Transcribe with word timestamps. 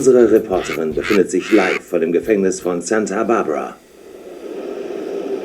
Unsere 0.00 0.32
Reporterin 0.32 0.94
befindet 0.94 1.30
sich 1.30 1.52
live 1.52 1.82
vor 1.82 1.98
dem 1.98 2.10
Gefängnis 2.10 2.58
von 2.62 2.80
Santa 2.80 3.22
Barbara. 3.22 3.76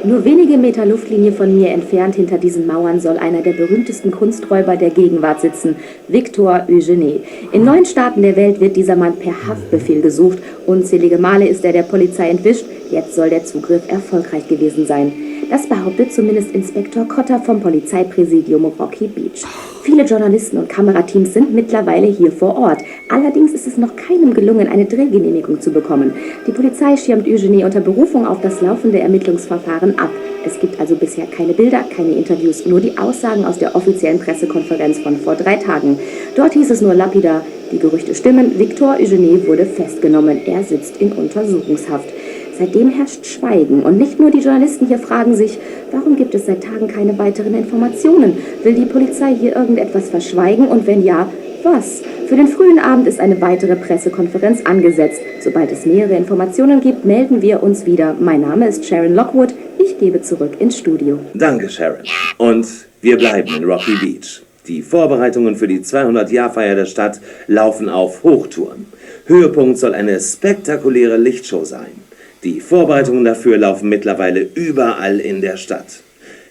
Nur 0.06 0.24
wenige 0.24 0.58
Meter 0.58 0.86
Luftlinie 0.86 1.34
von 1.34 1.54
mir 1.54 1.72
entfernt 1.72 2.16
hinter 2.16 2.38
diesen 2.38 2.66
Mauern 2.66 3.02
soll 3.02 3.18
einer 3.18 3.42
der 3.42 3.52
berühmtesten 3.52 4.12
Kunsträuber 4.12 4.78
der 4.78 4.92
Gegenwart 4.92 5.42
sitzen, 5.42 5.76
Victor 6.08 6.68
Eugenie. 6.70 7.20
In 7.52 7.66
neun 7.66 7.84
Staaten 7.84 8.22
der 8.22 8.38
Welt 8.38 8.62
wird 8.62 8.78
dieser 8.78 8.96
Mann 8.96 9.18
per 9.18 9.34
Haftbefehl 9.46 10.00
gesucht. 10.00 10.38
Unzählige 10.66 11.18
Male 11.18 11.50
ist 11.50 11.66
er 11.66 11.74
der 11.74 11.84
Polizei 11.84 12.30
entwischt. 12.30 12.64
Jetzt 12.90 13.14
soll 13.14 13.32
der 13.32 13.44
Zugriff 13.44 13.82
erfolgreich 13.90 14.48
gewesen 14.48 14.86
sein. 14.86 15.12
Das 15.50 15.68
behauptet 15.68 16.12
zumindest 16.12 16.54
Inspektor 16.56 17.08
Cotter 17.08 17.40
vom 17.40 17.62
Polizeipräsidium 17.62 18.66
Rocky 18.66 19.08
Beach. 19.08 19.46
Viele 19.84 20.04
Journalisten 20.04 20.58
und 20.58 20.70
Kamerateams 20.70 21.34
sind 21.34 21.54
mittlerweile 21.54 22.08
hier 22.08 22.32
vor 22.32 22.58
Ort. 22.58 22.80
Allerdings 23.10 23.54
ist 23.54 23.68
es 23.68 23.78
noch 23.78 23.96
keinem 23.96 24.34
gelungen, 24.34 24.68
eine 24.68 24.86
Drehgenehmigung 24.86 25.62
zu 25.62 25.72
bekommen. 25.72 26.14
Die 26.48 26.52
Polizei 26.52 26.98
schirmt 26.98 27.28
Eugenie 27.28 27.64
unter 27.64 27.82
Berufung 27.82 28.26
auf 28.26 28.42
das 28.42 28.62
laufende 28.62 29.00
Ermittlungsverfahren 29.00 30.00
ab. 30.00 30.10
Es 30.46 30.60
gibt 30.60 30.80
also 30.80 30.96
bisher 30.96 31.28
keine 31.28 31.54
Bilder, 31.54 31.84
keine 31.96 32.12
Interviews, 32.12 32.66
nur 32.66 32.80
die 32.80 32.98
Aussagen 32.98 33.46
aus 33.46 33.60
der 33.60 33.76
offiziellen 33.76 34.20
Pressekonferenz 34.20 35.00
von 35.00 35.18
vor 35.18 35.36
drei 35.36 35.58
Tagen. 35.58 36.00
Dort 36.36 36.54
hieß 36.54 36.72
es 36.72 36.82
nur 36.82 36.94
lapidar, 36.94 37.42
die 37.72 37.80
Gerüchte 37.80 38.14
stimmen, 38.16 38.58
Victor 38.58 38.96
Eugenie 39.00 39.46
wurde 39.48 39.66
festgenommen. 39.66 40.46
Er 40.46 40.64
sitzt 40.64 40.98
in 40.98 41.12
Untersuchungshaft. 41.12 42.10
Seitdem 42.58 42.90
herrscht 42.90 43.26
Schweigen 43.26 43.84
und 43.84 43.98
nicht 43.98 44.18
nur 44.18 44.32
die 44.32 44.40
Journalisten 44.40 44.88
hier 44.88 45.00
fragen 45.00 45.36
sich, 45.36 45.58
warum 45.92 46.16
gibt 46.16 46.34
es 46.36 46.46
seit 46.46 46.64
Tagen 46.64 46.88
keine 46.88 47.18
weiteren 47.18 47.54
Informationen? 47.54 48.38
Will 48.64 48.76
die 48.76 48.86
Polizei 48.86 49.36
hier 49.36 49.56
irgendetwas 49.56 50.10
verschweigen 50.10 50.68
und 50.68 50.88
wenn 50.88 51.04
ja, 51.04 51.30
was? 51.64 52.02
Für 52.28 52.38
den 52.38 52.48
frühen 52.48 52.80
Abend 52.80 53.08
ist 53.08 53.20
eine 53.20 53.42
weitere 53.42 53.76
Pressekonferenz 53.76 54.62
angesetzt. 54.66 55.20
Sobald 55.42 55.72
es 55.72 55.86
nähere 55.86 56.16
Informationen 56.16 56.80
gibt, 56.80 57.04
melden 57.04 57.42
wir 57.42 57.62
uns 57.62 57.86
wieder. 57.86 58.16
Mein 58.20 58.42
Name 58.42 58.68
ist 58.68 58.86
Sharon 58.86 59.14
Lockwood. 59.14 59.54
Ich 59.78 60.00
gebe 60.00 60.22
zurück 60.22 60.54
ins 60.60 60.78
Studio. 60.78 61.20
Danke, 61.34 61.70
Sharon. 61.70 62.04
Und 62.38 62.68
wir 63.02 63.18
bleiben 63.18 63.50
in 63.58 63.66
Rocky 63.66 63.96
Beach. 64.02 64.42
Die 64.68 64.82
Vorbereitungen 64.82 65.56
für 65.56 65.68
die 65.68 65.82
200-Jahr-Feier 65.82 66.76
der 66.76 66.86
Stadt 66.86 67.20
laufen 67.48 67.90
auf 67.90 68.24
Hochtouren. 68.24 68.86
Höhepunkt 69.26 69.78
soll 69.78 69.94
eine 69.94 70.20
spektakuläre 70.20 71.18
Lichtshow 71.18 71.66
sein. 71.66 72.05
Die 72.46 72.62
Vorbereitungen 72.62 73.26
dafür 73.26 73.58
laufen 73.58 73.90
mittlerweile 73.90 74.48
überall 74.54 75.20
in 75.20 75.42
der 75.42 75.58
Stadt. 75.58 76.04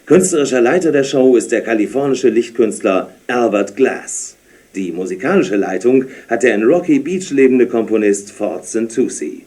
Künstlerischer 0.07 0.61
Leiter 0.61 0.91
der 0.91 1.05
Show 1.05 1.37
ist 1.37 1.53
der 1.53 1.61
kalifornische 1.61 2.31
Lichtkünstler 2.31 3.11
Albert 3.29 3.77
Glass. 3.77 4.35
Die 4.75 4.91
musikalische 4.91 5.55
Leitung 5.55 6.07
hat 6.29 6.43
der 6.43 6.57
in 6.57 6.65
Rocky 6.65 6.99
Beach 6.99 7.31
lebende 7.31 7.69
Komponist 7.69 8.33
Ford 8.33 8.67
Santucci. 8.67 9.45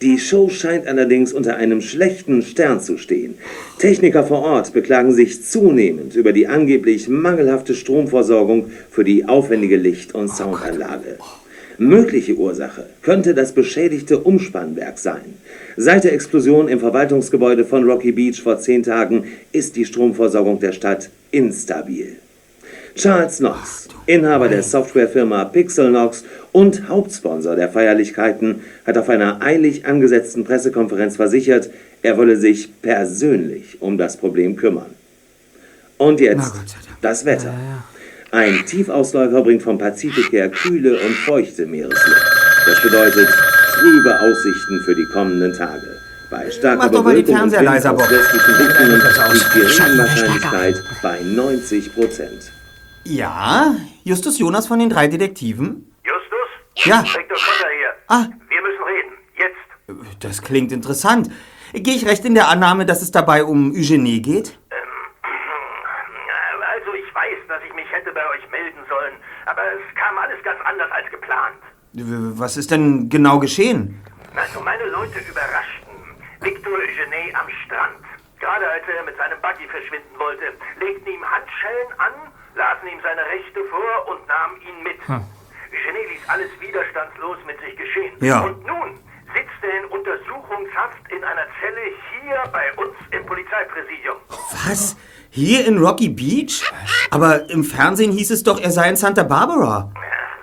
Die 0.00 0.16
Show 0.16 0.48
scheint 0.48 0.86
allerdings 0.86 1.32
unter 1.32 1.56
einem 1.56 1.80
schlechten 1.80 2.42
Stern 2.42 2.80
zu 2.80 2.96
stehen. 2.96 3.34
Techniker 3.80 4.22
vor 4.22 4.42
Ort 4.42 4.72
beklagen 4.74 5.12
sich 5.12 5.42
zunehmend 5.42 6.14
über 6.14 6.32
die 6.32 6.46
angeblich 6.46 7.08
mangelhafte 7.08 7.74
Stromversorgung 7.74 8.70
für 8.90 9.02
die 9.02 9.24
aufwendige 9.24 9.76
Licht- 9.76 10.14
und 10.14 10.28
Soundanlage. 10.28 11.18
Mögliche 11.78 12.34
Ursache 12.34 12.86
könnte 13.02 13.34
das 13.34 13.52
beschädigte 13.52 14.18
Umspannwerk 14.18 14.98
sein. 14.98 15.34
Seit 15.76 16.04
der 16.04 16.12
Explosion 16.12 16.68
im 16.68 16.78
Verwaltungsgebäude 16.78 17.64
von 17.64 17.88
Rocky 17.88 18.12
Beach 18.12 18.40
vor 18.40 18.58
zehn 18.58 18.82
Tagen 18.82 19.24
ist 19.52 19.74
die 19.76 19.84
Stromversorgung 19.84 20.60
der 20.60 20.72
Stadt 20.72 21.10
instabil. 21.32 22.16
Charles 22.94 23.38
Knox, 23.38 23.88
Inhaber 24.06 24.48
der 24.48 24.62
Softwarefirma 24.62 25.46
Pixelnox 25.46 26.24
und 26.52 26.88
Hauptsponsor 26.88 27.56
der 27.56 27.68
Feierlichkeiten, 27.68 28.60
hat 28.86 28.96
auf 28.96 29.08
einer 29.08 29.42
eilig 29.42 29.84
angesetzten 29.84 30.44
Pressekonferenz 30.44 31.16
versichert, 31.16 31.70
er 32.02 32.16
wolle 32.16 32.36
sich 32.36 32.70
persönlich 32.82 33.82
um 33.82 33.98
das 33.98 34.16
Problem 34.16 34.54
kümmern. 34.54 34.94
Und 35.98 36.20
jetzt 36.20 36.52
das 37.00 37.24
Wetter. 37.24 37.52
Ein 38.34 38.66
Tiefausläufer 38.66 39.42
bringt 39.42 39.62
vom 39.62 39.78
Pazifik 39.78 40.32
her 40.32 40.50
kühle 40.50 40.98
und 40.98 41.14
feuchte 41.14 41.66
Meeresluft. 41.66 42.22
Das 42.66 42.82
bedeutet 42.82 43.28
trübe 43.74 44.20
Aussichten 44.20 44.80
für 44.84 44.94
die 44.96 45.06
kommenden 45.12 45.52
Tage. 45.52 46.00
Bei 46.30 46.50
starker 46.50 46.88
Bewölkung 46.88 47.42
und 47.42 47.52
Wind 47.52 47.68
aus 47.68 48.10
westlichen 48.10 48.54
Richtungen 48.56 49.00
liegt 49.32 49.54
die 49.54 49.60
Regenwahrscheinlichkeit 49.60 50.74
bei 51.00 51.20
90 51.20 51.94
Prozent. 51.94 52.52
Ja, 53.04 53.76
Justus 54.02 54.40
Jonas 54.40 54.66
von 54.66 54.80
den 54.80 54.90
drei 54.90 55.06
Detektiven? 55.06 55.94
Justus? 56.04 56.86
Ja. 56.86 57.04
Hier. 57.04 57.22
Ah. 58.08 58.26
Wir 58.48 58.62
müssen 58.62 58.82
reden. 58.82 59.12
Jetzt. 59.38 60.24
Das 60.24 60.42
klingt 60.42 60.72
interessant. 60.72 61.30
Gehe 61.72 61.94
ich 61.94 62.04
recht 62.04 62.24
in 62.24 62.34
der 62.34 62.48
Annahme, 62.48 62.84
dass 62.84 63.00
es 63.00 63.12
dabei 63.12 63.44
um 63.44 63.72
Eugenie 63.72 64.20
geht? 64.20 64.58
Also 66.74 66.92
ich 66.94 67.14
weiß, 67.14 67.38
dass 67.48 67.62
ich 67.66 67.74
mich 67.74 67.86
hätte 67.90 68.12
bei 68.12 68.26
euch 68.28 68.50
melden 68.50 68.80
sollen, 68.88 69.14
aber 69.54 69.62
es 69.78 69.94
kam 69.94 70.18
alles 70.18 70.42
ganz 70.42 70.58
anders 70.64 70.90
als 70.90 71.08
geplant. 71.10 71.62
Was 72.40 72.56
ist 72.56 72.70
denn 72.72 73.08
genau 73.08 73.38
geschehen? 73.38 74.02
Also 74.34 74.60
meine 74.60 74.84
Leute 74.86 75.20
überraschten 75.20 75.94
Victor 76.40 76.72
Eugenie 76.74 77.32
am 77.34 77.46
Strand. 77.64 78.02
Gerade 78.40 78.68
als 78.68 78.82
er 78.88 79.04
mit 79.04 79.16
seinem 79.16 79.40
Buggy 79.40 79.68
verschwinden 79.68 80.18
wollte, 80.18 80.46
legten 80.80 81.06
ihm 81.06 81.22
Handschellen 81.22 81.90
an, 81.98 82.14
lasen 82.56 82.88
ihm 82.88 82.98
seine 83.00 83.22
Rechte 83.30 83.60
vor 83.70 84.08
und 84.10 84.26
nahmen 84.26 84.56
ihn 84.60 84.82
mit. 84.82 84.98
Eugenie 85.06 86.04
ließ 86.12 86.28
alles 86.28 86.50
widerstandslos 86.60 87.38
mit 87.46 87.60
sich 87.60 87.76
geschehen. 87.76 88.14
Ja. 88.20 88.40
Und 88.40 88.66
nun 88.66 88.98
sitzt 89.32 89.62
er 89.62 89.78
in 89.78 89.86
Untersuchungshaft 89.86 91.02
in 91.14 91.22
einer 91.22 91.46
Zelle 91.62 91.94
hier 92.10 92.42
bei 92.50 92.72
uns 92.74 92.94
im 93.12 93.24
Polizeipräsidium. 93.24 94.16
Was? 94.66 94.96
Hier 95.34 95.66
in 95.66 95.82
Rocky 95.82 96.10
Beach? 96.10 96.62
Aber 97.10 97.50
im 97.50 97.64
Fernsehen 97.64 98.12
hieß 98.12 98.30
es 98.30 98.44
doch, 98.44 98.62
er 98.62 98.70
sei 98.70 98.88
in 98.88 98.94
Santa 98.94 99.24
Barbara. 99.24 99.90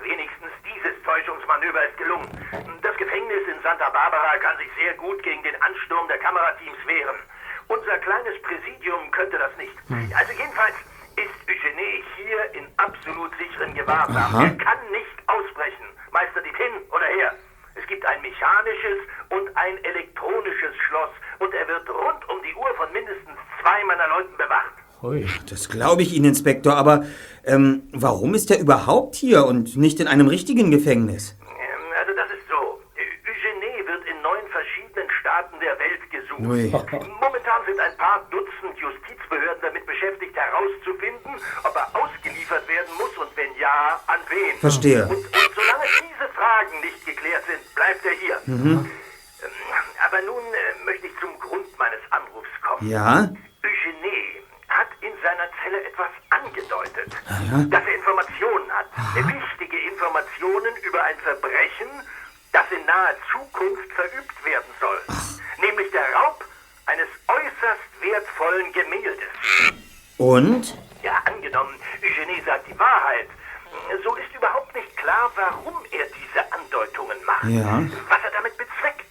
Wenigstens 0.04 0.52
dieses 0.68 0.92
Täuschungsmanöver 1.00 1.80
ist 1.88 1.96
gelungen. 1.96 2.28
Das 2.84 2.92
Gefängnis 3.00 3.40
in 3.48 3.56
Santa 3.64 3.88
Barbara 3.88 4.36
kann 4.44 4.52
sich 4.60 4.68
sehr 4.76 4.92
gut 5.00 5.16
gegen 5.22 5.42
den 5.48 5.56
Ansturm 5.64 6.04
der 6.12 6.18
Kamerateams 6.18 6.76
wehren. 6.84 7.16
Unser 7.72 7.96
kleines 8.04 8.36
Präsidium 8.44 9.10
könnte 9.16 9.40
das 9.40 9.56
nicht. 9.56 9.72
Also 10.12 10.32
jedenfalls 10.36 10.76
ist 11.16 11.40
Eugenie 11.48 12.04
hier 12.20 12.52
in 12.52 12.68
absolut 12.76 13.32
sicheren 13.40 13.72
Gewahrsam. 13.72 14.44
Er 14.44 14.52
kann 14.60 14.80
nicht 14.92 15.16
ausbrechen. 15.24 15.88
Meister 16.12 16.44
die 16.44 16.52
hin 16.52 16.84
oder 16.92 17.08
her. 17.16 17.32
Es 17.80 17.86
gibt 17.88 18.04
ein 18.04 18.20
mechanisches 18.20 19.08
und 19.32 19.48
ein 19.56 19.80
elektronisches 19.88 20.76
Schloss 20.84 21.16
und 21.40 21.48
er 21.56 21.64
wird 21.64 21.88
rund 21.88 22.28
um 22.28 22.44
die 22.44 22.52
Uhr 22.52 22.76
von 22.76 22.92
mindestens 22.92 23.40
zwei 23.64 23.80
meiner 23.88 24.08
Leuten 24.20 24.36
bewacht. 24.36 24.81
Das 25.50 25.68
glaube 25.68 26.02
ich 26.02 26.14
Ihnen, 26.14 26.26
Inspektor, 26.26 26.76
aber 26.76 27.04
ähm, 27.44 27.88
warum 27.92 28.34
ist 28.34 28.50
er 28.52 28.60
überhaupt 28.60 29.16
hier 29.16 29.46
und 29.46 29.76
nicht 29.76 29.98
in 29.98 30.06
einem 30.06 30.28
richtigen 30.28 30.70
Gefängnis? 30.70 31.36
Ähm, 31.42 31.82
Also 31.98 32.12
das 32.14 32.30
ist 32.30 32.46
so. 32.48 32.78
Eugenie 33.26 33.82
wird 33.86 34.06
in 34.06 34.22
neun 34.22 34.46
verschiedenen 34.50 35.10
Staaten 35.20 35.58
der 35.58 35.76
Welt 35.78 36.02
gesucht. 36.10 36.46
Ui. 36.46 36.70
Momentan 37.20 37.60
sind 37.66 37.80
ein 37.80 37.96
paar 37.98 38.22
Dutzend 38.30 38.78
Justizbehörden 38.78 39.62
damit 39.62 39.84
beschäftigt, 39.86 40.36
herauszufinden, 40.36 41.34
ob 41.64 41.74
er 41.74 41.88
ausgeliefert 41.98 42.62
werden 42.68 42.94
muss 42.96 43.10
und 43.18 43.36
wenn 43.36 43.50
ja, 43.58 43.98
an 44.06 44.20
wen. 44.30 44.54
Verstehe. 44.60 45.02
Und, 45.10 45.18
und 45.18 45.50
solange 45.58 45.86
diese 45.98 46.26
Fragen 46.30 46.74
nicht 46.80 47.04
geklärt 47.04 47.42
sind, 47.50 47.62
bleibt 47.74 48.06
er 48.06 48.14
hier. 48.22 48.38
Mhm. 48.46 48.86
Ähm, 49.42 49.50
Aber 50.06 50.22
nun 50.22 50.44
äh, 50.54 50.84
möchte 50.86 51.08
ich 51.08 51.14
zum 51.18 51.34
Grund 51.42 51.66
meines 51.76 52.00
Anrufs 52.14 52.54
kommen. 52.62 52.88
Ja? 52.88 53.26
Eugenie 53.66 54.46
hat 54.68 54.88
in 55.00 55.12
seiner 55.22 55.48
Zelle 55.62 55.84
etwas 55.84 56.08
angedeutet, 56.44 57.12
ja? 57.28 57.58
dass 57.70 57.84
er 57.86 57.94
Informationen 57.94 58.70
hat, 58.72 58.86
wichtige 59.14 59.78
Informationen 59.90 60.74
über 60.82 61.02
ein 61.02 61.18
Verbrechen, 61.18 61.88
das 62.52 62.64
in 62.70 62.84
naher 62.86 63.16
Zukunft 63.30 63.90
verübt 63.92 64.44
werden 64.44 64.72
soll, 64.80 65.00
nämlich 65.60 65.90
der 65.92 66.04
Raub 66.14 66.44
eines 66.86 67.08
äußerst 67.28 67.88
wertvollen 68.00 68.72
Gemäldes. 68.72 69.32
Und? 70.18 70.76
Ja, 71.02 71.14
angenommen, 71.24 71.74
Eugenie 72.02 72.40
sagt 72.44 72.68
die 72.68 72.78
Wahrheit, 72.78 73.28
so 74.04 74.14
ist 74.16 74.34
überhaupt 74.34 74.74
nicht 74.74 74.96
klar, 74.96 75.30
warum 75.34 75.74
er 75.90 76.06
diese 76.06 76.52
Andeutungen 76.52 77.16
macht, 77.24 77.44
Ja. 77.44 77.80
was 78.08 78.18
er 78.24 78.30
damit 78.32 78.56
bezweckt. 78.56 79.10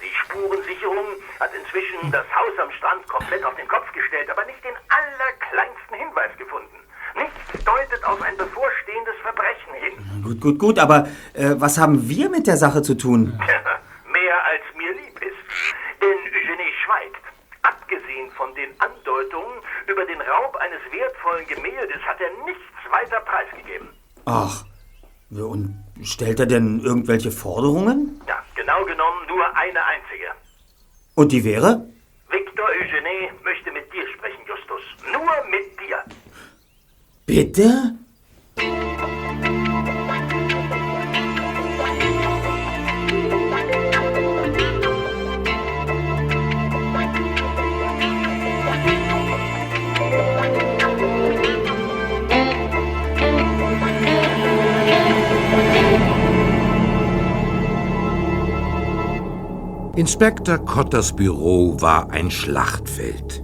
Die 0.00 0.14
Spurensicherung 0.24 1.06
hat 1.40 1.50
inzwischen 1.54 2.10
das 2.12 2.24
Haus 2.34 2.58
am 2.58 2.70
Strand 2.72 3.06
komplett 3.08 3.44
auf 3.44 3.54
den 3.56 3.66
Kopf 3.68 3.90
gestellt, 3.92 4.30
aber 4.30 4.44
nicht 4.44 4.62
den 4.64 4.74
allerkleinsten 4.88 5.96
Hinweis 5.96 6.30
gefunden. 6.38 6.76
Nichts 7.16 7.64
deutet 7.64 8.04
auf 8.04 8.20
ein 8.22 8.36
bevorstehendes 8.36 9.14
Verbrechen 9.22 9.74
hin. 9.74 10.22
Gut, 10.40 10.40
gut, 10.40 10.58
gut, 10.58 10.78
aber 10.78 11.08
äh, 11.34 11.54
was 11.56 11.78
haben 11.78 12.08
wir 12.08 12.28
mit 12.28 12.46
der 12.46 12.56
Sache 12.56 12.82
zu 12.82 12.94
tun? 12.94 13.26
Mehr 14.12 14.44
als 14.44 14.62
mir 14.76 14.92
lieb 14.92 15.16
ist. 15.20 15.42
Denn 16.00 16.18
Eugenie 16.34 16.72
schweigt. 16.84 17.24
Abgesehen 17.62 18.30
von 18.32 18.54
den 18.54 18.70
Andeutungen 18.78 19.58
über 19.86 20.04
den 20.04 20.20
Raub 20.20 20.56
eines 20.56 20.80
wertvollen 20.92 21.46
Gemäldes 21.46 22.00
hat 22.06 22.20
er 22.20 22.44
nichts 22.44 22.62
weiter 22.90 23.20
preisgegeben. 23.20 23.88
Ach, 24.24 24.64
und 25.30 25.86
Stellt 26.02 26.40
er 26.40 26.46
denn 26.46 26.80
irgendwelche 26.80 27.30
Forderungen? 27.30 28.20
Ja, 28.28 28.42
genau 28.54 28.84
genommen 28.84 29.26
nur 29.28 29.44
eine 29.56 29.82
einzige. 29.84 30.26
Und 31.14 31.32
die 31.32 31.42
wäre? 31.42 31.88
Victor 32.30 32.66
Eugene 32.68 33.32
möchte 33.42 33.72
mit 33.72 33.90
dir 33.92 34.06
sprechen, 34.14 34.40
Justus. 34.46 34.82
Nur 35.10 35.50
mit 35.50 35.80
dir. 35.80 36.04
Bitte? 37.24 37.95
Inspektor 60.18 60.56
Kotters 60.56 61.14
Büro 61.14 61.78
war 61.78 62.10
ein 62.10 62.30
Schlachtfeld. 62.30 63.42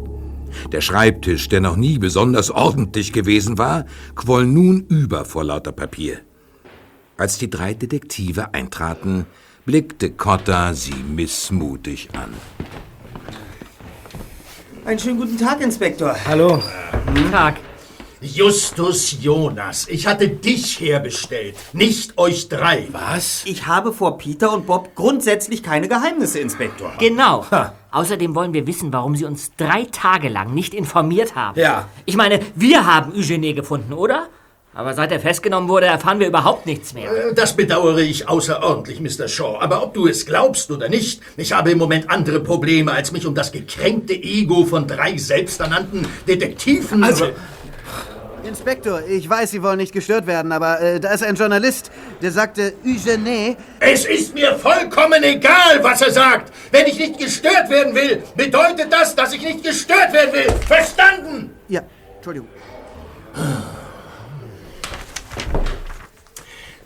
Der 0.72 0.80
Schreibtisch, 0.80 1.50
der 1.50 1.60
noch 1.60 1.76
nie 1.76 1.98
besonders 1.98 2.50
ordentlich 2.50 3.12
gewesen 3.12 3.58
war, 3.58 3.84
quoll 4.14 4.46
nun 4.46 4.86
über 4.88 5.26
vor 5.26 5.44
lauter 5.44 5.72
Papier. 5.72 6.20
Als 7.19 7.36
die 7.36 7.50
drei 7.50 7.74
Detektive 7.74 8.54
eintraten, 8.54 9.26
blickte 9.66 10.12
Cotta 10.12 10.72
sie 10.72 10.94
missmutig 10.94 12.08
an. 12.14 12.32
Einen 14.86 14.98
schönen 14.98 15.18
guten 15.18 15.36
Tag, 15.36 15.60
Inspektor. 15.60 16.16
Hallo. 16.25 16.62
Tag. 17.30 17.56
Justus 18.22 19.16
Jonas, 19.20 19.88
ich 19.88 20.06
hatte 20.06 20.28
dich 20.28 20.78
herbestellt, 20.78 21.56
nicht 21.72 22.16
euch 22.19 22.48
drei. 22.48 22.86
Was? 22.92 23.42
Ich 23.46 23.66
habe 23.66 23.92
vor 23.92 24.16
Peter 24.16 24.52
und 24.52 24.64
Bob 24.66 24.94
grundsätzlich 24.94 25.60
keine 25.62 25.88
Geheimnisse, 25.88 26.38
Inspektor. 26.38 26.92
Genau. 27.00 27.44
Außerdem 27.90 28.34
wollen 28.36 28.52
wir 28.52 28.64
wissen, 28.69 28.92
warum 28.92 29.16
Sie 29.16 29.24
uns 29.24 29.50
drei 29.56 29.86
Tage 29.90 30.28
lang 30.28 30.54
nicht 30.54 30.72
informiert 30.72 31.34
haben. 31.34 31.58
Ja. 31.58 31.88
Ich 32.04 32.16
meine, 32.16 32.38
wir 32.54 32.86
haben 32.86 33.12
Eugenie 33.12 33.54
gefunden, 33.54 33.92
oder? 33.92 34.28
Aber 34.75 34.94
seit 34.94 35.12
er 35.12 35.20
festgenommen 35.20 35.68
wurde, 35.68 35.84
erfahren 35.86 36.18
wir 36.18 36.26
überhaupt 36.28 36.64
nichts 36.64 36.94
mehr. 36.94 37.10
Äh, 37.12 37.34
Das 37.34 37.54
bedauere 37.54 37.98
ich 37.98 38.26
außerordentlich, 38.28 39.00
Mr. 39.00 39.28
Shaw. 39.28 39.58
Aber 39.60 39.82
ob 39.82 39.92
du 39.92 40.06
es 40.06 40.25
glaubst 40.25 40.70
oder 40.70 40.88
nicht, 40.88 41.20
ich 41.36 41.52
habe 41.52 41.72
im 41.72 41.78
Moment 41.78 42.08
andere 42.08 42.40
Probleme, 42.40 42.90
als 42.92 43.12
mich 43.12 43.26
um 43.26 43.34
das 43.34 43.52
gekränkte 43.52 44.14
Ego 44.14 44.64
von 44.64 44.86
drei 44.86 45.16
selbsternannten 45.18 46.06
Detektiven... 46.26 47.02
Also- 47.04 47.26
Inspektor, 48.44 49.02
ich 49.06 49.28
weiß, 49.28 49.50
Sie 49.52 49.62
wollen 49.62 49.78
nicht 49.78 49.92
gestört 49.92 50.26
werden, 50.26 50.52
aber 50.52 50.80
äh, 50.80 51.00
da 51.00 51.12
ist 51.12 51.22
ein 51.22 51.36
Journalist, 51.36 51.90
der 52.20 52.32
sagte, 52.32 52.74
Eugene. 52.84 53.56
Es 53.80 54.04
ist 54.04 54.34
mir 54.34 54.58
vollkommen 54.58 55.22
egal, 55.22 55.82
was 55.82 56.02
er 56.02 56.10
sagt. 56.10 56.52
Wenn 56.70 56.86
ich 56.86 56.98
nicht 56.98 57.18
gestört 57.18 57.70
werden 57.70 57.94
will, 57.94 58.22
bedeutet 58.36 58.92
das, 58.92 59.14
dass 59.14 59.32
ich 59.32 59.42
nicht 59.42 59.64
gestört 59.64 60.12
werden 60.12 60.32
will. 60.32 60.52
Verstanden? 60.66 61.50
Ja, 61.68 61.82
Entschuldigung. 62.16 62.48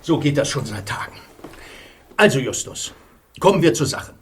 So 0.02 0.18
geht 0.18 0.36
das 0.36 0.48
schon 0.48 0.66
seit 0.66 0.86
Tagen. 0.86 1.18
Also, 2.16 2.38
Justus, 2.38 2.92
kommen 3.40 3.62
wir 3.62 3.74
zur 3.74 3.86
Sache. 3.86 4.14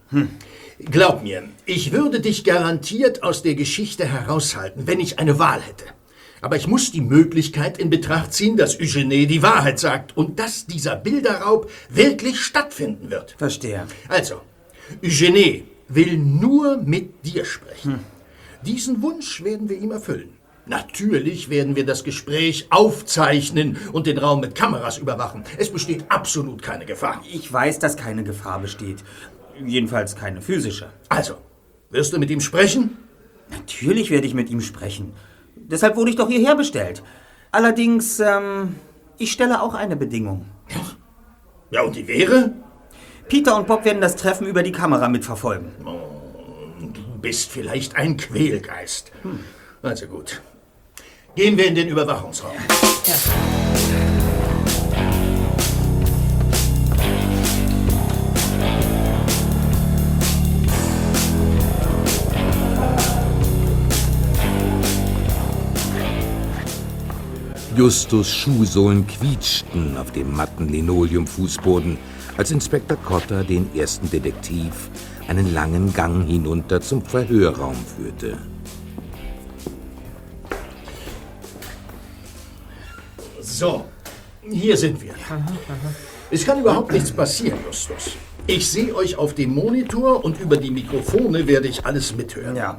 Glaub 0.78 1.22
mir, 1.22 1.44
ich 1.66 1.92
würde 1.92 2.20
dich 2.20 2.44
garantiert 2.44 3.22
aus 3.22 3.42
der 3.42 3.54
Geschichte 3.54 4.06
heraushalten, 4.06 4.86
wenn 4.86 5.00
ich 5.00 5.18
eine 5.18 5.38
Wahl 5.38 5.60
hätte. 5.60 5.84
Aber 6.44 6.56
ich 6.56 6.66
muss 6.66 6.92
die 6.92 7.00
Möglichkeit 7.00 7.78
in 7.78 7.88
Betracht 7.88 8.34
ziehen, 8.34 8.58
dass 8.58 8.78
Eugene 8.78 9.26
die 9.26 9.42
Wahrheit 9.42 9.78
sagt 9.78 10.14
und 10.14 10.38
dass 10.38 10.66
dieser 10.66 10.94
Bilderraub 10.94 11.70
wirklich 11.88 12.38
stattfinden 12.38 13.10
wird. 13.10 13.34
Verstehe. 13.38 13.86
Also, 14.08 14.42
Eugene 15.02 15.62
will 15.88 16.18
nur 16.18 16.76
mit 16.76 17.24
dir 17.24 17.46
sprechen. 17.46 18.00
Diesen 18.60 19.00
Wunsch 19.00 19.42
werden 19.42 19.70
wir 19.70 19.78
ihm 19.78 19.90
erfüllen. 19.90 20.34
Natürlich 20.66 21.48
werden 21.48 21.76
wir 21.76 21.86
das 21.86 22.04
Gespräch 22.04 22.66
aufzeichnen 22.68 23.78
und 23.92 24.06
den 24.06 24.18
Raum 24.18 24.40
mit 24.40 24.54
Kameras 24.54 24.98
überwachen. 24.98 25.44
Es 25.56 25.70
besteht 25.70 26.04
absolut 26.10 26.60
keine 26.60 26.84
Gefahr. 26.84 27.22
Ich 27.32 27.50
weiß, 27.50 27.78
dass 27.78 27.96
keine 27.96 28.22
Gefahr 28.22 28.60
besteht. 28.60 29.02
Jedenfalls 29.64 30.14
keine 30.14 30.42
physische. 30.42 30.90
Also, 31.08 31.36
wirst 31.88 32.12
du 32.12 32.18
mit 32.18 32.30
ihm 32.30 32.42
sprechen? 32.42 32.98
Natürlich 33.48 34.10
werde 34.10 34.26
ich 34.26 34.34
mit 34.34 34.50
ihm 34.50 34.60
sprechen. 34.60 35.14
Deshalb 35.68 35.96
wurde 35.96 36.10
ich 36.10 36.16
doch 36.16 36.28
hierher 36.28 36.54
bestellt. 36.56 37.02
Allerdings, 37.50 38.20
ähm, 38.20 38.76
ich 39.18 39.32
stelle 39.32 39.62
auch 39.62 39.74
eine 39.74 39.96
Bedingung. 39.96 40.46
Ja, 41.70 41.82
und 41.82 41.96
die 41.96 42.06
wäre? 42.06 42.52
Peter 43.28 43.56
und 43.56 43.66
Bob 43.66 43.84
werden 43.84 44.00
das 44.00 44.16
Treffen 44.16 44.46
über 44.46 44.62
die 44.62 44.72
Kamera 44.72 45.08
mitverfolgen. 45.08 45.72
Du 46.92 47.18
bist 47.20 47.50
vielleicht 47.50 47.96
ein 47.96 48.16
Quälgeist. 48.16 49.12
Also 49.82 50.06
gut. 50.06 50.42
Gehen 51.34 51.56
wir 51.56 51.66
in 51.66 51.74
den 51.74 51.88
Überwachungsraum. 51.88 52.52
Justus 67.76 68.30
Schuhsohlen 68.30 69.04
quietschten 69.06 69.96
auf 69.96 70.12
dem 70.12 70.34
matten 70.34 70.68
Linoleumfußboden, 70.68 71.98
als 72.36 72.52
Inspektor 72.52 72.96
Cotter 72.98 73.42
den 73.42 73.68
ersten 73.74 74.08
Detektiv 74.08 74.88
einen 75.26 75.52
langen 75.52 75.92
Gang 75.92 76.24
hinunter 76.24 76.80
zum 76.80 77.02
Verhörraum 77.02 77.76
führte. 77.96 78.38
So, 83.40 83.84
hier 84.48 84.76
sind 84.76 85.02
wir. 85.02 85.14
Es 86.30 86.44
kann 86.44 86.60
überhaupt 86.60 86.92
nichts 86.92 87.10
passieren, 87.10 87.58
Justus. 87.66 88.16
Ich 88.46 88.70
sehe 88.70 88.94
euch 88.94 89.16
auf 89.16 89.34
dem 89.34 89.54
Monitor 89.54 90.24
und 90.24 90.38
über 90.38 90.58
die 90.58 90.70
Mikrofone 90.70 91.46
werde 91.46 91.66
ich 91.66 91.86
alles 91.86 92.14
mithören. 92.14 92.56
Ja. 92.56 92.78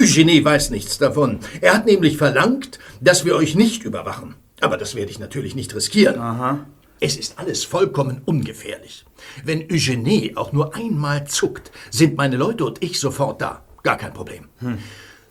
Eugenie 0.00 0.44
weiß 0.44 0.70
nichts 0.70 0.98
davon. 0.98 1.40
Er 1.60 1.74
hat 1.74 1.86
nämlich 1.86 2.18
verlangt, 2.18 2.78
dass 3.00 3.24
wir 3.24 3.34
euch 3.34 3.54
nicht 3.54 3.82
überwachen. 3.84 4.34
Aber 4.60 4.76
das 4.76 4.94
werde 4.94 5.10
ich 5.10 5.18
natürlich 5.18 5.54
nicht 5.54 5.74
riskieren. 5.74 6.18
Aha. 6.18 6.66
Es 6.98 7.16
ist 7.16 7.38
alles 7.38 7.64
vollkommen 7.64 8.22
ungefährlich. 8.24 9.04
Wenn 9.44 9.70
Eugenie 9.70 10.34
auch 10.36 10.52
nur 10.52 10.74
einmal 10.74 11.26
zuckt, 11.26 11.70
sind 11.90 12.16
meine 12.16 12.36
Leute 12.36 12.64
und 12.64 12.82
ich 12.82 12.98
sofort 12.98 13.42
da. 13.42 13.62
Gar 13.82 13.98
kein 13.98 14.14
Problem. 14.14 14.48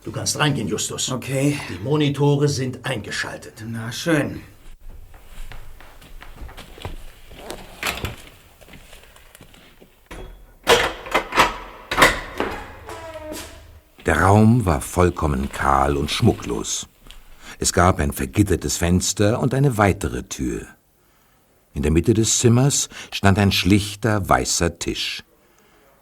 Du 0.04 0.12
kannst 0.12 0.38
reingehen, 0.38 0.68
Justus. 0.68 1.12
Okay. 1.12 1.60
Die 1.70 1.84
Monitore 1.84 2.48
sind 2.48 2.86
eingeschaltet. 2.86 3.64
Na 3.68 3.92
schön. 3.92 4.42
Der 14.06 14.22
Raum 14.22 14.68
war 14.68 14.82
vollkommen 14.82 15.52
kahl 15.52 15.98
und 15.98 16.12
schmucklos. 16.12 16.88
Es 17.60 17.74
gab 17.74 18.00
ein 18.00 18.12
vergittertes 18.12 18.78
Fenster 18.78 19.40
und 19.40 19.54
eine 19.54 19.78
weitere 19.78 20.24
Tür. 20.24 20.66
In 21.74 21.84
der 21.84 21.92
Mitte 21.92 22.14
des 22.14 22.40
Zimmers 22.40 22.90
stand 23.12 23.38
ein 23.38 23.52
schlichter 23.52 24.28
weißer 24.28 24.80
Tisch. 24.80 25.24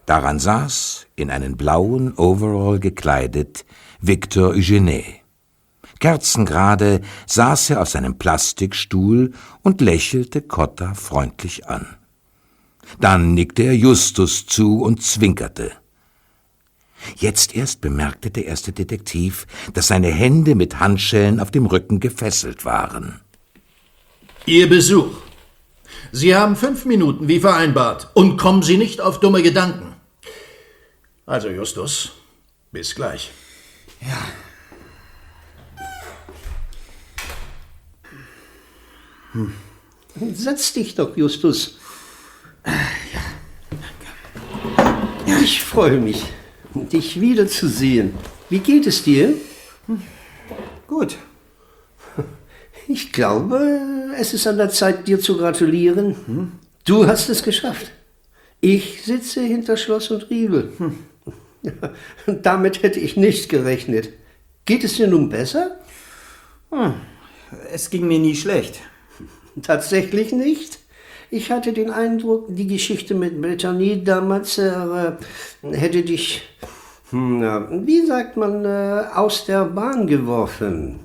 Daran 0.05 0.39
saß, 0.39 1.07
in 1.15 1.29
einen 1.29 1.57
blauen 1.57 2.17
Overall 2.17 2.79
gekleidet, 2.79 3.65
Victor 4.01 4.49
Eugene. 4.49 5.03
Kerzengerade 5.99 7.01
saß 7.25 7.69
er 7.71 7.81
auf 7.81 7.89
seinem 7.89 8.17
Plastikstuhl 8.17 9.31
und 9.61 9.79
lächelte 9.79 10.41
Cotta 10.41 10.93
freundlich 10.93 11.67
an. 11.67 11.87
Dann 12.99 13.33
nickte 13.33 13.63
er 13.63 13.75
Justus 13.75 14.45
zu 14.45 14.81
und 14.81 15.01
zwinkerte. 15.01 15.71
Jetzt 17.17 17.55
erst 17.55 17.81
bemerkte 17.81 18.31
der 18.31 18.45
erste 18.45 18.71
Detektiv, 18.71 19.47
dass 19.73 19.87
seine 19.87 20.11
Hände 20.11 20.55
mit 20.55 20.79
Handschellen 20.79 21.39
auf 21.39 21.51
dem 21.51 21.65
Rücken 21.65 21.99
gefesselt 21.99 22.65
waren. 22.65 23.21
Ihr 24.45 24.67
Besuch. 24.67 25.11
Sie 26.11 26.35
haben 26.35 26.55
fünf 26.55 26.85
Minuten 26.85 27.27
wie 27.27 27.39
vereinbart 27.39 28.09
und 28.13 28.37
kommen 28.37 28.61
Sie 28.61 28.77
nicht 28.77 29.01
auf 29.01 29.19
dumme 29.19 29.41
Gedanken. 29.41 29.93
Also, 31.25 31.49
Justus, 31.49 32.11
bis 32.71 32.93
gleich. 32.93 33.31
Setz 40.33 40.73
dich 40.73 40.95
doch, 40.95 41.15
Justus. 41.17 41.79
Ich 45.41 45.63
freue 45.63 45.97
mich, 45.97 46.23
dich 46.73 47.19
wiederzusehen. 47.21 48.13
Wie 48.49 48.59
geht 48.59 48.87
es 48.87 49.03
dir? 49.03 49.33
Gut. 50.87 51.17
Ich 52.87 53.11
glaube, 53.13 54.13
es 54.17 54.33
ist 54.33 54.45
an 54.45 54.57
der 54.57 54.69
Zeit, 54.69 55.07
dir 55.07 55.19
zu 55.19 55.37
gratulieren. 55.37 56.51
Du 56.85 57.07
hast 57.07 57.29
es 57.29 57.43
geschafft. 57.43 57.91
Ich 58.59 59.03
sitze 59.03 59.41
hinter 59.41 59.77
Schloss 59.77 60.11
und 60.11 60.29
Riegel. 60.29 60.73
Damit 62.25 62.83
hätte 62.83 62.99
ich 62.99 63.15
nicht 63.15 63.49
gerechnet. 63.49 64.09
Geht 64.65 64.83
es 64.83 64.95
dir 64.95 65.07
nun 65.07 65.29
besser? 65.29 65.79
Hm. 66.71 66.93
Es 67.71 67.89
ging 67.89 68.07
mir 68.07 68.19
nie 68.19 68.35
schlecht. 68.35 68.79
Tatsächlich 69.61 70.31
nicht? 70.31 70.79
Ich 71.35 71.49
hatte 71.49 71.73
den 71.73 71.89
Eindruck, 71.89 72.45
die 72.49 72.67
Geschichte 72.67 73.15
mit 73.15 73.41
Brittany 73.41 74.03
damals 74.03 74.59
äh, 74.59 75.13
hätte 75.63 76.03
dich, 76.03 76.43
hm, 77.09 77.41
wie 77.87 78.05
sagt 78.05 78.37
man, 78.37 78.63
äh, 78.63 79.05
aus 79.15 79.47
der 79.47 79.65
Bahn 79.65 80.05
geworfen. 80.05 80.99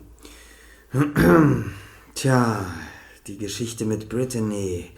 Tja, 2.15 2.67
die 3.27 3.39
Geschichte 3.39 3.87
mit 3.87 4.11
Brittany, 4.11 4.91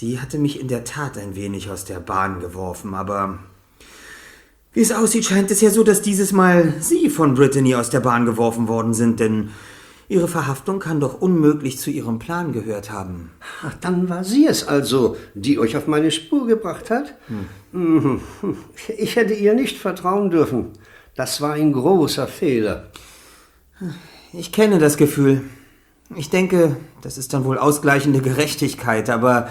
die 0.00 0.18
hatte 0.18 0.38
mich 0.38 0.58
in 0.58 0.66
der 0.66 0.82
Tat 0.82 1.18
ein 1.18 1.36
wenig 1.36 1.70
aus 1.70 1.84
der 1.84 2.00
Bahn 2.00 2.40
geworfen, 2.40 2.94
aber 2.94 3.38
wie 4.72 4.80
es 4.80 4.90
aussieht, 4.90 5.24
scheint 5.24 5.52
es 5.52 5.60
ja 5.60 5.70
so, 5.70 5.84
dass 5.84 6.02
dieses 6.02 6.32
Mal 6.32 6.74
Sie 6.80 7.10
von 7.10 7.34
Brittany 7.34 7.76
aus 7.76 7.90
der 7.90 8.00
Bahn 8.00 8.26
geworfen 8.26 8.66
worden 8.66 8.92
sind, 8.92 9.20
denn 9.20 9.50
Ihre 10.12 10.28
Verhaftung 10.28 10.78
kann 10.78 11.00
doch 11.00 11.22
unmöglich 11.22 11.78
zu 11.78 11.90
Ihrem 11.90 12.18
Plan 12.18 12.52
gehört 12.52 12.92
haben. 12.92 13.30
Ach, 13.66 13.72
dann 13.80 14.10
war 14.10 14.24
sie 14.24 14.46
es 14.46 14.68
also, 14.68 15.16
die 15.32 15.58
euch 15.58 15.74
auf 15.74 15.86
meine 15.86 16.10
Spur 16.10 16.46
gebracht 16.46 16.90
hat? 16.90 17.14
Hm. 17.72 18.20
Ich 18.98 19.16
hätte 19.16 19.32
ihr 19.32 19.54
nicht 19.54 19.78
vertrauen 19.78 20.30
dürfen. 20.30 20.66
Das 21.16 21.40
war 21.40 21.54
ein 21.54 21.72
großer 21.72 22.26
Fehler. 22.26 22.90
Ich 24.34 24.52
kenne 24.52 24.78
das 24.78 24.98
Gefühl. 24.98 25.44
Ich 26.14 26.28
denke, 26.28 26.76
das 27.00 27.16
ist 27.16 27.32
dann 27.32 27.46
wohl 27.46 27.56
ausgleichende 27.56 28.20
Gerechtigkeit, 28.20 29.08
aber 29.08 29.48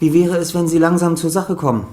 wie 0.00 0.12
wäre 0.12 0.38
es, 0.38 0.56
wenn 0.56 0.66
Sie 0.66 0.78
langsam 0.78 1.16
zur 1.16 1.30
Sache 1.30 1.54
kommen? 1.54 1.86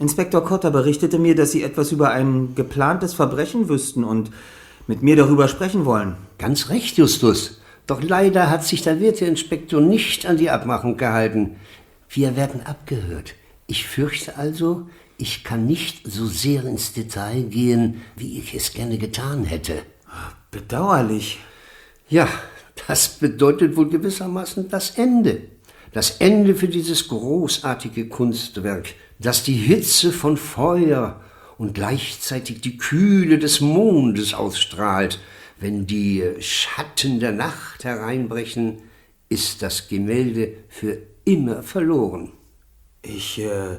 Inspektor 0.00 0.44
Cotter 0.44 0.72
berichtete 0.72 1.20
mir, 1.20 1.36
dass 1.36 1.52
Sie 1.52 1.62
etwas 1.62 1.92
über 1.92 2.10
ein 2.10 2.56
geplantes 2.56 3.14
Verbrechen 3.14 3.68
wüssten 3.68 4.02
und 4.02 4.32
mit 4.88 5.04
mir 5.04 5.14
darüber 5.14 5.46
sprechen 5.46 5.84
wollen. 5.84 6.16
Ganz 6.42 6.70
recht, 6.70 6.98
Justus. 6.98 7.60
Doch 7.86 8.02
leider 8.02 8.50
hat 8.50 8.64
sich 8.64 8.82
der 8.82 8.98
Wirteinspektor 8.98 9.80
nicht 9.80 10.26
an 10.26 10.38
die 10.38 10.50
Abmachung 10.50 10.96
gehalten. 10.96 11.54
Wir 12.08 12.34
werden 12.34 12.66
abgehört. 12.66 13.34
Ich 13.68 13.86
fürchte 13.86 14.36
also, 14.38 14.88
ich 15.18 15.44
kann 15.44 15.66
nicht 15.66 16.04
so 16.04 16.26
sehr 16.26 16.64
ins 16.64 16.94
Detail 16.94 17.42
gehen, 17.42 18.02
wie 18.16 18.40
ich 18.40 18.56
es 18.56 18.72
gerne 18.72 18.98
getan 18.98 19.44
hätte. 19.44 19.84
Bedauerlich. 20.50 21.38
Ja, 22.08 22.26
das 22.88 23.20
bedeutet 23.20 23.76
wohl 23.76 23.88
gewissermaßen 23.88 24.68
das 24.68 24.98
Ende. 24.98 25.42
Das 25.92 26.16
Ende 26.16 26.56
für 26.56 26.66
dieses 26.66 27.06
großartige 27.06 28.08
Kunstwerk, 28.08 28.88
das 29.20 29.44
die 29.44 29.54
Hitze 29.54 30.10
von 30.10 30.36
Feuer 30.36 31.20
und 31.56 31.74
gleichzeitig 31.74 32.60
die 32.62 32.78
Kühle 32.78 33.38
des 33.38 33.60
Mondes 33.60 34.34
ausstrahlt. 34.34 35.20
Wenn 35.62 35.86
die 35.86 36.24
Schatten 36.40 37.20
der 37.20 37.30
Nacht 37.30 37.84
hereinbrechen, 37.84 38.78
ist 39.28 39.62
das 39.62 39.86
Gemälde 39.86 40.54
für 40.68 40.98
immer 41.24 41.62
verloren. 41.62 42.32
Ich, 43.00 43.38
äh, 43.38 43.78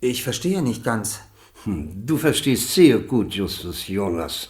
ich 0.00 0.24
verstehe 0.24 0.62
nicht 0.62 0.82
ganz. 0.82 1.20
Hm, 1.62 2.04
du 2.04 2.16
verstehst 2.16 2.74
sehr 2.74 2.98
gut, 2.98 3.34
Justus 3.34 3.86
Jonas. 3.86 4.48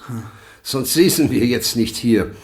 Sonst 0.62 0.94
säßen 0.94 1.30
wir 1.30 1.44
jetzt 1.44 1.76
nicht 1.76 1.96
hier. 1.96 2.34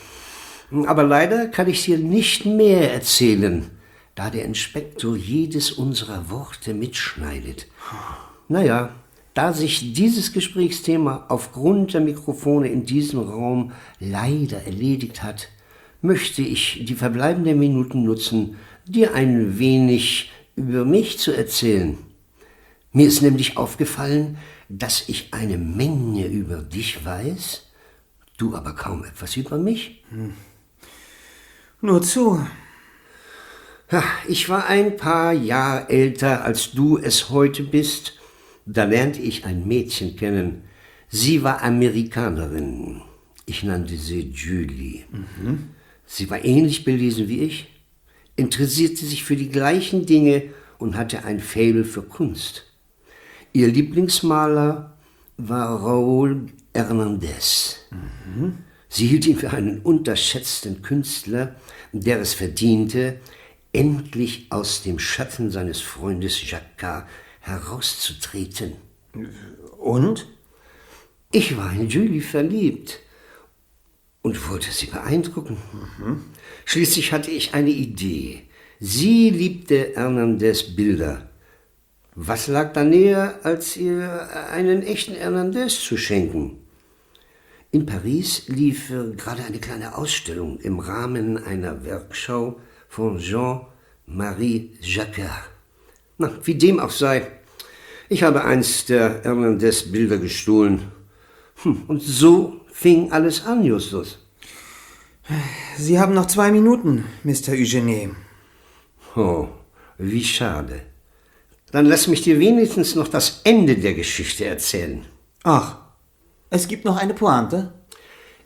Aber 0.87 1.03
leider 1.03 1.49
kann 1.49 1.67
ich 1.67 1.85
dir 1.85 1.97
nicht 1.97 2.45
mehr 2.45 2.93
erzählen, 2.93 3.71
da 4.15 4.29
der 4.29 4.45
Inspektor 4.45 5.17
jedes 5.17 5.73
unserer 5.73 6.29
Worte 6.29 6.75
mitschneidet. 6.75 7.67
Naja, 8.49 8.95
da 9.37 9.53
sich 9.53 9.93
dieses 9.93 10.33
Gesprächsthema 10.33 11.27
aufgrund 11.29 11.93
der 11.93 12.01
Mikrofone 12.01 12.69
in 12.69 12.87
diesem 12.87 13.21
Raum 13.21 13.73
leider 14.01 14.63
erledigt 14.65 15.23
hat, 15.23 15.49
möchte 16.01 16.41
ich 16.41 16.87
die 16.87 16.95
verbleibenden 16.95 17.59
Minuten 17.59 18.03
nutzen, 18.03 18.57
dir 18.87 19.13
ein 19.13 19.59
wenig 19.59 20.31
über 20.55 20.87
mich 20.87 21.19
zu 21.19 21.33
erzählen. 21.33 21.99
Mir 22.93 23.07
ist 23.07 23.21
nämlich 23.21 23.59
aufgefallen, 23.59 24.39
dass 24.71 25.07
ich 25.07 25.35
eine 25.35 25.59
Menge 25.59 26.29
über 26.29 26.63
dich 26.63 27.05
weiß, 27.05 27.67
du 28.39 28.57
aber 28.57 28.75
kaum 28.75 29.05
etwas 29.05 29.37
über 29.37 29.59
mich. 29.59 30.03
Hm. 30.09 30.33
Nur 31.83 32.01
zu. 32.01 32.41
Ich 34.29 34.49
war 34.49 34.67
ein 34.67 34.97
paar 34.97 35.35
Jahre 35.35 35.91
älter, 35.91 36.43
als 36.43 36.73
du 36.73 36.97
es 36.97 37.29
heute 37.29 37.63
bist 37.65 38.15
da 38.67 38.85
lernte 38.85 39.23
ich 39.23 39.45
ein 39.45 39.67
Mädchen 39.67 40.17
kennen. 40.17 40.63
Sie 41.09 41.43
war 41.43 41.63
Amerikanerin. 41.63 43.01
Ich 43.47 43.63
nannte 43.63 43.97
sie 43.97 44.33
Julie. 44.33 45.05
Mhm. 45.11 45.71
Sie 46.05 46.29
war 46.29 46.45
ähnlich 46.45 46.85
belesen 46.85 47.29
wie 47.29 47.43
ich, 47.43 47.69
interessierte 48.35 49.07
sich 49.07 49.25
für 49.25 49.37
die 49.37 49.49
gleichen 49.49 50.05
Dinge 50.05 50.43
und 50.79 50.97
hatte 50.97 51.25
ein 51.25 51.41
Faible 51.41 51.85
für 51.85 52.03
Kunst. 52.03 52.65
Ihr 53.53 53.69
Lieblingsmaler 53.69 54.97
war 55.37 55.81
Raúl 55.81 56.49
Hernández. 56.75 57.77
Mhm. 57.91 58.59
Sie 58.89 59.07
hielt 59.07 59.27
ihn 59.27 59.37
für 59.37 59.51
einen 59.51 59.81
unterschätzten 59.81 60.83
Künstler, 60.83 61.57
der 61.93 62.21
es 62.21 62.35
verdiente, 62.35 63.21
endlich 63.73 64.47
aus 64.51 64.83
dem 64.83 64.99
Schatten 64.99 65.51
seines 65.51 65.81
Freundes 65.81 66.51
Jacquard 66.51 67.07
herauszutreten. 67.47 68.73
Und? 69.79 70.27
Ich 71.33 71.57
war 71.57 71.73
in 71.73 71.89
Julie 71.89 72.21
verliebt 72.21 73.01
und 74.23 74.51
wollte 74.51 74.71
sie 74.73 74.87
beeindrucken. 74.87 75.57
Mhm. 75.99 76.25
Schließlich 76.65 77.13
hatte 77.13 77.31
ich 77.31 77.55
eine 77.55 77.71
Idee. 77.71 78.43
Sie 78.81 79.31
liebte 79.31 79.93
Hernandez 79.95 80.63
Bilder. 80.75 81.31
Was 82.15 82.47
lag 82.49 82.73
da 82.73 82.83
näher, 82.83 83.41
als 83.43 83.77
ihr 83.77 84.29
einen 84.51 84.83
echten 84.83 85.15
Hernandez 85.15 85.81
zu 85.81 85.97
schenken? 85.97 86.59
In 87.71 87.85
Paris 87.85 88.49
lief 88.49 88.89
gerade 89.17 89.45
eine 89.45 89.59
kleine 89.59 89.97
Ausstellung 89.97 90.59
im 90.61 90.79
Rahmen 90.79 91.37
einer 91.37 91.85
Werkschau 91.85 92.59
von 92.89 93.19
Jean-Marie 93.19 94.79
Jacquard. 94.81 95.56
Na, 96.19 96.31
wie 96.45 96.55
dem 96.55 96.81
auch 96.81 96.91
sei, 96.91 97.27
ich 98.09 98.23
habe 98.23 98.45
eins 98.45 98.87
der 98.87 99.23
Hernandez 99.23 99.91
Bilder 99.91 100.19
gestohlen. 100.19 100.93
Hm, 101.63 101.83
und 101.89 102.03
so 102.03 102.61
fing 102.73 103.13
alles 103.13 103.45
an, 103.45 103.65
Justus. 103.65 104.19
Sie 105.77 105.99
haben 105.99 106.15
noch 106.15 106.27
zwei 106.27 106.53
Minuten, 106.53 107.05
Mr. 107.25 107.53
Eugenie. 107.53 108.11
Oh, 109.17 109.49
wie 109.99 110.25
schade. 110.25 110.83
Dann 111.73 111.87
lass 111.87 112.07
mich 112.07 112.23
dir 112.23 112.39
wenigstens 112.39 112.95
noch 112.95 113.09
das 113.09 113.41
Ende 113.45 113.77
der 113.77 113.95
Geschichte 113.95 114.45
erzählen. 114.45 115.05
Ach, 115.43 115.79
es 116.49 116.69
gibt 116.69 116.85
noch 116.85 116.97
eine 116.97 117.15
Pointe? 117.15 117.73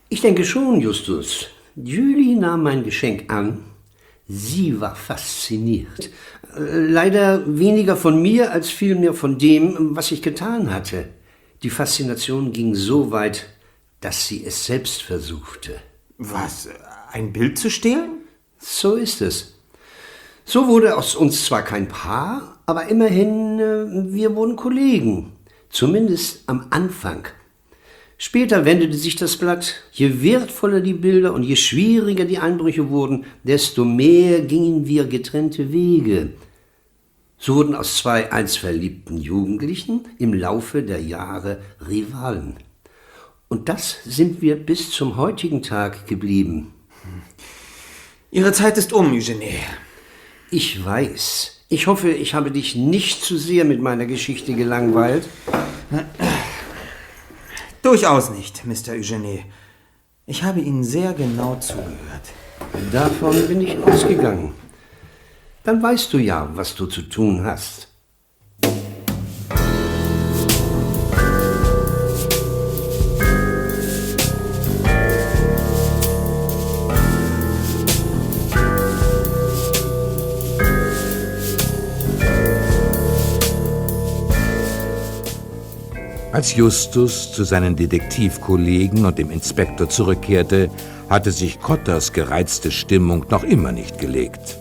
Ich 0.08 0.22
denke 0.22 0.44
schon, 0.44 0.80
Justus. 0.80 1.48
Julie 1.76 2.36
nahm 2.36 2.62
mein 2.62 2.82
Geschenk 2.82 3.30
an 3.30 3.69
Sie 4.32 4.80
war 4.80 4.94
fasziniert. 4.94 6.08
Leider 6.56 7.42
weniger 7.58 7.96
von 7.96 8.22
mir 8.22 8.52
als 8.52 8.70
vielmehr 8.70 9.12
von 9.12 9.38
dem, 9.38 9.96
was 9.96 10.12
ich 10.12 10.22
getan 10.22 10.72
hatte. 10.72 11.08
Die 11.64 11.70
Faszination 11.70 12.52
ging 12.52 12.76
so 12.76 13.10
weit, 13.10 13.46
dass 14.00 14.28
sie 14.28 14.44
es 14.46 14.66
selbst 14.66 15.02
versuchte. 15.02 15.72
Was? 16.16 16.68
Ein 17.10 17.32
Bild 17.32 17.58
zu 17.58 17.70
stehlen? 17.70 18.18
So 18.60 18.94
ist 18.94 19.20
es. 19.20 19.58
So 20.44 20.68
wurde 20.68 20.96
aus 20.96 21.16
uns 21.16 21.44
zwar 21.46 21.62
kein 21.62 21.88
Paar, 21.88 22.60
aber 22.66 22.87
immerhin, 22.87 23.58
äh, 23.58 24.12
wir 24.14 24.37
wurden 24.37 24.54
Kollegen. 24.54 25.32
Zumindest 25.70 26.44
am 26.46 26.68
Anfang. 26.70 27.26
Später 28.22 28.66
wendete 28.66 28.98
sich 28.98 29.16
das 29.16 29.38
Blatt. 29.38 29.76
Je 29.92 30.22
wertvoller 30.22 30.82
die 30.82 30.92
Bilder 30.92 31.32
und 31.32 31.42
je 31.42 31.56
schwieriger 31.56 32.26
die 32.26 32.36
Einbrüche 32.36 32.90
wurden, 32.90 33.24
desto 33.44 33.86
mehr 33.86 34.42
gingen 34.42 34.86
wir 34.86 35.06
getrennte 35.06 35.72
Wege. 35.72 36.34
So 37.38 37.54
wurden 37.54 37.74
aus 37.74 37.96
zwei 37.96 38.30
einst 38.30 38.58
verliebten 38.58 39.16
Jugendlichen 39.16 40.02
im 40.18 40.34
Laufe 40.34 40.82
der 40.82 41.00
Jahre 41.00 41.62
Rivalen. 41.88 42.58
Und 43.48 43.70
das 43.70 43.96
sind 44.04 44.42
wir 44.42 44.56
bis 44.56 44.90
zum 44.90 45.16
heutigen 45.16 45.62
Tag 45.62 46.06
geblieben. 46.06 46.74
Ihre 48.30 48.52
Zeit 48.52 48.76
ist 48.76 48.92
um, 48.92 49.14
Eugenie. 49.14 49.60
Ich 50.50 50.84
weiß. 50.84 51.64
Ich 51.70 51.86
hoffe, 51.86 52.10
ich 52.10 52.34
habe 52.34 52.50
dich 52.50 52.76
nicht 52.76 53.24
zu 53.24 53.38
sehr 53.38 53.64
mit 53.64 53.80
meiner 53.80 54.04
Geschichte 54.04 54.52
gelangweilt. 54.52 55.26
Durchaus 57.82 58.30
nicht, 58.30 58.66
Mr. 58.66 58.92
Eugenie. 58.92 59.44
Ich 60.26 60.42
habe 60.42 60.60
Ihnen 60.60 60.84
sehr 60.84 61.14
genau 61.14 61.56
zugehört. 61.56 62.26
Davon 62.92 63.49
bin 63.49 63.62
ich 63.62 63.78
ausgegangen. 63.82 64.52
Dann 65.64 65.82
weißt 65.82 66.12
du 66.12 66.18
ja, 66.18 66.49
was 66.54 66.75
du 66.75 66.87
zu 66.87 67.02
tun 67.02 67.44
hast. 67.44 67.89
Als 86.32 86.54
Justus 86.54 87.32
zu 87.32 87.42
seinen 87.42 87.75
Detektivkollegen 87.75 89.04
und 89.04 89.18
dem 89.18 89.30
Inspektor 89.32 89.88
zurückkehrte, 89.88 90.70
hatte 91.08 91.32
sich 91.32 91.60
Kotters 91.60 92.12
gereizte 92.12 92.70
Stimmung 92.70 93.26
noch 93.30 93.42
immer 93.42 93.72
nicht 93.72 93.99
gelegt. 93.99 94.58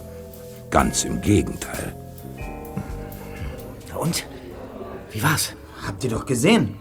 Ganz 0.72 1.04
im 1.04 1.22
Gegenteil. 1.22 1.94
Und? 4.00 4.26
Wie 5.12 5.22
war's? 5.22 5.54
Habt 5.86 6.04
ihr 6.04 6.10
doch 6.10 6.26
gesehen. 6.26 6.76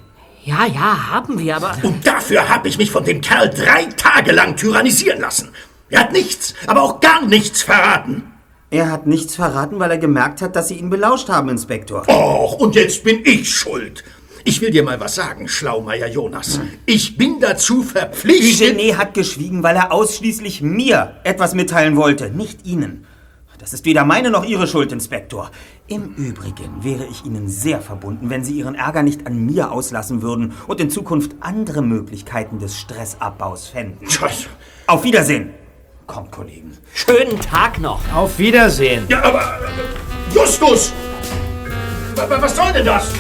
Ja, 0.44 0.64
ja, 0.64 1.10
haben 1.10 1.38
wir, 1.38 1.56
aber... 1.56 1.76
Und 1.82 2.06
dafür 2.06 2.48
habe 2.48 2.68
ich 2.68 2.78
mich 2.78 2.90
von 2.90 3.04
dem 3.04 3.20
Kerl 3.20 3.50
drei 3.50 3.84
Tage 3.96 4.32
lang 4.32 4.56
tyrannisieren 4.56 5.20
lassen. 5.20 5.50
Er 5.90 6.00
hat 6.00 6.12
nichts, 6.12 6.54
aber 6.66 6.82
auch 6.82 7.00
gar 7.00 7.26
nichts 7.26 7.60
verraten. 7.60 8.32
Er 8.70 8.90
hat 8.90 9.06
nichts 9.06 9.34
verraten, 9.34 9.78
weil 9.78 9.90
er 9.90 9.98
gemerkt 9.98 10.40
hat, 10.40 10.56
dass 10.56 10.68
Sie 10.68 10.76
ihn 10.76 10.90
belauscht 10.90 11.28
haben, 11.28 11.48
Inspektor. 11.48 12.08
Och, 12.08 12.54
und 12.58 12.74
jetzt 12.74 13.04
bin 13.04 13.20
ich 13.24 13.50
schuld. 13.50 14.04
Ich 14.48 14.62
will 14.62 14.70
dir 14.70 14.82
mal 14.82 14.98
was 14.98 15.14
sagen, 15.14 15.46
Schlaumeier 15.46 16.06
Jonas. 16.08 16.58
Ich 16.86 17.18
bin 17.18 17.38
dazu 17.38 17.82
verpflichtet... 17.82 18.70
Eugenie 18.70 18.94
hat 18.94 19.12
geschwiegen, 19.12 19.62
weil 19.62 19.76
er 19.76 19.92
ausschließlich 19.92 20.62
mir 20.62 21.16
etwas 21.22 21.52
mitteilen 21.54 21.96
wollte, 21.96 22.30
nicht 22.30 22.64
Ihnen. 22.66 23.04
Das 23.58 23.74
ist 23.74 23.84
weder 23.84 24.06
meine 24.06 24.30
noch 24.30 24.46
Ihre 24.46 24.66
Schuld, 24.66 24.90
Inspektor. 24.90 25.50
Im 25.86 26.14
Übrigen 26.14 26.82
wäre 26.82 27.04
ich 27.10 27.26
Ihnen 27.26 27.46
sehr 27.50 27.82
verbunden, 27.82 28.30
wenn 28.30 28.42
Sie 28.42 28.54
Ihren 28.54 28.74
Ärger 28.74 29.02
nicht 29.02 29.26
an 29.26 29.44
mir 29.44 29.70
auslassen 29.70 30.22
würden 30.22 30.54
und 30.66 30.80
in 30.80 30.88
Zukunft 30.88 31.32
andere 31.40 31.82
Möglichkeiten 31.82 32.58
des 32.58 32.78
Stressabbaus 32.78 33.68
fänden. 33.68 34.08
Auf 34.86 35.04
Wiedersehen. 35.04 35.50
Kommt, 36.06 36.32
Kollegen. 36.32 36.72
Schönen 36.94 37.38
Tag 37.38 37.78
noch. 37.80 38.00
Auf 38.14 38.38
Wiedersehen. 38.38 39.04
Ja, 39.10 39.22
aber... 39.24 39.58
Justus! 40.34 40.94
Wa- 42.14 42.30
wa- 42.30 42.40
Was 42.40 42.56
soll 42.56 42.72
denn 42.72 42.86
das? 42.86 43.12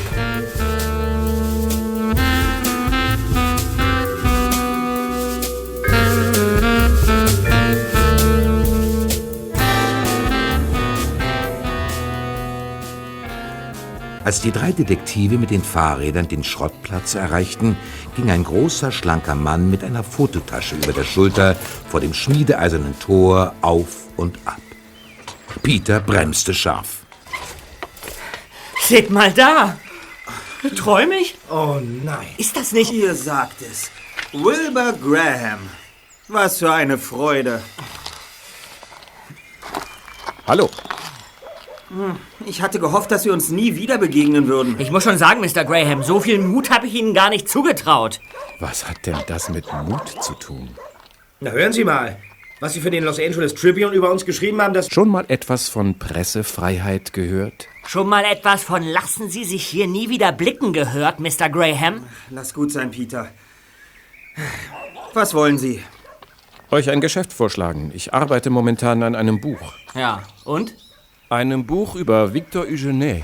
Als 14.28 14.42
die 14.42 14.52
drei 14.52 14.72
Detektive 14.72 15.38
mit 15.38 15.50
den 15.50 15.64
Fahrrädern 15.64 16.28
den 16.28 16.44
Schrottplatz 16.44 17.14
erreichten, 17.14 17.78
ging 18.14 18.30
ein 18.30 18.44
großer, 18.44 18.92
schlanker 18.92 19.34
Mann 19.34 19.70
mit 19.70 19.82
einer 19.82 20.04
Fototasche 20.04 20.76
über 20.76 20.92
der 20.92 21.04
Schulter 21.04 21.56
vor 21.88 22.00
dem 22.00 22.12
schmiedeeisernen 22.12 22.98
Tor 22.98 23.54
auf 23.62 23.88
und 24.18 24.38
ab. 24.44 24.60
Peter 25.62 26.00
bremste 26.00 26.52
scharf. 26.52 27.06
Seht 28.82 29.08
mal 29.08 29.32
da. 29.32 29.78
Träum 30.76 31.12
ich? 31.12 31.38
Oh 31.48 31.80
nein. 31.80 32.26
Ist 32.36 32.54
das 32.54 32.72
nicht... 32.72 32.92
Ihr 32.92 33.14
sagt 33.14 33.62
es. 33.62 33.90
Wilbur 34.34 34.92
Graham. 34.92 35.60
Was 36.28 36.58
für 36.58 36.70
eine 36.70 36.98
Freude. 36.98 37.62
Hallo. 40.46 40.68
Hm, 41.88 42.16
Ich 42.46 42.60
hatte 42.62 42.78
gehofft, 42.80 43.10
dass 43.10 43.24
wir 43.24 43.32
uns 43.32 43.48
nie 43.48 43.76
wieder 43.76 43.98
begegnen 43.98 44.46
würden. 44.46 44.76
Ich 44.78 44.90
muss 44.90 45.04
schon 45.04 45.18
sagen, 45.18 45.40
Mr. 45.40 45.64
Graham, 45.64 46.02
so 46.02 46.20
viel 46.20 46.38
Mut 46.38 46.70
habe 46.70 46.86
ich 46.86 46.94
Ihnen 46.94 47.14
gar 47.14 47.30
nicht 47.30 47.48
zugetraut. 47.48 48.20
Was 48.60 48.88
hat 48.88 49.06
denn 49.06 49.16
das 49.26 49.48
mit 49.48 49.66
Mut 49.86 50.08
zu 50.22 50.34
tun? 50.34 50.68
Na 51.40 51.50
hören 51.50 51.72
Sie 51.72 51.84
mal. 51.84 52.18
Was 52.60 52.72
Sie 52.74 52.80
für 52.80 52.90
den 52.90 53.04
Los 53.04 53.20
Angeles 53.20 53.54
Tribune 53.54 53.94
über 53.94 54.10
uns 54.10 54.24
geschrieben 54.26 54.60
haben, 54.60 54.74
das... 54.74 54.88
Schon 54.92 55.08
mal 55.08 55.24
etwas 55.28 55.68
von 55.68 55.96
Pressefreiheit 55.98 57.12
gehört? 57.12 57.68
Schon 57.86 58.08
mal 58.08 58.24
etwas 58.24 58.64
von 58.64 58.82
Lassen 58.82 59.30
Sie 59.30 59.44
sich 59.44 59.64
hier 59.64 59.86
nie 59.86 60.08
wieder 60.08 60.32
blicken 60.32 60.72
gehört, 60.72 61.20
Mr. 61.20 61.48
Graham? 61.48 62.02
Lass 62.30 62.52
gut 62.52 62.72
sein, 62.72 62.90
Peter. 62.90 63.28
Was 65.14 65.34
wollen 65.34 65.56
Sie? 65.56 65.82
Euch 66.70 66.90
ein 66.90 67.00
Geschäft 67.00 67.32
vorschlagen. 67.32 67.92
Ich 67.94 68.12
arbeite 68.12 68.50
momentan 68.50 69.02
an 69.04 69.14
einem 69.14 69.40
Buch. 69.40 69.72
Ja, 69.94 70.22
und? 70.44 70.74
Einem 71.30 71.66
Buch 71.66 71.94
über 71.94 72.32
Victor 72.32 72.64
Eugene. 72.64 73.22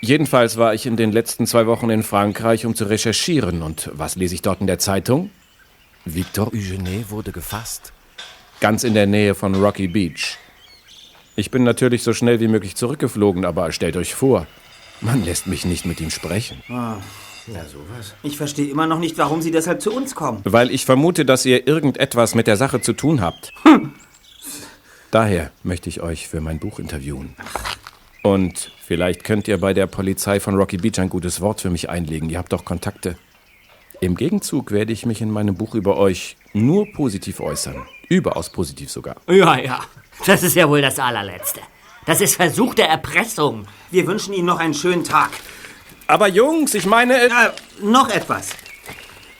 Jedenfalls 0.00 0.56
war 0.56 0.74
ich 0.74 0.86
in 0.86 0.96
den 0.96 1.10
letzten 1.10 1.48
zwei 1.48 1.66
Wochen 1.66 1.90
in 1.90 2.04
Frankreich, 2.04 2.64
um 2.64 2.76
zu 2.76 2.84
recherchieren. 2.84 3.62
Und 3.62 3.90
was 3.92 4.14
lese 4.14 4.36
ich 4.36 4.42
dort 4.42 4.60
in 4.60 4.68
der 4.68 4.78
Zeitung? 4.78 5.30
Victor 6.04 6.52
Eugene 6.54 7.10
wurde 7.10 7.32
gefasst. 7.32 7.92
Ganz 8.60 8.84
in 8.84 8.94
der 8.94 9.08
Nähe 9.08 9.34
von 9.34 9.56
Rocky 9.56 9.88
Beach. 9.88 10.36
Ich 11.34 11.50
bin 11.50 11.64
natürlich 11.64 12.04
so 12.04 12.12
schnell 12.12 12.38
wie 12.38 12.48
möglich 12.48 12.76
zurückgeflogen, 12.76 13.44
aber 13.44 13.72
stellt 13.72 13.96
euch 13.96 14.14
vor, 14.14 14.46
man 15.00 15.24
lässt 15.24 15.48
mich 15.48 15.64
nicht 15.64 15.86
mit 15.86 16.00
ihm 16.00 16.10
sprechen. 16.10 16.62
Ah, 16.68 16.98
na 17.48 17.64
sowas. 17.64 18.14
Ich 18.22 18.36
verstehe 18.36 18.70
immer 18.70 18.86
noch 18.86 19.00
nicht, 19.00 19.18
warum 19.18 19.42
Sie 19.42 19.50
deshalb 19.50 19.82
zu 19.82 19.92
uns 19.92 20.14
kommen. 20.14 20.40
Weil 20.44 20.70
ich 20.70 20.84
vermute, 20.84 21.24
dass 21.24 21.44
ihr 21.44 21.66
irgendetwas 21.66 22.36
mit 22.36 22.46
der 22.46 22.56
Sache 22.56 22.80
zu 22.80 22.92
tun 22.92 23.20
habt. 23.20 23.52
Daher 25.10 25.50
möchte 25.62 25.88
ich 25.88 26.00
euch 26.00 26.28
für 26.28 26.40
mein 26.40 26.58
Buch 26.58 26.78
interviewen. 26.78 27.34
Und 28.22 28.72
vielleicht 28.84 29.24
könnt 29.24 29.48
ihr 29.48 29.58
bei 29.58 29.72
der 29.72 29.86
Polizei 29.86 30.38
von 30.38 30.54
Rocky 30.54 30.76
Beach 30.76 30.98
ein 30.98 31.08
gutes 31.08 31.40
Wort 31.40 31.62
für 31.62 31.70
mich 31.70 31.88
einlegen. 31.88 32.28
Ihr 32.28 32.38
habt 32.38 32.52
doch 32.52 32.64
Kontakte. 32.64 33.16
Im 34.00 34.16
Gegenzug 34.16 34.70
werde 34.70 34.92
ich 34.92 35.06
mich 35.06 35.22
in 35.22 35.30
meinem 35.30 35.54
Buch 35.54 35.74
über 35.74 35.96
euch 35.96 36.36
nur 36.52 36.92
positiv 36.92 37.40
äußern. 37.40 37.86
Überaus 38.08 38.50
positiv 38.50 38.90
sogar. 38.90 39.16
Ja, 39.28 39.58
ja. 39.58 39.80
Das 40.26 40.42
ist 40.42 40.54
ja 40.56 40.68
wohl 40.68 40.82
das 40.82 40.98
allerletzte. 40.98 41.60
Das 42.06 42.20
ist 42.20 42.36
versuchte 42.36 42.82
Erpressung. 42.82 43.66
Wir 43.90 44.06
wünschen 44.06 44.34
Ihnen 44.34 44.46
noch 44.46 44.58
einen 44.58 44.74
schönen 44.74 45.04
Tag. 45.04 45.30
Aber 46.06 46.28
Jungs, 46.28 46.74
ich 46.74 46.86
meine... 46.86 47.14
Äh, 47.14 47.30
noch 47.82 48.08
etwas. 48.08 48.50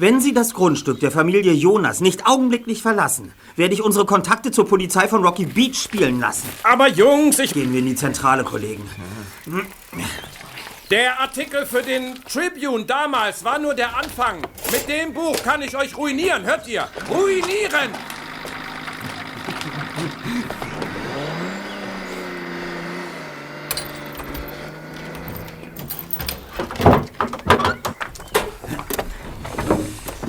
Wenn 0.01 0.21
Sie 0.21 0.33
das 0.33 0.55
Grundstück 0.55 1.01
der 1.01 1.11
Familie 1.11 1.53
Jonas 1.53 2.01
nicht 2.01 2.25
augenblicklich 2.25 2.83
verlassen, 2.83 3.33
werde 3.57 3.75
ich 3.75 3.83
unsere 3.83 4.07
Kontakte 4.07 4.53
zur 4.53 4.69
Polizei 4.69 5.09
von 5.09 5.25
Rocky 5.25 5.45
Beach 5.45 5.75
spielen 5.75 6.21
lassen. 6.21 6.49
Aber 6.63 6.89
Jungs, 6.89 7.41
ich... 7.41 7.53
Gehen 7.53 7.73
wir 7.73 7.81
in 7.81 7.87
die 7.87 7.97
Zentrale, 7.97 8.45
Kollegen. 8.45 8.89
Der 10.93 11.19
Artikel 11.19 11.67
für 11.67 11.83
den 11.83 12.15
Tribune 12.31 12.85
damals 12.85 13.43
war 13.43 13.59
nur 13.59 13.75
der 13.75 13.97
Anfang. 13.97 14.41
Mit 14.71 14.89
dem 14.89 15.13
Buch 15.13 15.37
kann 15.43 15.63
ich 15.63 15.77
euch 15.77 15.97
ruinieren, 15.97 16.45
hört 16.45 16.69
ihr? 16.69 16.87
Ruinieren! 17.11 17.91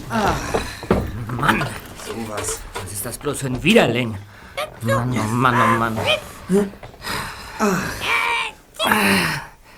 Ah, 0.10 0.34
Mann. 1.32 1.64
Sowas. 2.06 2.60
Was 2.74 2.92
ist 2.92 3.06
das 3.06 3.18
bloß 3.18 3.40
für 3.40 3.48
ein 3.48 3.62
Widerling? 3.62 4.16
Mann, 4.82 5.14
oh 5.14 5.24
Mann, 5.34 5.56
oh 5.56 5.78
Mann. 5.78 5.98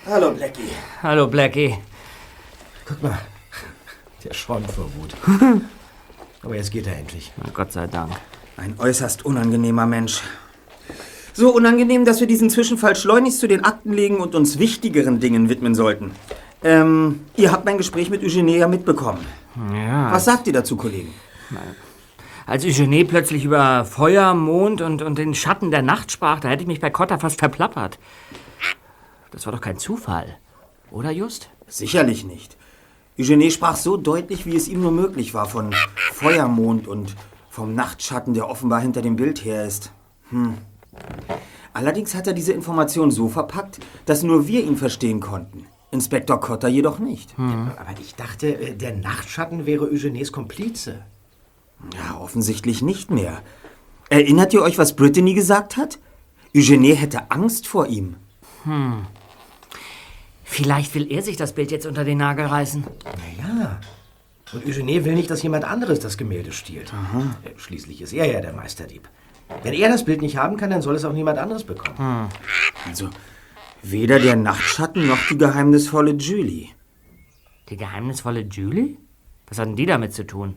Hallo, 0.06 0.30
Blackie. 0.30 0.70
Hallo, 1.02 1.26
Blackie. 1.26 1.76
Guck 2.86 3.02
mal. 3.02 3.18
Der 4.24 4.32
schäumt 4.32 4.70
vor 4.70 4.88
Wut. 4.96 5.14
Aber 6.42 6.56
jetzt 6.56 6.70
geht 6.70 6.86
er 6.86 6.96
endlich. 6.96 7.32
Na, 7.36 7.50
Gott 7.52 7.72
sei 7.72 7.86
Dank. 7.86 8.12
Ein 8.56 8.74
äußerst 8.78 9.24
unangenehmer 9.24 9.86
Mensch. 9.86 10.22
So 11.34 11.54
unangenehm, 11.54 12.04
dass 12.04 12.20
wir 12.20 12.26
diesen 12.26 12.50
Zwischenfall 12.50 12.96
schleunigst 12.96 13.40
zu 13.40 13.48
den 13.48 13.64
Akten 13.64 13.92
legen 13.92 14.18
und 14.18 14.34
uns 14.34 14.58
wichtigeren 14.58 15.20
Dingen 15.20 15.48
widmen 15.48 15.74
sollten. 15.74 16.12
Ähm, 16.64 17.20
ihr 17.36 17.50
habt 17.50 17.64
mein 17.64 17.78
Gespräch 17.78 18.10
mit 18.10 18.22
Eugenie 18.22 18.58
ja 18.58 18.68
mitbekommen. 18.68 19.24
Ja. 19.72 20.12
Was 20.12 20.24
sagt 20.24 20.46
ihr 20.46 20.52
dazu, 20.52 20.76
Kollegen? 20.76 21.12
Als 22.46 22.64
Eugenie 22.64 23.04
plötzlich 23.04 23.44
über 23.44 23.84
Feuer, 23.84 24.34
Mond 24.34 24.80
und, 24.80 25.02
und 25.02 25.18
den 25.18 25.34
Schatten 25.34 25.70
der 25.70 25.82
Nacht 25.82 26.10
sprach, 26.10 26.40
da 26.40 26.48
hätte 26.48 26.62
ich 26.62 26.68
mich 26.68 26.80
bei 26.80 26.90
Cotta 26.90 27.18
fast 27.18 27.38
verplappert. 27.38 27.98
Das 29.30 29.46
war 29.46 29.52
doch 29.52 29.60
kein 29.60 29.78
Zufall. 29.78 30.36
Oder, 30.90 31.10
Just? 31.10 31.48
Sicherlich 31.66 32.24
nicht. 32.24 32.56
Eugenie 33.18 33.50
sprach 33.50 33.76
so 33.76 33.96
deutlich, 33.96 34.46
wie 34.46 34.56
es 34.56 34.68
ihm 34.68 34.80
nur 34.80 34.92
möglich 34.92 35.34
war, 35.34 35.46
von 35.46 35.74
Feuermond 36.12 36.88
und 36.88 37.14
vom 37.50 37.74
Nachtschatten, 37.74 38.34
der 38.34 38.48
offenbar 38.48 38.80
hinter 38.80 39.02
dem 39.02 39.16
Bild 39.16 39.44
her 39.44 39.64
ist. 39.64 39.92
Hm. 40.30 40.58
Allerdings 41.74 42.14
hat 42.14 42.26
er 42.26 42.32
diese 42.32 42.52
Information 42.52 43.10
so 43.10 43.28
verpackt, 43.28 43.80
dass 44.06 44.22
nur 44.22 44.46
wir 44.46 44.62
ihn 44.64 44.76
verstehen 44.76 45.20
konnten. 45.20 45.66
Inspektor 45.92 46.40
Cotter 46.40 46.68
jedoch 46.68 46.98
nicht. 46.98 47.34
Aber 47.38 48.00
ich 48.00 48.14
dachte, 48.14 48.58
äh, 48.58 48.74
der 48.74 48.96
Nachtschatten 48.96 49.66
wäre 49.66 49.84
Eugenies 49.84 50.32
Komplize. 50.32 51.04
Ja, 51.94 52.18
offensichtlich 52.18 52.82
nicht 52.82 53.10
mehr. 53.10 53.42
Erinnert 54.08 54.52
ihr 54.54 54.62
euch, 54.62 54.78
was 54.78 54.96
Brittany 54.96 55.34
gesagt 55.34 55.76
hat? 55.76 55.98
Eugenie 56.56 56.94
hätte 56.94 57.30
Angst 57.30 57.66
vor 57.66 57.86
ihm. 57.86 58.16
Hm. 58.64 59.06
Vielleicht 60.44 60.94
will 60.94 61.10
er 61.10 61.22
sich 61.22 61.36
das 61.36 61.54
Bild 61.54 61.70
jetzt 61.70 61.86
unter 61.86 62.04
den 62.04 62.18
Nagel 62.18 62.46
reißen. 62.46 62.84
Ja. 63.38 63.80
Und 64.52 64.66
Eugenie 64.66 65.04
will 65.04 65.14
nicht, 65.14 65.30
dass 65.30 65.42
jemand 65.42 65.64
anderes 65.64 65.98
das 65.98 66.18
Gemälde 66.18 66.52
stiehlt. 66.52 66.92
Äh, 67.44 67.50
Schließlich 67.56 68.02
ist 68.02 68.12
er 68.12 68.30
ja 68.30 68.40
der 68.40 68.52
Meisterdieb. 68.52 69.08
Wenn 69.62 69.72
er 69.72 69.88
das 69.88 70.04
Bild 70.04 70.22
nicht 70.22 70.36
haben 70.36 70.56
kann, 70.56 70.70
dann 70.70 70.82
soll 70.82 70.94
es 70.94 71.04
auch 71.04 71.12
niemand 71.12 71.38
anderes 71.38 71.64
bekommen. 71.64 72.28
Also, 72.86 73.08
weder 73.82 74.18
der 74.18 74.36
Nachtschatten 74.36 75.06
noch 75.06 75.18
die 75.28 75.38
geheimnisvolle 75.38 76.12
Julie. 76.12 76.68
Die 77.68 77.76
geheimnisvolle 77.76 78.40
Julie? 78.40 78.96
Was 79.46 79.58
hatten 79.58 79.76
die 79.76 79.86
damit 79.86 80.14
zu 80.14 80.26
tun? 80.26 80.56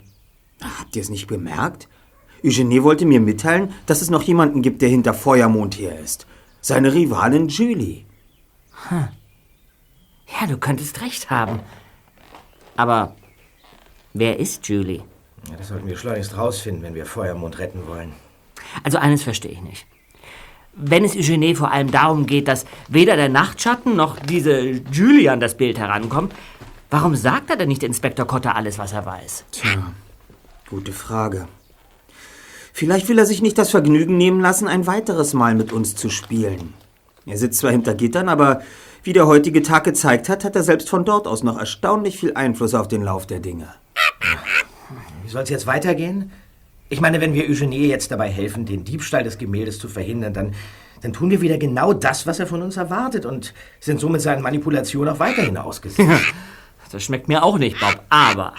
Habt 0.62 0.96
ihr 0.96 1.02
es 1.02 1.10
nicht 1.10 1.28
bemerkt? 1.28 1.90
Eugenie 2.44 2.84
wollte 2.84 3.06
mir 3.06 3.20
mitteilen, 3.20 3.74
dass 3.86 4.02
es 4.02 4.10
noch 4.10 4.24
jemanden 4.24 4.62
gibt, 4.62 4.82
der 4.82 4.90
hinter 4.90 5.14
Feuermond 5.14 5.78
her 5.80 6.00
ist. 6.00 6.28
Seine 6.62 6.94
Rivalin 6.94 7.48
Julie. 7.48 8.06
Hm. 8.90 9.08
Ja, 10.28 10.48
du 10.48 10.58
könntest 10.58 11.02
recht 11.02 11.30
haben. 11.30 11.60
Aber 12.76 13.16
wer 14.14 14.40
ist 14.40 14.68
Julie? 14.68 15.04
Ja, 15.50 15.58
das 15.58 15.70
sollten 15.70 15.88
wir 15.88 15.98
schleunigst 15.98 16.38
rausfinden, 16.38 16.84
wenn 16.84 16.96
wir 16.96 17.06
Feuermond 17.06 17.60
retten 17.60 17.88
wollen. 17.88 18.14
Also 18.84 18.98
eines 18.98 19.24
verstehe 19.24 19.52
ich 19.52 19.62
nicht. 19.62 19.88
Wenn 20.76 21.06
es 21.06 21.16
Eugenie 21.16 21.56
vor 21.56 21.72
allem 21.72 21.90
darum 21.90 22.26
geht, 22.26 22.48
dass 22.50 22.66
weder 22.90 23.16
der 23.16 23.30
Nachtschatten 23.30 23.96
noch 23.96 24.20
diese 24.20 24.60
Julie 24.92 25.32
an 25.32 25.40
das 25.40 25.56
Bild 25.56 25.80
herankommt, 25.80 26.34
warum 26.90 27.16
sagt 27.16 27.50
er 27.50 27.56
denn 27.56 27.70
nicht 27.70 27.84
Inspektor 27.84 28.28
Cotter 28.28 28.56
alles, 28.56 28.78
was 28.78 28.92
er 28.92 29.06
weiß? 29.06 29.46
Tja, 29.52 29.94
gute 30.70 30.92
Frage. 30.92 31.48
Vielleicht 32.74 33.08
will 33.08 33.18
er 33.18 33.26
sich 33.26 33.42
nicht 33.42 33.58
das 33.58 33.72
Vergnügen 33.72 34.18
nehmen 34.18 34.42
lassen, 34.42 34.68
ein 34.68 34.86
weiteres 34.86 35.34
Mal 35.34 35.56
mit 35.56 35.72
uns 35.72 35.96
zu 35.96 36.10
spielen. 36.10 36.74
Er 37.26 37.38
sitzt 37.38 37.60
zwar 37.60 37.72
hinter 37.72 37.96
Gittern, 37.96 38.28
aber 38.28 38.62
wie 39.02 39.14
der 39.14 39.28
heutige 39.28 39.64
Tag 39.64 39.86
gezeigt 39.86 40.28
hat, 40.28 40.44
hat 40.44 40.58
er 40.58 40.64
selbst 40.64 40.90
von 40.90 41.06
dort 41.06 41.26
aus 41.26 41.42
noch 41.42 41.58
erstaunlich 41.58 42.20
viel 42.20 42.34
Einfluss 42.34 42.74
auf 42.74 42.90
den 42.90 43.02
Lauf 43.02 43.26
der 43.26 43.40
Dinge. 43.40 43.70
Wie 45.24 45.30
soll 45.30 45.44
es 45.44 45.50
jetzt 45.50 45.68
weitergehen? 45.68 46.34
Ich 46.90 47.02
meine, 47.02 47.20
wenn 47.20 47.34
wir 47.34 47.50
Eugenie 47.50 47.88
jetzt 47.88 48.12
dabei 48.12 48.30
helfen, 48.30 48.66
den 48.66 48.84
Diebstahl 48.84 49.24
des 49.24 49.38
Gemäldes 49.38 49.80
zu 49.80 49.88
verhindern, 49.88 50.34
dann, 50.34 50.54
dann 51.02 51.14
tun 51.14 51.32
wir 51.32 51.42
wieder 51.42 51.58
genau 51.58 51.94
das, 51.94 52.28
was 52.28 52.40
er 52.40 52.48
von 52.48 52.62
uns 52.62 52.78
erwartet 52.78 53.26
und 53.26 53.54
sind 53.80 54.00
somit 54.00 54.22
seinen 54.22 54.44
Manipulationen 54.44 55.14
auch 55.14 55.20
weiterhin 55.20 55.58
ausgesetzt. 55.58 56.10
Das 56.92 57.04
schmeckt 57.04 57.28
mir 57.28 57.44
auch 57.44 57.58
nicht, 57.58 57.80
Bob. 57.80 58.00
Aber 58.10 58.54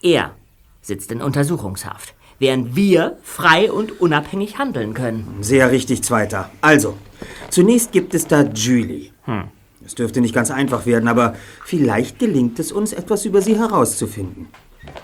er 0.00 0.34
sitzt 0.80 1.10
in 1.10 1.20
Untersuchungshaft, 1.20 2.14
während 2.38 2.76
wir 2.76 3.18
frei 3.24 3.70
und 3.70 4.00
unabhängig 4.00 4.58
handeln 4.58 4.94
können. 4.94 5.38
Sehr 5.40 5.70
richtig, 5.70 6.02
Zweiter. 6.02 6.50
Also, 6.60 6.96
zunächst 7.50 7.92
gibt 7.92 8.14
es 8.14 8.26
da 8.26 8.42
Julie. 8.42 9.10
Hm. 9.24 9.48
Es 9.84 9.94
dürfte 9.94 10.20
nicht 10.20 10.34
ganz 10.34 10.50
einfach 10.50 10.86
werden, 10.86 11.08
aber 11.08 11.34
vielleicht 11.64 12.18
gelingt 12.18 12.58
es 12.58 12.72
uns, 12.72 12.92
etwas 12.92 13.24
über 13.24 13.42
sie 13.42 13.58
herauszufinden. 13.58 14.48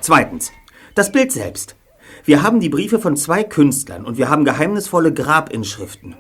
Zweitens, 0.01 0.53
das 0.95 1.13
Bild 1.13 1.33
selbst. 1.33 1.77
Wir 2.25 2.43
haben 2.43 2.61
die 2.61 2.69
Briefe 2.69 2.99
von 2.99 3.17
zwei 3.17 3.43
Künstlern 3.43 4.05
und 4.05 4.17
wir 4.17 4.29
haben 4.29 4.45
geheimnisvolle 4.45 5.13
Grabinschriften. 5.13 6.15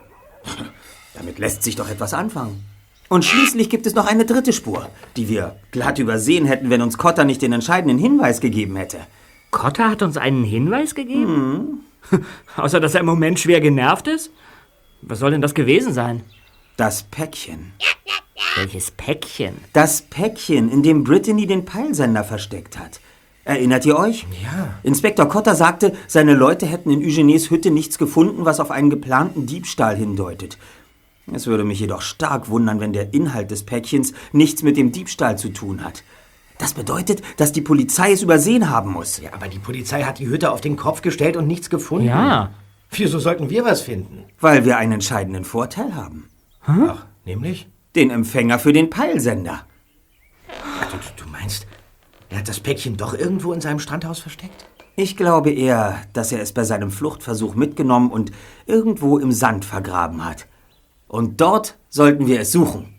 Damit 1.14 1.38
lässt 1.38 1.62
sich 1.62 1.76
doch 1.76 1.88
etwas 1.88 2.14
anfangen. 2.14 2.64
Und 3.08 3.24
schließlich 3.24 3.68
gibt 3.68 3.86
es 3.86 3.94
noch 3.94 4.06
eine 4.06 4.24
dritte 4.24 4.52
Spur, 4.52 4.88
die 5.16 5.28
wir 5.28 5.56
glatt 5.70 5.98
übersehen 5.98 6.46
hätten, 6.46 6.70
wenn 6.70 6.80
uns 6.80 6.96
Cotter 6.96 7.24
nicht 7.24 7.42
den 7.42 7.52
entscheidenden 7.52 7.98
Hinweis 7.98 8.40
gegeben 8.40 8.76
hätte. 8.76 8.98
Cotter 9.50 9.90
hat 9.90 10.02
uns 10.02 10.16
einen 10.16 10.44
Hinweis 10.44 10.94
gegeben? 10.94 11.84
Außer, 12.56 12.80
dass 12.80 12.94
er 12.94 13.00
im 13.00 13.06
Moment 13.06 13.38
schwer 13.38 13.60
genervt 13.60 14.08
ist? 14.08 14.30
Was 15.02 15.18
soll 15.18 15.32
denn 15.32 15.42
das 15.42 15.54
gewesen 15.54 15.92
sein? 15.92 16.22
Das 16.78 17.02
Päckchen. 17.02 17.74
Welches 18.56 18.90
Päckchen? 18.92 19.56
Das 19.72 20.02
Päckchen, 20.02 20.70
in 20.70 20.82
dem 20.82 21.04
Brittany 21.04 21.46
den 21.46 21.64
Peilsender 21.64 22.24
versteckt 22.24 22.78
hat. 22.78 23.00
Erinnert 23.44 23.84
ihr 23.84 23.98
euch? 23.98 24.26
Ja. 24.42 24.74
Inspektor 24.84 25.28
Cotter 25.28 25.56
sagte, 25.56 25.92
seine 26.06 26.34
Leute 26.34 26.64
hätten 26.66 26.90
in 26.90 27.02
Eugenies 27.02 27.50
Hütte 27.50 27.70
nichts 27.70 27.98
gefunden, 27.98 28.44
was 28.44 28.60
auf 28.60 28.70
einen 28.70 28.90
geplanten 28.90 29.46
Diebstahl 29.46 29.96
hindeutet. 29.96 30.58
Es 31.32 31.46
würde 31.46 31.64
mich 31.64 31.80
jedoch 31.80 32.02
stark 32.02 32.48
wundern, 32.48 32.80
wenn 32.80 32.92
der 32.92 33.14
Inhalt 33.14 33.50
des 33.50 33.64
Päckchens 33.64 34.12
nichts 34.32 34.62
mit 34.62 34.76
dem 34.76 34.92
Diebstahl 34.92 35.38
zu 35.38 35.48
tun 35.48 35.84
hat. 35.84 36.02
Das 36.58 36.74
bedeutet, 36.74 37.22
dass 37.38 37.52
die 37.52 37.60
Polizei 37.60 38.12
es 38.12 38.22
übersehen 38.22 38.70
haben 38.70 38.92
muss. 38.92 39.20
Ja, 39.20 39.32
aber 39.32 39.48
die 39.48 39.58
Polizei 39.58 40.04
hat 40.04 40.20
die 40.20 40.28
Hütte 40.28 40.52
auf 40.52 40.60
den 40.60 40.76
Kopf 40.76 41.02
gestellt 41.02 41.36
und 41.36 41.48
nichts 41.48 41.70
gefunden. 41.70 42.06
Ja. 42.06 42.50
Wieso 42.90 43.18
sollten 43.18 43.50
wir 43.50 43.64
was 43.64 43.80
finden? 43.80 44.24
Weil 44.38 44.64
wir 44.64 44.76
einen 44.76 44.92
entscheidenden 44.92 45.44
Vorteil 45.44 45.94
haben. 45.96 46.28
Ach, 46.64 47.06
nämlich? 47.24 47.68
Den 47.96 48.10
Empfänger 48.10 48.58
für 48.58 48.72
den 48.72 48.90
Peilsender. 48.90 49.66
Ach, 50.80 50.90
du, 50.90 51.24
du 51.24 51.28
meinst, 51.30 51.66
er 52.32 52.38
hat 52.38 52.48
das 52.48 52.60
Päckchen 52.60 52.96
doch 52.96 53.12
irgendwo 53.12 53.52
in 53.52 53.60
seinem 53.60 53.78
Strandhaus 53.78 54.18
versteckt? 54.18 54.64
Ich 54.96 55.16
glaube 55.16 55.50
eher, 55.50 56.02
dass 56.14 56.32
er 56.32 56.40
es 56.40 56.52
bei 56.52 56.64
seinem 56.64 56.90
Fluchtversuch 56.90 57.54
mitgenommen 57.54 58.10
und 58.10 58.32
irgendwo 58.66 59.18
im 59.18 59.32
Sand 59.32 59.66
vergraben 59.66 60.24
hat. 60.24 60.46
Und 61.08 61.42
dort 61.42 61.76
sollten 61.90 62.26
wir 62.26 62.40
es 62.40 62.52
suchen. 62.52 62.94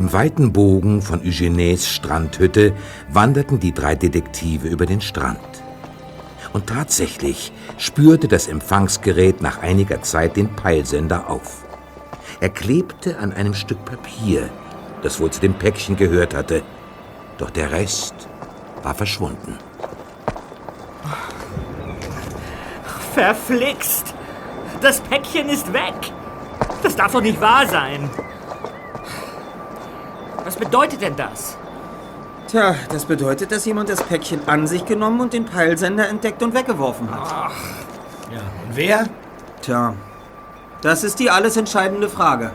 Im 0.00 0.14
weiten 0.14 0.50
Bogen 0.54 1.02
von 1.02 1.20
Eugenies 1.20 1.86
Strandhütte 1.86 2.72
wanderten 3.10 3.60
die 3.60 3.74
drei 3.74 3.94
Detektive 3.94 4.66
über 4.66 4.86
den 4.86 5.02
Strand. 5.02 5.38
Und 6.54 6.68
tatsächlich 6.68 7.52
spürte 7.76 8.26
das 8.26 8.48
Empfangsgerät 8.48 9.42
nach 9.42 9.60
einiger 9.60 10.00
Zeit 10.00 10.38
den 10.38 10.56
Peilsender 10.56 11.28
auf. 11.28 11.66
Er 12.40 12.48
klebte 12.48 13.18
an 13.18 13.34
einem 13.34 13.52
Stück 13.52 13.84
Papier, 13.84 14.48
das 15.02 15.20
wohl 15.20 15.30
zu 15.30 15.42
dem 15.42 15.52
Päckchen 15.52 15.96
gehört 15.96 16.34
hatte. 16.34 16.62
Doch 17.36 17.50
der 17.50 17.70
Rest 17.70 18.14
war 18.82 18.94
verschwunden. 18.94 19.58
Verflixt! 23.12 24.14
Das 24.80 25.02
Päckchen 25.02 25.50
ist 25.50 25.70
weg! 25.74 26.10
Das 26.82 26.96
darf 26.96 27.12
doch 27.12 27.20
nicht 27.20 27.38
wahr 27.38 27.66
sein! 27.66 28.08
Was 30.44 30.56
bedeutet 30.56 31.02
denn 31.02 31.16
das? 31.16 31.56
Tja, 32.48 32.74
das 32.88 33.04
bedeutet, 33.04 33.52
dass 33.52 33.64
jemand 33.64 33.88
das 33.88 34.02
Päckchen 34.02 34.48
an 34.48 34.66
sich 34.66 34.84
genommen 34.84 35.20
und 35.20 35.32
den 35.32 35.44
Peilsender 35.44 36.08
entdeckt 36.08 36.42
und 36.42 36.54
weggeworfen 36.54 37.10
hat. 37.10 37.20
Ach. 37.22 37.54
Ja, 38.32 38.40
und 38.66 38.76
wer? 38.76 39.06
Tja, 39.62 39.94
das 40.82 41.04
ist 41.04 41.20
die 41.20 41.30
alles 41.30 41.56
entscheidende 41.56 42.08
Frage. 42.08 42.50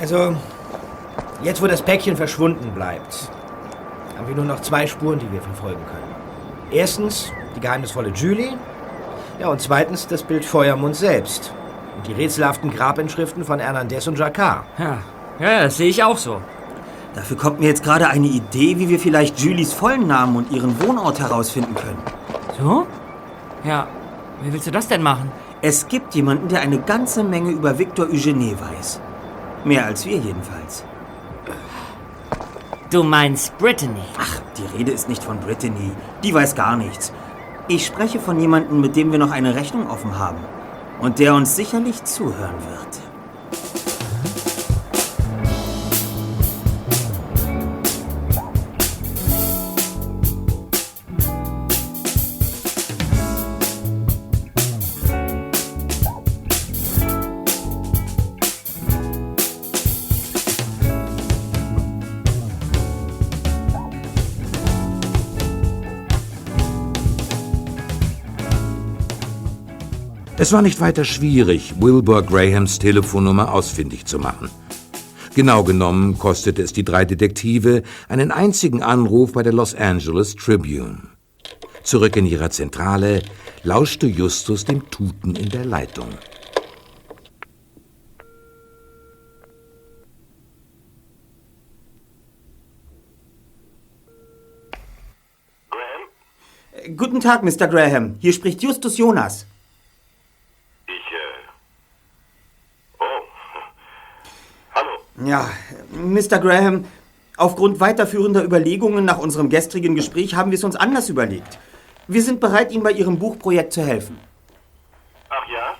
Also, 0.00 0.36
jetzt 1.42 1.62
wo 1.62 1.66
das 1.66 1.82
Päckchen 1.82 2.16
verschwunden 2.16 2.72
bleibt, 2.72 3.30
haben 4.18 4.28
wir 4.28 4.34
nur 4.34 4.44
noch 4.44 4.60
zwei 4.60 4.86
Spuren, 4.86 5.18
die 5.18 5.32
wir 5.32 5.40
verfolgen 5.40 5.80
können. 5.86 6.14
Erstens 6.70 7.32
die 7.56 7.60
geheimnisvolle 7.60 8.10
Julie. 8.10 8.52
Ja, 9.38 9.48
und 9.48 9.60
zweitens 9.60 10.06
das 10.06 10.22
Bild 10.22 10.44
Feuermund 10.44 10.94
selbst. 10.94 11.54
Und 11.96 12.06
die 12.06 12.12
rätselhaften 12.12 12.70
Grabinschriften 12.70 13.44
von 13.44 13.60
Hernandez 13.60 14.06
und 14.06 14.18
Jacquard. 14.18 14.64
Ja, 14.78 14.98
ja, 15.40 15.62
das 15.64 15.76
sehe 15.76 15.88
ich 15.88 16.02
auch 16.04 16.18
so. 16.18 16.40
Dafür 17.14 17.36
kommt 17.36 17.60
mir 17.60 17.66
jetzt 17.66 17.82
gerade 17.82 18.08
eine 18.08 18.28
Idee, 18.28 18.78
wie 18.78 18.88
wir 18.88 19.00
vielleicht 19.00 19.40
Julies 19.40 19.72
vollen 19.72 20.06
Namen 20.06 20.36
und 20.36 20.52
ihren 20.52 20.80
Wohnort 20.80 21.18
herausfinden 21.18 21.74
können. 21.74 21.98
So? 22.58 22.86
Ja, 23.64 23.88
wie 24.42 24.52
willst 24.52 24.66
du 24.66 24.70
das 24.70 24.86
denn 24.86 25.02
machen? 25.02 25.32
Es 25.60 25.88
gibt 25.88 26.14
jemanden, 26.14 26.48
der 26.48 26.60
eine 26.60 26.78
ganze 26.78 27.24
Menge 27.24 27.50
über 27.50 27.78
Victor 27.78 28.06
Eugenie 28.06 28.56
weiß. 28.58 29.00
Mehr 29.64 29.84
als 29.84 30.06
wir 30.06 30.16
jedenfalls. 30.16 30.84
Du 32.90 33.02
meinst 33.02 33.56
Brittany? 33.58 34.00
Ach, 34.18 34.40
die 34.56 34.78
Rede 34.78 34.92
ist 34.92 35.08
nicht 35.08 35.22
von 35.22 35.38
Brittany. 35.38 35.90
Die 36.22 36.32
weiß 36.32 36.54
gar 36.54 36.76
nichts. 36.76 37.12
Ich 37.68 37.86
spreche 37.86 38.18
von 38.18 38.40
jemandem, 38.40 38.80
mit 38.80 38.96
dem 38.96 39.12
wir 39.12 39.18
noch 39.18 39.30
eine 39.30 39.54
Rechnung 39.54 39.88
offen 39.88 40.18
haben. 40.18 40.38
Und 41.00 41.18
der 41.18 41.34
uns 41.34 41.56
sicherlich 41.56 42.02
zuhören 42.04 42.56
wird. 42.68 43.09
Es 70.50 70.54
war 70.54 70.62
nicht 70.62 70.80
weiter 70.80 71.04
schwierig, 71.04 71.74
Wilbur 71.78 72.22
Grahams 72.22 72.80
Telefonnummer 72.80 73.52
ausfindig 73.54 74.06
zu 74.06 74.18
machen. 74.18 74.50
Genau 75.36 75.62
genommen 75.62 76.18
kostete 76.18 76.60
es 76.60 76.72
die 76.72 76.82
drei 76.82 77.04
Detektive 77.04 77.84
einen 78.08 78.32
einzigen 78.32 78.82
Anruf 78.82 79.32
bei 79.32 79.44
der 79.44 79.52
Los 79.52 79.76
Angeles 79.76 80.34
Tribune. 80.34 81.02
Zurück 81.84 82.16
in 82.16 82.26
ihrer 82.26 82.50
Zentrale 82.50 83.22
lauschte 83.62 84.08
Justus 84.08 84.64
dem 84.64 84.90
Tuten 84.90 85.36
in 85.36 85.50
der 85.50 85.64
Leitung. 85.64 86.08
Äh, 96.72 96.90
Guten 96.90 97.20
Tag, 97.20 97.44
Mr. 97.44 97.68
Graham. 97.68 98.16
Hier 98.18 98.32
spricht 98.32 98.64
Justus 98.64 98.98
Jonas. 98.98 99.46
Ich, 100.90 101.12
äh. 101.12 101.48
Oh. 102.98 103.04
Hallo. 104.74 104.90
Ja, 105.24 105.50
Mr. 105.92 106.38
Graham, 106.38 106.84
aufgrund 107.36 107.80
weiterführender 107.80 108.44
Überlegungen 108.44 109.04
nach 109.04 109.18
unserem 109.18 109.48
gestrigen 109.50 109.94
Gespräch 109.94 110.34
haben 110.34 110.50
wir 110.50 110.56
es 110.56 110.64
uns 110.64 110.76
anders 110.76 111.08
überlegt. 111.08 111.58
Wir 112.08 112.22
sind 112.22 112.40
bereit, 112.40 112.72
Ihnen 112.72 112.82
bei 112.82 112.92
Ihrem 112.92 113.18
Buchprojekt 113.18 113.72
zu 113.72 113.82
helfen. 113.82 114.18
Ach 115.28 115.46
ja? 115.52 115.76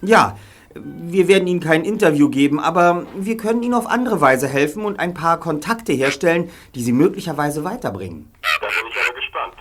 Ja, 0.00 0.36
wir 0.74 1.28
werden 1.28 1.46
Ihnen 1.46 1.60
kein 1.60 1.84
Interview 1.84 2.30
geben, 2.30 2.58
aber 2.60 3.06
wir 3.14 3.36
können 3.36 3.62
Ihnen 3.62 3.74
auf 3.74 3.86
andere 3.86 4.20
Weise 4.20 4.48
helfen 4.48 4.84
und 4.84 4.98
ein 4.98 5.14
paar 5.14 5.38
Kontakte 5.38 5.92
herstellen, 5.92 6.50
die 6.74 6.82
Sie 6.82 6.92
möglicherweise 6.92 7.64
weiterbringen. 7.64 8.32
Da 8.60 8.66
bin 8.66 8.90
ich 8.90 8.96
aber 9.04 9.14
gespannt. 9.14 9.54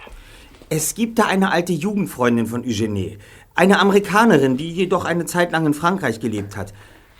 Es 0.69 0.95
gibt 0.95 1.19
da 1.19 1.25
eine 1.25 1.51
alte 1.51 1.73
Jugendfreundin 1.73 2.47
von 2.47 2.61
Eugenie, 2.61 3.17
eine 3.55 3.79
Amerikanerin, 3.79 4.55
die 4.57 4.71
jedoch 4.71 5.03
eine 5.03 5.25
Zeit 5.25 5.51
lang 5.51 5.65
in 5.65 5.73
Frankreich 5.73 6.19
gelebt 6.19 6.55
hat. 6.55 6.73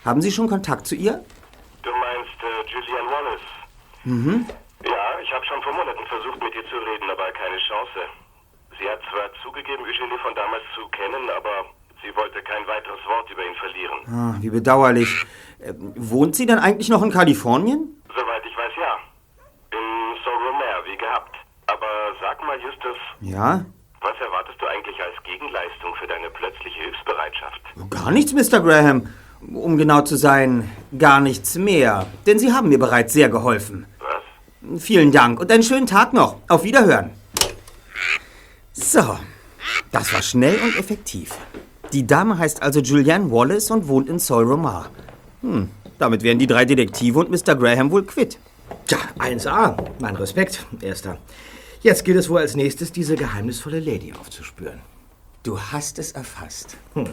Haben 0.06 0.22
Sie 0.22 0.32
schon 0.32 0.48
Kontakt 0.48 0.88
zu 0.88 0.96
ihr? 0.96 1.24
Du 1.84 1.90
meinst 1.90 2.32
äh, 2.42 2.72
Julian 2.72 3.06
Wallace? 3.06 3.42
Mhm. 4.04 4.46
Ja, 4.84 5.04
ich 5.24 5.32
habe 5.34 5.46
schon 5.46 5.62
vor 5.62 5.74
Monaten 5.74 6.06
versucht, 6.08 6.42
mit 6.44 6.54
ihr 6.56 6.66
zu 6.70 6.78
reden, 6.78 7.10
aber 7.10 7.32
keine 7.32 7.58
Chance. 7.58 8.00
Sie 8.80 8.88
hat 8.90 9.00
zwar 9.12 9.30
zugegeben, 9.44 9.84
Eugenie 9.84 10.18
von 10.24 10.34
damals 10.36 10.64
zu 10.76 10.88
kennen, 10.90 11.30
aber 11.38 11.70
sie 12.02 12.16
wollte 12.16 12.42
kein 12.42 12.66
weiteres 12.68 13.00
Wort 13.06 13.30
über 13.30 13.46
ihn 13.46 13.56
verlieren. 13.56 14.00
Ah, 14.10 14.36
wie 14.42 14.50
bedauerlich. 14.50 15.26
Äh, 15.60 15.74
wohnt 15.78 16.36
sie 16.36 16.46
denn 16.48 16.58
eigentlich 16.58 16.90
noch 16.90 17.04
in 17.04 17.12
Kalifornien? 17.12 18.02
Soweit 18.10 18.44
ich 18.46 18.58
weiß, 18.58 18.74
ja. 18.78 18.98
In 19.78 20.18
Sault-Romare, 20.24 20.82
wie 20.86 20.98
gehabt. 20.98 21.36
Aber 21.68 21.88
sag 22.20 22.42
mal, 22.44 22.60
Justus, 22.60 22.98
Ja? 23.22 23.64
was 24.02 24.18
erwartest 24.20 24.60
du 24.60 24.66
eigentlich 24.66 25.00
als 25.00 25.14
Gegenleistung 25.24 25.94
für 26.00 26.08
deine 26.08 26.30
plötzliche 26.32 26.80
Hilfsbereitschaft? 26.82 27.62
Gar 27.92 28.10
nichts, 28.12 28.34
Mr. 28.34 28.60
Graham. 28.62 29.08
Um 29.54 29.78
genau 29.78 30.02
zu 30.02 30.18
sein, 30.18 30.70
gar 30.98 31.20
nichts 31.20 31.56
mehr. 31.56 32.06
Denn 32.28 32.38
Sie 32.40 32.52
haben 32.52 32.70
mir 32.70 32.78
bereits 32.80 33.14
sehr 33.14 33.30
geholfen. 33.30 33.86
Vielen 34.78 35.12
Dank 35.12 35.40
und 35.40 35.52
einen 35.52 35.64
schönen 35.64 35.88
Tag 35.88 36.14
noch. 36.14 36.38
Auf 36.48 36.64
Wiederhören. 36.64 37.12
So, 38.74 39.18
das 39.92 40.14
war 40.14 40.22
schnell 40.22 40.60
und 40.64 40.78
effektiv. 40.78 41.36
Die 41.94 42.08
Dame 42.08 42.38
heißt 42.38 42.62
also 42.62 42.80
Julianne 42.80 43.32
Wallace 43.32 43.72
und 43.72 43.88
wohnt 43.88 44.08
in 44.08 44.20
Sault-Romare. 44.20 44.90
Hm, 45.42 45.70
damit 46.00 46.24
wären 46.24 46.40
die 46.40 46.48
drei 46.48 46.64
Detektive 46.66 47.20
und 47.20 47.32
Mr. 47.32 47.56
Graham 47.56 47.92
wohl 47.92 48.04
quitt. 48.04 48.38
Tja, 48.86 49.00
1A. 49.20 49.76
Mein 50.00 50.16
Respekt, 50.16 50.66
Erster. 50.80 51.18
Jetzt 51.82 52.06
gilt 52.06 52.18
es 52.18 52.30
wohl 52.30 52.40
als 52.40 52.56
nächstes, 52.56 52.92
diese 52.92 53.16
geheimnisvolle 53.16 53.80
Lady 53.80 54.14
aufzuspüren. 54.14 54.80
Du 55.44 55.60
hast 55.60 55.98
es 55.98 56.12
erfasst. 56.12 56.78
Hm. 56.94 57.10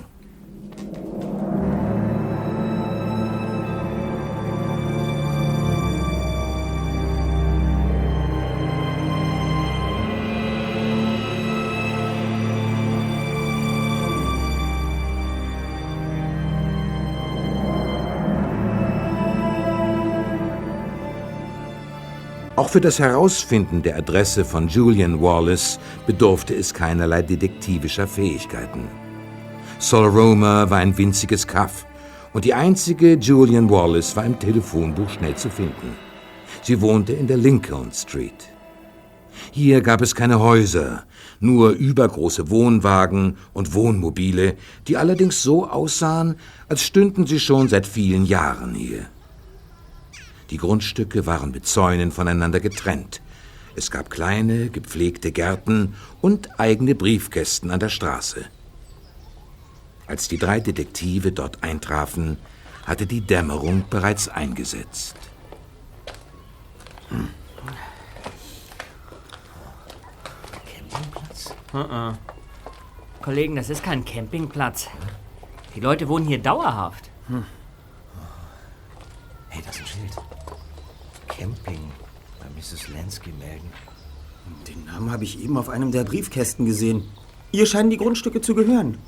Auch 22.58 22.70
für 22.70 22.80
das 22.80 22.98
Herausfinden 22.98 23.82
der 23.82 23.96
Adresse 23.96 24.44
von 24.44 24.66
Julian 24.66 25.22
Wallace 25.22 25.78
bedurfte 26.08 26.56
es 26.56 26.74
keinerlei 26.74 27.22
detektivischer 27.22 28.08
Fähigkeiten. 28.08 28.88
Sol 29.78 30.08
Roma 30.08 30.68
war 30.68 30.78
ein 30.78 30.98
winziges 30.98 31.46
Kaff 31.46 31.86
und 32.32 32.44
die 32.44 32.54
einzige 32.54 33.14
Julian 33.14 33.70
Wallace 33.70 34.16
war 34.16 34.24
im 34.24 34.36
Telefonbuch 34.40 35.08
schnell 35.08 35.36
zu 35.36 35.50
finden. 35.50 35.94
Sie 36.60 36.80
wohnte 36.80 37.12
in 37.12 37.28
der 37.28 37.36
Lincoln 37.36 37.92
Street. 37.92 38.48
Hier 39.52 39.80
gab 39.80 40.02
es 40.02 40.16
keine 40.16 40.40
Häuser, 40.40 41.04
nur 41.38 41.70
übergroße 41.70 42.50
Wohnwagen 42.50 43.36
und 43.52 43.72
Wohnmobile, 43.72 44.56
die 44.88 44.96
allerdings 44.96 45.44
so 45.44 45.70
aussahen, 45.70 46.34
als 46.68 46.82
stünden 46.82 47.24
sie 47.24 47.38
schon 47.38 47.68
seit 47.68 47.86
vielen 47.86 48.26
Jahren 48.26 48.74
hier. 48.74 49.06
Die 50.50 50.56
Grundstücke 50.56 51.26
waren 51.26 51.50
mit 51.50 51.66
Zäunen 51.66 52.10
voneinander 52.10 52.60
getrennt. 52.60 53.20
Es 53.76 53.90
gab 53.90 54.10
kleine, 54.10 54.70
gepflegte 54.70 55.30
Gärten 55.30 55.94
und 56.20 56.58
eigene 56.58 56.94
Briefkästen 56.94 57.70
an 57.70 57.80
der 57.80 57.90
Straße. 57.90 58.46
Als 60.06 60.26
die 60.26 60.38
drei 60.38 60.58
Detektive 60.58 61.32
dort 61.32 61.62
eintrafen, 61.62 62.38
hatte 62.86 63.06
die 63.06 63.20
Dämmerung 63.20 63.84
bereits 63.90 64.28
eingesetzt. 64.28 65.14
Hm. 67.10 67.28
Campingplatz? 70.64 71.54
Uh 71.74 71.76
-uh. 71.76 72.14
Kollegen, 73.20 73.56
das 73.56 73.68
ist 73.68 73.82
kein 73.82 74.04
Campingplatz. 74.04 74.88
Die 75.74 75.80
Leute 75.80 76.08
wohnen 76.08 76.26
hier 76.26 76.38
dauerhaft. 76.38 77.10
Hm. 77.28 77.44
Hey, 79.50 79.62
das 79.64 79.76
ist 79.76 79.82
ein 79.82 79.86
Schild. 79.86 80.37
Camping 81.38 81.80
bei 82.40 82.46
Mrs. 82.58 82.88
Lansky 82.88 83.30
melden. 83.38 83.70
Den 84.66 84.84
Namen 84.86 85.10
habe 85.12 85.24
ich 85.24 85.40
eben 85.42 85.56
auf 85.56 85.68
einem 85.68 85.92
der 85.92 86.04
Briefkästen 86.04 86.64
gesehen. 86.64 87.04
Ihr 87.52 87.66
scheinen 87.66 87.90
die 87.90 87.96
Grundstücke 87.96 88.40
zu 88.40 88.54
gehören. 88.54 88.98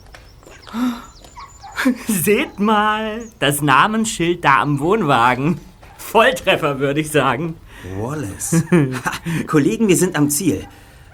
Seht 2.07 2.61
mal, 2.61 3.25
das 3.39 3.63
Namensschild 3.63 4.45
da 4.45 4.61
am 4.61 4.81
Wohnwagen. 4.81 5.59
Volltreffer, 5.97 6.79
würde 6.79 7.01
ich 7.01 7.11
sagen. 7.11 7.57
Wallace. 7.99 8.65
Ha, 8.71 9.13
Kollegen, 9.47 9.89
wir 9.89 9.97
sind 9.97 10.17
am 10.17 10.31
Ziel. 10.31 10.67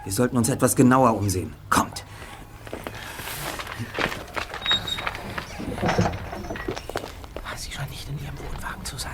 Wir 0.04 0.12
sollten 0.12 0.36
uns 0.36 0.48
etwas 0.48 0.76
genauer 0.76 1.16
umsehen. 1.16 1.52
Kommt. 1.70 2.04
Sie 7.56 7.72
scheint 7.72 7.90
nicht 7.90 8.08
in 8.08 8.18
ihrem 8.24 8.38
Wohnwagen 8.38 8.84
zu 8.84 8.96
sein. 8.98 9.12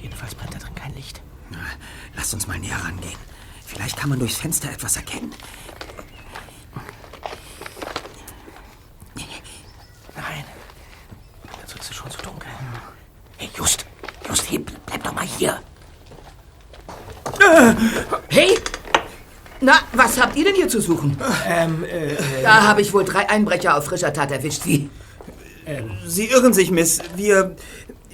Jedenfalls 0.00 0.34
brennt 0.34 0.54
da 0.54 0.58
drin 0.58 0.74
kein 0.74 0.94
Licht. 0.94 1.22
Na, 1.50 1.58
Lasst 2.14 2.34
uns 2.34 2.46
mal 2.46 2.58
näher 2.58 2.78
rangehen. 2.84 3.18
Vielleicht 3.66 3.97
kann 4.08 4.18
man 4.18 4.20
durchs 4.20 4.38
Fenster 4.38 4.70
etwas 4.70 4.96
erkennen. 4.96 5.34
Nein. 10.16 10.44
Jetzt 11.60 11.74
wird 11.74 11.82
es 11.82 11.94
schon 11.94 12.10
zu 12.10 12.22
dunkel. 12.22 12.48
Hey, 13.36 13.50
Just. 13.54 13.84
Just, 14.26 14.50
hey, 14.50 14.64
bleib 14.86 15.04
doch 15.04 15.12
mal 15.12 15.26
hier. 15.26 15.60
Hey! 18.30 18.56
Na, 19.60 19.74
was 19.92 20.18
habt 20.18 20.36
ihr 20.36 20.44
denn 20.44 20.54
hier 20.54 20.68
zu 20.68 20.80
suchen? 20.80 21.18
Ähm, 21.46 21.84
äh, 21.84 22.16
Da 22.42 22.62
habe 22.66 22.80
ich 22.80 22.94
wohl 22.94 23.04
drei 23.04 23.28
Einbrecher 23.28 23.76
auf 23.76 23.84
frischer 23.84 24.14
Tat 24.14 24.30
erwischt. 24.32 24.62
Sie. 24.62 24.88
Sie 26.06 26.30
irren 26.30 26.54
sich, 26.54 26.70
Miss. 26.70 27.00
Wir. 27.14 27.56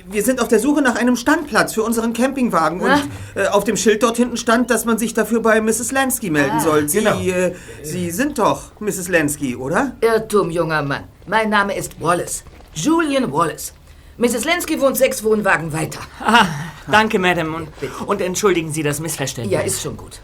Wir 0.06 0.22
sind 0.22 0.40
auf 0.42 0.48
der 0.48 0.58
Suche 0.60 0.82
nach 0.82 0.96
einem 0.96 1.16
Standplatz 1.16 1.72
für 1.74 1.82
unseren 1.82 2.12
Campingwagen. 2.12 2.80
Und 2.80 2.92
äh, 3.34 3.46
auf 3.48 3.64
dem 3.64 3.76
Schild 3.76 4.02
dort 4.02 4.16
hinten 4.16 4.36
stand, 4.36 4.70
dass 4.70 4.84
man 4.84 4.98
sich 4.98 5.14
dafür 5.14 5.40
bei 5.40 5.60
Mrs. 5.60 5.92
Lansky 5.92 6.30
melden 6.30 6.58
Ah, 6.58 6.60
soll. 6.60 6.88
Sie, 6.88 6.98
genau. 6.98 7.18
äh, 7.20 7.54
Sie 7.82 8.10
sind 8.10 8.38
doch 8.38 8.78
Mrs. 8.80 9.08
Lansky, 9.08 9.56
oder? 9.56 9.96
Irrtum, 10.02 10.50
junger 10.50 10.82
Mann. 10.82 11.04
Mein 11.26 11.48
Name 11.48 11.74
ist 11.76 12.00
Wallace. 12.00 12.44
Julian 12.74 13.32
Wallace. 13.32 13.72
Mrs. 14.18 14.44
Lansky 14.44 14.80
wohnt 14.80 14.96
sechs 14.96 15.24
Wohnwagen 15.24 15.72
weiter. 15.72 16.00
Ah, 16.20 16.46
danke, 16.90 17.18
Madame. 17.18 17.56
Und, 17.56 17.68
und 18.06 18.20
entschuldigen 18.20 18.72
Sie 18.72 18.82
das 18.82 19.00
Missverständnis. 19.00 19.52
Ja, 19.58 19.60
ist 19.64 19.80
schon 19.82 19.96
gut. 19.96 20.20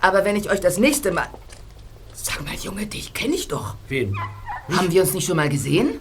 Aber 0.00 0.24
wenn 0.24 0.36
ich 0.36 0.50
euch 0.50 0.60
das 0.60 0.78
nächste 0.78 1.12
Mal... 1.12 1.26
Sag 2.14 2.44
mal, 2.44 2.54
Junge, 2.54 2.86
dich 2.86 3.12
kenne 3.14 3.34
ich 3.34 3.48
doch. 3.48 3.74
Wen? 3.88 4.14
Haben 4.74 4.90
wir 4.90 5.02
uns 5.02 5.12
nicht 5.14 5.26
schon 5.26 5.36
mal 5.36 5.48
gesehen? 5.48 6.00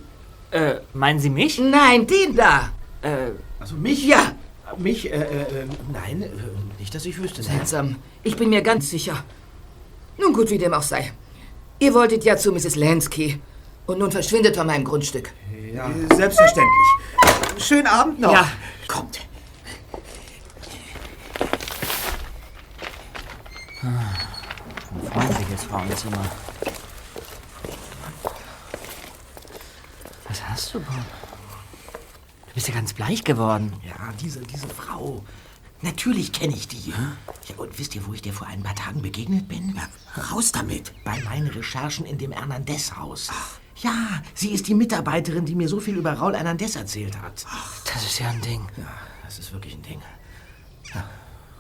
Äh, 0.52 0.76
meinen 0.94 1.20
Sie 1.20 1.30
mich? 1.30 1.60
Nein, 1.60 2.08
den 2.08 2.36
da. 2.36 2.70
Äh, 3.02 3.32
Also 3.60 3.76
mich? 3.76 4.06
Ja. 4.06 4.34
Mich? 4.78 5.12
Äh, 5.12 5.16
äh, 5.18 5.66
nein, 5.92 6.22
äh, 6.22 6.30
nicht, 6.80 6.94
dass 6.94 7.06
ich 7.06 7.18
wüsste. 7.22 7.42
Seltsam. 7.44 7.96
Ich 8.24 8.36
bin 8.36 8.50
mir 8.50 8.62
ganz 8.62 8.90
sicher. 8.90 9.24
Nun 10.18 10.34
gut, 10.34 10.50
wie 10.52 10.58
dem 10.58 10.74
auch 10.74 10.84
sei. 10.84 11.12
Ihr 11.80 11.94
wolltet 11.94 12.24
ja 12.26 12.38
zu 12.38 12.52
Mrs. 12.52 12.76
Lansky. 12.76 13.40
Und 13.88 13.98
nun 14.00 14.12
verschwindet 14.12 14.56
von 14.56 14.68
meinem 14.68 14.84
Grundstück. 14.84 15.32
Ja, 15.74 15.90
selbstverständlich. 16.16 16.88
Schönen 17.58 17.88
Abend 17.88 18.20
noch. 18.20 18.32
Ja. 18.34 18.52
Kommt. 18.88 19.22
Ein 23.82 25.12
freundliches 25.12 25.64
Frauenzimmer. 25.64 26.26
Was 30.28 30.44
hast 30.50 30.74
du, 30.74 30.80
Bob? 30.80 30.96
Du 32.60 32.66
bist 32.66 32.76
ja 32.76 32.76
ganz 32.76 32.92
bleich 32.92 33.24
geworden. 33.24 33.72
Ja, 33.88 34.12
diese, 34.22 34.42
diese 34.42 34.68
Frau. 34.68 35.24
Natürlich 35.82 36.34
kenne 36.34 36.54
ich 36.54 36.68
die. 36.68 36.90
Ja, 36.90 37.16
und 37.56 37.80
wisst 37.80 37.96
ihr, 37.96 38.06
wo 38.06 38.12
ich 38.12 38.22
dir 38.22 38.34
vor 38.34 38.48
ein 38.48 38.64
paar 38.64 38.76
Tagen 38.76 39.02
begegnet 39.02 39.48
bin? 39.48 39.78
Ja, 39.78 40.24
raus 40.24 40.52
damit. 40.52 40.92
Bei 41.06 41.18
meinen 41.22 41.48
Recherchen 41.48 42.06
in 42.06 42.18
dem 42.18 42.34
Hernandez-Haus. 42.34 43.30
Ja, 43.78 44.22
sie 44.34 44.50
ist 44.50 44.68
die 44.68 44.74
Mitarbeiterin, 44.74 45.46
die 45.46 45.56
mir 45.56 45.70
so 45.70 45.80
viel 45.80 45.96
über 45.96 46.12
Raul 46.12 46.36
Hernandez 46.36 46.76
erzählt 46.76 47.18
hat. 47.22 47.46
Das 47.86 48.04
ist 48.04 48.20
ja 48.20 48.30
ein 48.30 48.42
Ding. 48.42 48.68
Ja, 48.76 48.92
das 49.24 49.40
ist 49.40 49.54
wirklich 49.54 49.76
ein 49.76 49.84
Ding. 49.84 50.02
Ja, 50.94 51.10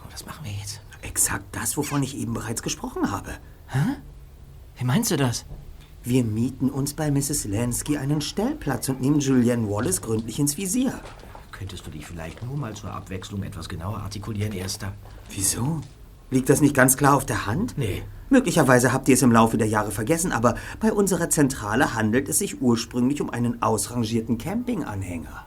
und 0.03 0.11
was 0.11 0.25
machen 0.25 0.43
wir 0.43 0.51
jetzt? 0.51 0.81
Exakt 1.01 1.45
das, 1.53 1.77
wovon 1.77 2.03
ich 2.03 2.17
eben 2.17 2.33
bereits 2.33 2.61
gesprochen 2.61 3.09
habe. 3.09 3.37
Hä? 3.67 3.95
Wie 4.75 4.83
meinst 4.83 5.11
du 5.11 5.15
das? 5.15 5.45
Wir 6.09 6.23
mieten 6.23 6.71
uns 6.71 6.95
bei 6.95 7.11
Mrs. 7.11 7.45
Lansky 7.45 7.95
einen 7.99 8.19
Stellplatz 8.21 8.89
und 8.89 8.99
nehmen 8.99 9.19
Julianne 9.19 9.69
Wallace 9.69 10.01
gründlich 10.01 10.39
ins 10.39 10.57
Visier. 10.57 10.99
Könntest 11.51 11.85
du 11.85 11.91
dich 11.91 12.07
vielleicht 12.07 12.43
nur 12.43 12.57
mal 12.57 12.73
zur 12.73 12.91
Abwechslung 12.91 13.43
etwas 13.43 13.69
genauer 13.69 13.99
artikulieren, 13.99 14.53
Erster? 14.53 14.93
Wieso? 15.29 15.81
Liegt 16.31 16.49
das 16.49 16.61
nicht 16.61 16.73
ganz 16.73 16.97
klar 16.97 17.15
auf 17.15 17.27
der 17.27 17.45
Hand? 17.45 17.77
Nee. 17.77 18.01
Möglicherweise 18.31 18.91
habt 18.91 19.07
ihr 19.07 19.13
es 19.13 19.21
im 19.21 19.31
Laufe 19.31 19.59
der 19.59 19.67
Jahre 19.67 19.91
vergessen, 19.91 20.31
aber 20.31 20.55
bei 20.79 20.91
unserer 20.91 21.29
Zentrale 21.29 21.93
handelt 21.93 22.27
es 22.27 22.39
sich 22.39 22.59
ursprünglich 22.59 23.21
um 23.21 23.29
einen 23.29 23.61
ausrangierten 23.61 24.39
Campinganhänger. 24.39 25.45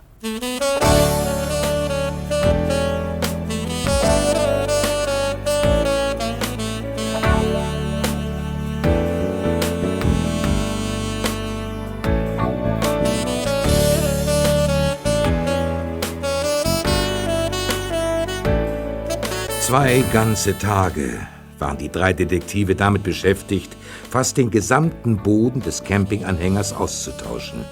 Zwei 19.72 20.04
ganze 20.12 20.58
Tage 20.58 21.26
waren 21.58 21.78
die 21.78 21.88
drei 21.88 22.12
Detektive 22.12 22.74
damit 22.74 23.04
beschäftigt, 23.04 23.74
fast 24.11 24.37
den 24.37 24.50
gesamten 24.50 25.16
Boden 25.16 25.62
des 25.62 25.82
Campinganhängers 25.82 26.74
auszutauschen. 26.74 27.64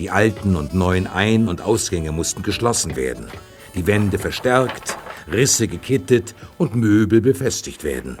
Die 0.00 0.10
alten 0.10 0.56
und 0.56 0.74
neuen 0.74 1.06
Ein- 1.06 1.46
und 1.46 1.60
Ausgänge 1.60 2.10
mussten 2.10 2.42
geschlossen 2.42 2.96
werden, 2.96 3.28
die 3.76 3.86
Wände 3.86 4.18
verstärkt, 4.18 4.98
Risse 5.30 5.68
gekittet 5.68 6.34
und 6.58 6.74
Möbel 6.74 7.20
befestigt 7.20 7.84
werden. 7.84 8.18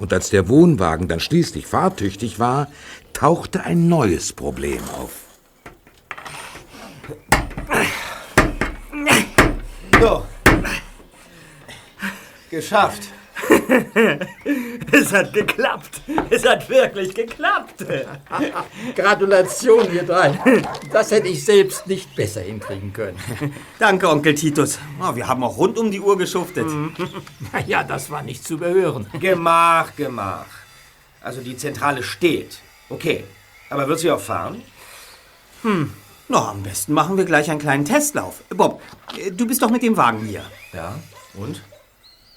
Und 0.00 0.12
als 0.12 0.30
der 0.30 0.48
Wohnwagen 0.48 1.06
dann 1.06 1.20
schließlich 1.20 1.68
fahrtüchtig 1.68 2.40
war, 2.40 2.66
tauchte 3.12 3.62
ein 3.62 3.86
neues 3.86 4.32
Problem 4.32 4.80
auf. 4.98 5.12
So. 10.00 10.24
Geschafft. 12.50 13.02
es 14.92 15.12
hat 15.12 15.32
geklappt. 15.32 16.00
Es 16.30 16.46
hat 16.46 16.68
wirklich 16.68 17.14
geklappt. 17.14 17.84
Gratulation, 18.96 19.92
ihr 19.92 20.04
drei. 20.04 20.38
Das 20.90 21.10
hätte 21.10 21.28
ich 21.28 21.44
selbst 21.44 21.86
nicht 21.86 22.14
besser 22.16 22.40
hinkriegen 22.40 22.92
können. 22.92 23.18
Danke, 23.78 24.08
Onkel 24.08 24.34
Titus. 24.34 24.78
Oh, 25.00 25.14
wir 25.14 25.28
haben 25.28 25.44
auch 25.44 25.58
rund 25.58 25.78
um 25.78 25.90
die 25.90 26.00
Uhr 26.00 26.16
geschuftet. 26.16 26.66
Ja, 27.66 27.84
das 27.84 28.10
war 28.10 28.22
nicht 28.22 28.44
zu 28.44 28.54
überhören. 28.54 29.06
Gemach, 29.20 29.94
Gemach. 29.96 30.46
Also 31.20 31.42
die 31.42 31.56
Zentrale 31.56 32.02
steht. 32.02 32.60
Okay. 32.88 33.24
Aber 33.68 33.88
wird 33.88 33.98
sie 33.98 34.10
auch 34.10 34.20
fahren? 34.20 34.62
Hm. 35.62 35.92
Na, 36.28 36.50
am 36.50 36.62
besten 36.62 36.92
machen 36.92 37.16
wir 37.16 37.24
gleich 37.24 37.50
einen 37.50 37.60
kleinen 37.60 37.84
Testlauf. 37.84 38.42
Bob, 38.50 38.80
äh, 39.16 39.30
du 39.30 39.46
bist 39.46 39.62
doch 39.62 39.70
mit 39.70 39.82
dem 39.82 39.96
Wagen 39.96 40.24
hier. 40.24 40.44
Ja. 40.72 40.98
Und? 41.34 41.62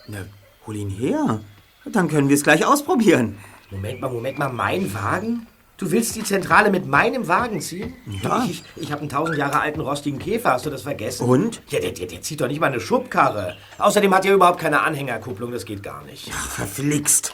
Na, 0.09 0.25
hol 0.65 0.75
ihn 0.75 0.89
her. 0.89 1.41
Dann 1.85 2.07
können 2.07 2.29
wir 2.29 2.35
es 2.35 2.43
gleich 2.43 2.65
ausprobieren. 2.65 3.37
Moment 3.69 4.01
mal, 4.01 4.09
Moment 4.09 4.39
mal. 4.39 4.49
Mein 4.49 4.93
Wagen? 4.93 5.47
Du 5.77 5.91
willst 5.91 6.15
die 6.15 6.23
Zentrale 6.23 6.71
mit 6.71 6.87
meinem 6.87 7.27
Wagen 7.27 7.61
ziehen? 7.61 7.93
Ja. 8.21 8.45
Ich, 8.49 8.63
ich 8.75 8.91
habe 8.91 9.01
einen 9.01 9.09
tausend 9.09 9.37
Jahre 9.37 9.61
alten 9.61 9.79
rostigen 9.79 10.19
Käfer, 10.19 10.51
hast 10.51 10.65
du 10.65 10.69
das 10.69 10.81
vergessen? 10.81 11.25
Und? 11.25 11.61
Ja, 11.69 11.79
der, 11.79 11.91
der, 11.91 12.07
der 12.07 12.21
zieht 12.21 12.41
doch 12.41 12.47
nicht 12.47 12.59
mal 12.59 12.67
eine 12.67 12.81
Schubkarre. 12.81 13.55
Außerdem 13.77 14.13
hat 14.13 14.25
er 14.25 14.33
überhaupt 14.33 14.59
keine 14.59 14.81
Anhängerkupplung, 14.81 15.51
das 15.51 15.63
geht 15.63 15.81
gar 15.81 16.03
nicht. 16.03 16.29
Ach, 16.33 16.49
verflixt. 16.49 17.33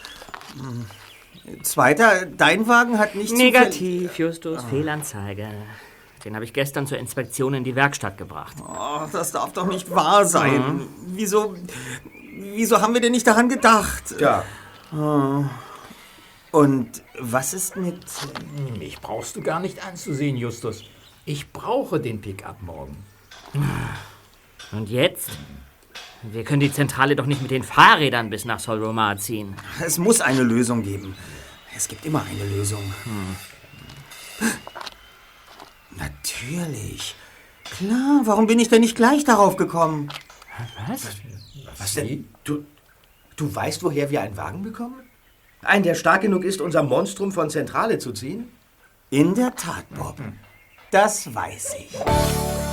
Hm. 0.59 0.85
Zweiter, 1.63 2.25
dein 2.25 2.67
Wagen 2.67 2.99
hat 2.99 3.15
nicht 3.15 3.33
Negativ, 3.35 4.19
Justus, 4.19 4.63
Fehlanzeige. 4.65 5.47
Den 6.23 6.33
habe 6.33 6.43
ich 6.43 6.53
gestern 6.53 6.87
zur 6.87 6.97
Inspektion 6.97 7.53
in 7.53 7.63
die 7.63 7.75
Werkstatt 7.75 8.17
gebracht. 8.17 8.57
Oh, 8.59 9.01
das 9.11 9.31
darf 9.31 9.53
doch 9.53 9.67
nicht 9.67 9.91
wahr 9.91 10.25
sein. 10.25 10.77
Mhm. 10.77 10.87
Wieso, 11.07 11.55
wieso 12.37 12.81
haben 12.81 12.93
wir 12.93 13.01
denn 13.01 13.11
nicht 13.11 13.27
daran 13.27 13.49
gedacht? 13.49 14.15
Ja. 14.19 14.43
Oh. 14.93 15.45
Und 16.51 17.03
was 17.19 17.53
ist 17.53 17.75
mit... 17.75 18.05
Mich 18.77 18.99
brauchst 19.01 19.35
du 19.35 19.41
gar 19.41 19.59
nicht 19.59 19.85
anzusehen, 19.85 20.37
Justus. 20.37 20.83
Ich 21.25 21.51
brauche 21.51 21.99
den 21.99 22.21
Pickup 22.21 22.61
morgen. 22.61 23.03
Und 24.71 24.89
jetzt? 24.89 25.31
Wir 26.23 26.43
können 26.43 26.59
die 26.59 26.71
Zentrale 26.71 27.15
doch 27.15 27.25
nicht 27.25 27.41
mit 27.41 27.51
den 27.51 27.63
Fahrrädern 27.63 28.29
bis 28.29 28.45
nach 28.45 28.59
Solromar 28.59 29.17
ziehen. 29.17 29.55
Es 29.83 29.97
muss 29.97 30.21
eine 30.21 30.43
Lösung 30.43 30.81
geben. 30.83 31.15
Es 31.75 31.87
gibt 31.87 32.05
immer 32.05 32.23
eine 32.23 32.45
Lösung. 32.55 32.81
Hm. 33.03 33.35
Natürlich. 35.97 37.15
Klar, 37.63 38.21
warum 38.23 38.47
bin 38.47 38.59
ich 38.59 38.69
denn 38.69 38.81
nicht 38.81 38.95
gleich 38.95 39.23
darauf 39.23 39.57
gekommen? 39.57 40.09
Was? 40.87 41.07
Was 41.77 41.93
denn? 41.93 42.27
Du, 42.43 42.65
du 43.35 43.53
weißt, 43.53 43.83
woher 43.83 44.09
wir 44.09 44.21
einen 44.21 44.37
Wagen 44.37 44.61
bekommen? 44.61 45.03
Einen, 45.61 45.83
der 45.83 45.95
stark 45.95 46.21
genug 46.21 46.43
ist, 46.43 46.61
unser 46.61 46.83
Monstrum 46.83 47.31
von 47.31 47.49
Zentrale 47.49 47.97
zu 47.97 48.11
ziehen? 48.11 48.51
In 49.09 49.35
der 49.35 49.55
Tat, 49.55 49.85
Bob. 49.89 50.17
Das 50.91 51.33
weiß 51.33 51.75
ich. 51.79 52.64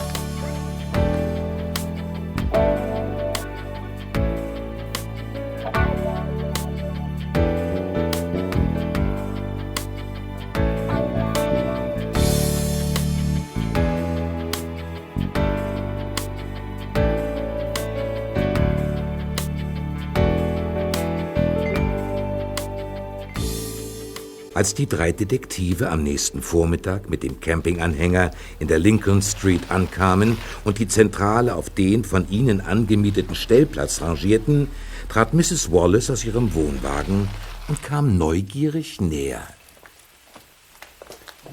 Als 24.63 24.75
die 24.75 24.87
drei 24.87 25.11
Detektive 25.11 25.91
am 25.91 26.05
nächsten 26.05 26.41
Vormittag 26.41 27.11
mit 27.11 27.25
dem 27.25 27.41
Campinganhänger 27.41 28.31
in 28.61 28.69
der 28.69 28.79
Lincoln 28.79 29.21
Street 29.21 29.73
ankamen 29.73 30.39
und 30.63 30.79
die 30.79 30.87
Zentrale 30.87 31.57
auf 31.57 31.69
den 31.69 32.05
von 32.05 32.31
ihnen 32.31 32.61
angemieteten 32.61 33.35
Stellplatz 33.35 34.03
rangierten, 34.03 34.69
trat 35.09 35.35
Mrs. 35.35 35.73
Wallace 35.73 36.11
aus 36.11 36.25
ihrem 36.25 36.55
Wohnwagen 36.55 37.29
und 37.67 37.83
kam 37.83 38.17
neugierig 38.17 39.01
näher. 39.01 39.43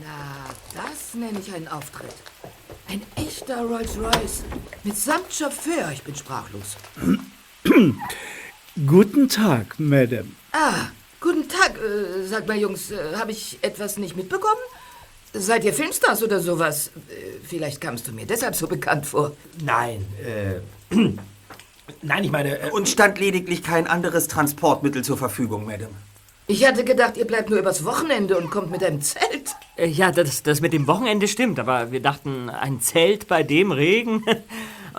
Na, 0.03 0.53
das 0.76 1.16
nenne 1.16 1.39
ich 1.39 1.51
einen 1.51 1.68
Auftritt. 1.68 2.14
Ein 2.88 3.01
echter 3.16 3.64
Rolls-Royce. 3.64 4.43
Mitsamt 4.84 5.34
Chauffeur. 5.34 5.89
Ich 5.91 6.03
bin 6.03 6.14
sprachlos. 6.14 6.78
Guten 8.86 9.28
Tag, 9.28 9.80
Madame. 9.80 10.28
Ah, 10.51 10.89
guten 11.22 11.47
Tag. 11.47 11.76
Äh, 11.78 12.26
sag 12.26 12.47
mal, 12.47 12.57
Jungs, 12.57 12.91
äh, 12.91 12.97
habe 13.15 13.32
ich 13.32 13.57
etwas 13.61 13.97
nicht 13.97 14.15
mitbekommen? 14.15 14.59
Seid 15.34 15.63
ihr 15.63 15.74
Filmstars 15.74 16.24
oder 16.24 16.39
sowas? 16.39 16.88
Äh, 17.09 17.39
vielleicht 17.43 17.82
kamst 17.82 18.07
du 18.07 18.11
mir 18.11 18.26
deshalb 18.26 18.55
so 18.55 18.67
bekannt 18.67 19.05
vor. 19.05 19.32
Nein, 19.63 20.05
äh. 20.26 20.95
Nein, 22.01 22.24
ich 22.24 22.32
meine. 22.32 22.59
Äh, 22.59 22.72
Und 22.72 22.88
stand 22.89 23.20
lediglich 23.20 23.63
kein 23.63 23.88
anderes 23.88 24.28
Transportmittel 24.28 25.03
zur 25.03 25.17
Verfügung, 25.17 25.65
Madame. 25.65 25.93
Ich 26.47 26.65
hatte 26.65 26.84
gedacht, 26.84 27.15
ihr 27.17 27.26
bleibt 27.26 27.49
nur 27.51 27.59
übers 27.59 27.86
Wochenende 27.86 28.36
und 28.38 28.49
kommt 28.49 28.72
mit 28.72 28.84
einem 28.84 29.01
Zelt. 29.01 29.51
Äh, 29.76 29.88
Ja, 29.88 30.11
das, 30.11 30.41
das 30.43 30.61
mit 30.61 30.74
dem 30.74 30.88
Wochenende 30.88 31.28
stimmt, 31.28 31.59
aber 31.59 31.91
wir 31.91 32.01
dachten, 32.01 32.49
ein 32.49 32.82
Zelt 32.82 33.28
bei 33.28 33.43
dem 33.43 33.72
Regen. 33.72 34.24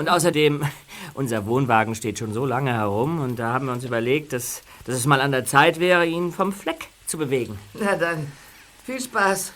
Und 0.00 0.08
außerdem, 0.08 0.64
unser 1.14 1.44
Wohnwagen 1.44 1.94
steht 1.94 2.18
schon 2.18 2.32
so 2.32 2.46
lange 2.46 2.72
herum 2.72 3.20
und 3.20 3.38
da 3.38 3.52
haben 3.52 3.66
wir 3.66 3.72
uns 3.72 3.84
überlegt, 3.84 4.32
dass, 4.32 4.62
dass 4.86 4.96
es 4.96 5.04
mal 5.04 5.20
an 5.20 5.30
der 5.30 5.44
Zeit 5.44 5.78
wäre, 5.78 6.06
ihn 6.06 6.32
vom 6.32 6.52
Fleck 6.54 6.88
zu 7.06 7.18
bewegen. 7.18 7.58
Na 7.74 7.96
dann, 7.96 8.26
Viel 8.86 8.98
Spaß. 8.98 9.52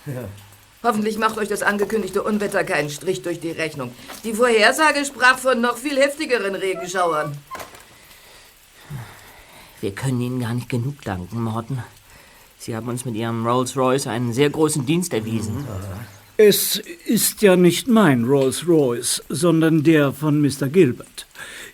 Hoffentlich 0.82 1.16
macht 1.16 1.38
euch 1.38 1.48
das 1.48 1.62
angekündigte 1.62 2.22
Unwetter 2.22 2.62
keinen 2.62 2.90
Strich 2.90 3.22
durch 3.22 3.40
die 3.40 3.52
Rechnung. 3.52 3.90
Die 4.22 4.34
Vorhersage 4.34 5.06
sprach 5.06 5.38
von 5.38 5.62
noch 5.62 5.78
viel 5.78 5.98
heftigeren 5.98 6.54
Regenschauern. 6.54 7.36
Wir 9.80 9.92
können 9.94 10.20
Ihnen 10.20 10.40
gar 10.40 10.52
nicht 10.52 10.68
genug 10.68 11.00
danken, 11.02 11.42
Morton. 11.42 11.82
Sie 12.58 12.76
haben 12.76 12.88
uns 12.88 13.06
mit 13.06 13.14
Ihrem 13.14 13.46
Rolls-Royce 13.46 14.08
einen 14.08 14.34
sehr 14.34 14.50
großen 14.50 14.84
Dienst 14.84 15.14
erwiesen. 15.14 15.66
Es 16.36 16.82
ist 17.06 17.42
ja 17.42 17.54
nicht 17.54 17.86
mein 17.86 18.24
Rolls-Royce, 18.24 19.22
sondern 19.28 19.84
der 19.84 20.12
von 20.12 20.40
Mr. 20.40 20.66
Gilbert. 20.66 21.28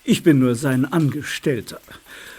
Ich 0.04 0.22
bin 0.22 0.38
nur 0.38 0.54
sein 0.54 0.84
Angestellter. 0.84 1.80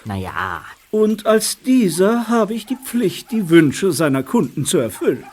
Naja. 0.05 0.63
Und 0.91 1.25
als 1.25 1.61
dieser 1.61 2.27
habe 2.27 2.53
ich 2.53 2.67
die 2.67 2.75
Pflicht, 2.75 3.31
die 3.31 3.49
Wünsche 3.49 3.91
seiner 3.91 4.21
Kunden 4.21 4.65
zu 4.65 4.77
erfüllen. 4.77 5.23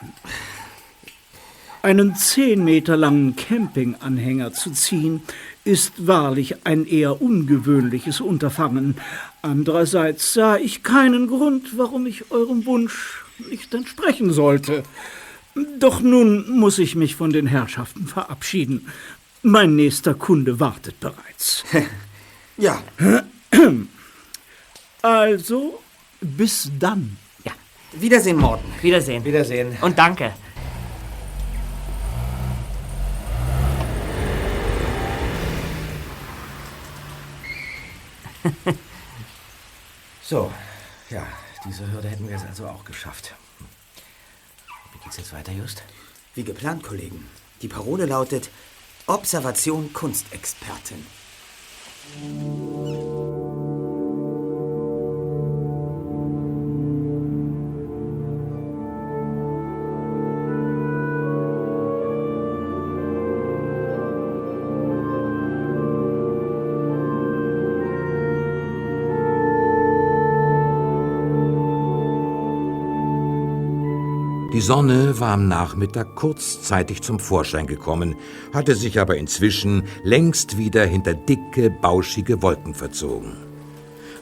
Einen 1.83 2.15
zehn 2.15 2.63
Meter 2.63 2.97
langen 2.97 3.35
Campinganhänger 3.35 4.53
zu 4.53 4.71
ziehen, 4.71 5.21
ist 5.65 6.07
wahrlich 6.07 6.65
ein 6.65 6.87
eher 6.87 7.21
ungewöhnliches 7.21 8.19
Unterfangen. 8.19 8.95
Andererseits 9.43 10.33
sah 10.33 10.57
ich 10.57 10.81
keinen 10.81 11.27
Grund, 11.27 11.77
warum 11.77 12.07
ich 12.07 12.31
eurem 12.31 12.65
Wunsch 12.65 13.23
nicht 13.47 13.73
entsprechen 13.75 14.33
sollte. 14.33 14.83
Doch 15.79 16.01
nun 16.01 16.49
muss 16.49 16.79
ich 16.79 16.95
mich 16.95 17.15
von 17.15 17.31
den 17.31 17.47
Herrschaften 17.47 18.07
verabschieden. 18.07 18.87
Mein 19.41 19.75
nächster 19.75 20.13
Kunde 20.13 20.59
wartet 20.59 20.99
bereits. 20.99 21.63
Ja. 22.61 22.83
Also, 25.01 25.79
bis 26.19 26.69
dann. 26.77 27.15
Ja. 27.45 27.53
Wiedersehen, 27.93 28.35
Morten. 28.35 28.69
Wiedersehen. 28.81 29.23
Wiedersehen. 29.23 29.77
Und 29.79 29.97
danke. 29.97 30.33
So, 40.21 40.51
ja, 41.09 41.25
diese 41.65 41.91
Hürde 41.91 42.07
hätten 42.07 42.25
wir 42.27 42.35
jetzt 42.35 42.45
also 42.45 42.67
auch 42.67 42.85
geschafft. 42.85 43.33
Wie 45.09 45.15
geht's 45.15 45.31
jetzt 45.31 45.33
weiter, 45.33 45.51
Just? 45.51 45.81
Wie 46.35 46.43
geplant, 46.43 46.83
Kollegen. 46.83 47.25
Die 47.63 47.67
Parole 47.67 48.05
lautet 48.05 48.51
Observation 49.07 49.91
Kunstexpertin. 49.91 51.03
Die 74.51 74.61
Sonne 74.61 75.19
war 75.19 75.33
am 75.33 75.47
Nachmittag 75.47 76.15
kurzzeitig 76.15 77.03
zum 77.03 77.19
Vorschein 77.19 77.67
gekommen, 77.67 78.15
hatte 78.51 78.75
sich 78.75 78.99
aber 78.99 79.15
inzwischen 79.15 79.83
längst 80.03 80.57
wieder 80.57 80.85
hinter 80.85 81.13
dicke, 81.13 81.69
bauschige 81.69 82.41
Wolken 82.41 82.73
verzogen. 82.73 83.37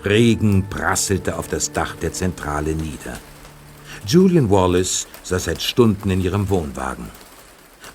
Regen 0.03 0.67
prasselte 0.69 1.38
auf 1.38 1.47
das 1.47 1.71
Dach 1.71 1.95
der 1.95 2.11
Zentrale 2.11 2.75
nieder. 2.75 3.17
Julian 4.05 4.49
Wallace 4.49 5.07
saß 5.23 5.45
seit 5.45 5.61
Stunden 5.61 6.09
in 6.09 6.21
ihrem 6.21 6.49
Wohnwagen. 6.49 7.07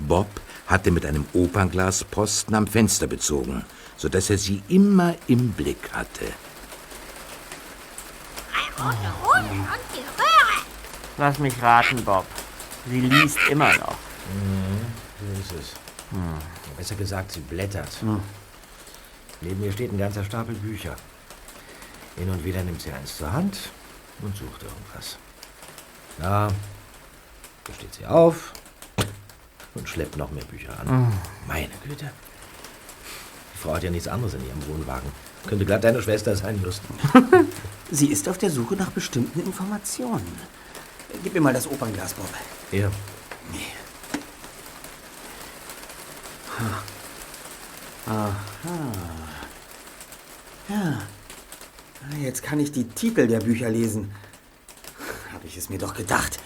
Bob 0.01 0.29
hatte 0.67 0.91
mit 0.91 1.05
einem 1.05 1.27
Opernglas 1.35 2.03
Posten 2.05 2.55
am 2.55 2.67
Fenster 2.67 3.09
bezogen, 3.09 3.63
so 3.99 4.09
dass 4.09 4.31
er 4.31 4.39
sie 4.39 4.63
immer 4.69 5.15
im 5.27 5.51
Blick 5.51 5.91
hatte. 5.93 6.25
Lass 11.19 11.39
mich 11.39 11.61
raten, 11.63 12.05
Bob. 12.05 12.27
Sie 12.89 13.01
liest 13.01 13.39
immer 13.51 13.73
noch. 13.75 13.97
Mhm, 14.33 14.87
so 15.21 15.41
ist 15.41 15.61
es. 15.61 15.73
Hm. 16.11 16.39
Besser 16.77 16.95
gesagt, 16.95 17.33
sie 17.33 17.41
blättert. 17.41 18.01
Hm. 18.01 18.21
Neben 19.41 19.61
mir 19.61 19.73
steht 19.73 19.93
ein 19.93 19.99
ganzer 19.99 20.25
Stapel 20.25 20.55
Bücher. 20.55 20.97
Hin 22.17 22.31
und 22.31 22.45
wieder 22.45 22.63
nimmt 22.63 22.81
sie 22.81 22.93
eins 22.93 23.17
zur 23.17 23.33
Hand 23.33 23.71
und 24.21 24.37
sucht 24.37 24.63
irgendwas. 24.63 25.17
Ja, 26.21 26.49
da 27.65 27.75
steht 27.75 27.95
sie 27.95 28.07
auf 28.07 28.53
und 29.75 29.89
schleppt 29.89 30.17
noch 30.17 30.31
mehr 30.31 30.45
Bücher 30.45 30.79
an. 30.79 31.07
Mhm. 31.07 31.13
Meine 31.47 31.71
Güte. 31.87 32.11
Die 33.55 33.59
Frau 33.59 33.75
hat 33.75 33.83
ja 33.83 33.91
nichts 33.91 34.09
anderes 34.09 34.35
in 34.35 34.47
ihrem 34.47 34.67
Wohnwagen. 34.69 35.11
Könnte 35.47 35.65
glatt 35.65 35.85
deine 35.85 36.03
Schwester 36.03 36.37
sein, 36.37 36.61
Just. 36.63 36.83
Sie 37.91 38.07
ist 38.07 38.29
auf 38.29 38.39
der 38.39 38.51
Suche 38.51 38.77
nach 38.77 38.91
bestimmten 38.91 39.41
Informationen. 39.41 40.39
Gib 41.23 41.35
mir 41.35 41.41
mal 41.41 41.53
das 41.53 41.67
Opernglas, 41.67 42.15
Bob. 42.15 42.29
Hier. 42.71 42.91
Aha. 48.07 48.31
Ja. 50.69 51.03
Jetzt 52.21 52.43
kann 52.43 52.61
ich 52.61 52.73
die 52.73 52.85
Titel 52.85 53.27
der 53.27 53.41
Bücher 53.41 53.71
lesen. 53.71 54.13
Habe 55.33 55.47
ich 55.47 55.57
es 55.57 55.71
mir 55.71 55.79
doch 55.79 55.95
gedacht. 55.95 56.39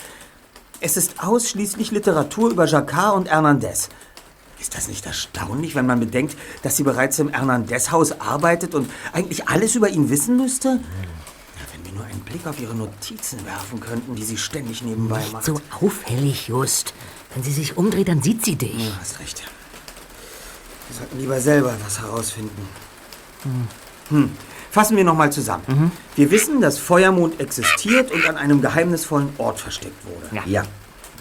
Es 0.80 0.96
ist 0.96 1.22
ausschließlich 1.22 1.90
Literatur 1.90 2.50
über 2.50 2.66
Jacquard 2.66 3.16
und 3.16 3.28
Hernandez. 3.28 3.88
Ist 4.60 4.74
das 4.74 4.88
nicht 4.88 5.04
erstaunlich, 5.06 5.74
wenn 5.74 5.86
man 5.86 6.00
bedenkt, 6.00 6.36
dass 6.62 6.76
sie 6.76 6.82
bereits 6.82 7.18
im 7.18 7.28
Hernandez-Haus 7.28 8.20
arbeitet 8.20 8.74
und 8.74 8.90
eigentlich 9.12 9.48
alles 9.48 9.74
über 9.74 9.88
ihn 9.88 10.08
wissen 10.10 10.36
müsste? 10.36 10.68
Ja, 10.68 10.74
nur 10.74 11.15
einen 12.16 12.24
Blick 12.24 12.46
auf 12.46 12.60
ihre 12.60 12.74
Notizen 12.74 13.44
werfen 13.44 13.80
könnten, 13.80 14.14
die 14.14 14.24
sie 14.24 14.36
ständig 14.36 14.82
nebenbei 14.82 15.18
Nicht 15.18 15.32
macht. 15.32 15.44
so 15.44 15.60
auffällig, 15.80 16.48
Just. 16.48 16.94
Wenn 17.34 17.42
sie 17.42 17.52
sich 17.52 17.76
umdreht, 17.76 18.08
dann 18.08 18.22
sieht 18.22 18.44
sie 18.44 18.56
dich. 18.56 18.88
Ja, 18.88 18.96
hast 18.98 19.20
recht. 19.20 19.42
Wir 20.88 20.96
sollten 20.98 21.18
lieber 21.18 21.40
selber 21.40 21.74
was 21.84 22.00
herausfinden. 22.00 22.68
Hm. 24.08 24.30
Fassen 24.70 24.96
wir 24.96 25.04
nochmal 25.04 25.30
zusammen. 25.32 25.92
Wir 26.16 26.30
wissen, 26.30 26.60
dass 26.60 26.78
Feuermond 26.78 27.40
existiert 27.40 28.10
und 28.12 28.26
an 28.26 28.36
einem 28.36 28.60
geheimnisvollen 28.62 29.28
Ort 29.38 29.60
versteckt 29.60 30.04
wurde. 30.06 30.48
Ja. 30.48 30.64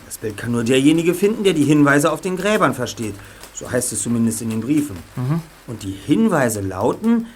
Das 0.06 0.18
Bild 0.18 0.38
kann 0.38 0.52
nur 0.52 0.64
derjenige 0.64 1.14
finden, 1.14 1.44
der 1.44 1.54
die 1.54 1.64
Hinweise 1.66 2.12
auf 2.12 2.22
den 2.22 2.38
Gräbern 2.38 2.74
versteht. 2.74 3.16
So 3.54 3.70
heißt 3.70 3.92
es 3.92 4.02
zumindest 4.02 4.42
in 4.42 4.50
den 4.50 4.62
Briefen. 4.62 4.98
Mhm. 5.16 5.42
Und 5.68 5.84
die 5.84 5.92
Hinweise 5.92 6.62
lauten, 6.62 7.28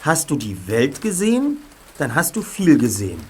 hast 0.00 0.30
du 0.30 0.36
die 0.36 0.66
Welt 0.66 1.00
gesehen, 1.00 1.58
dann 1.98 2.14
hast 2.14 2.36
du 2.36 2.42
viel 2.42 2.78
gesehen. 2.78 3.20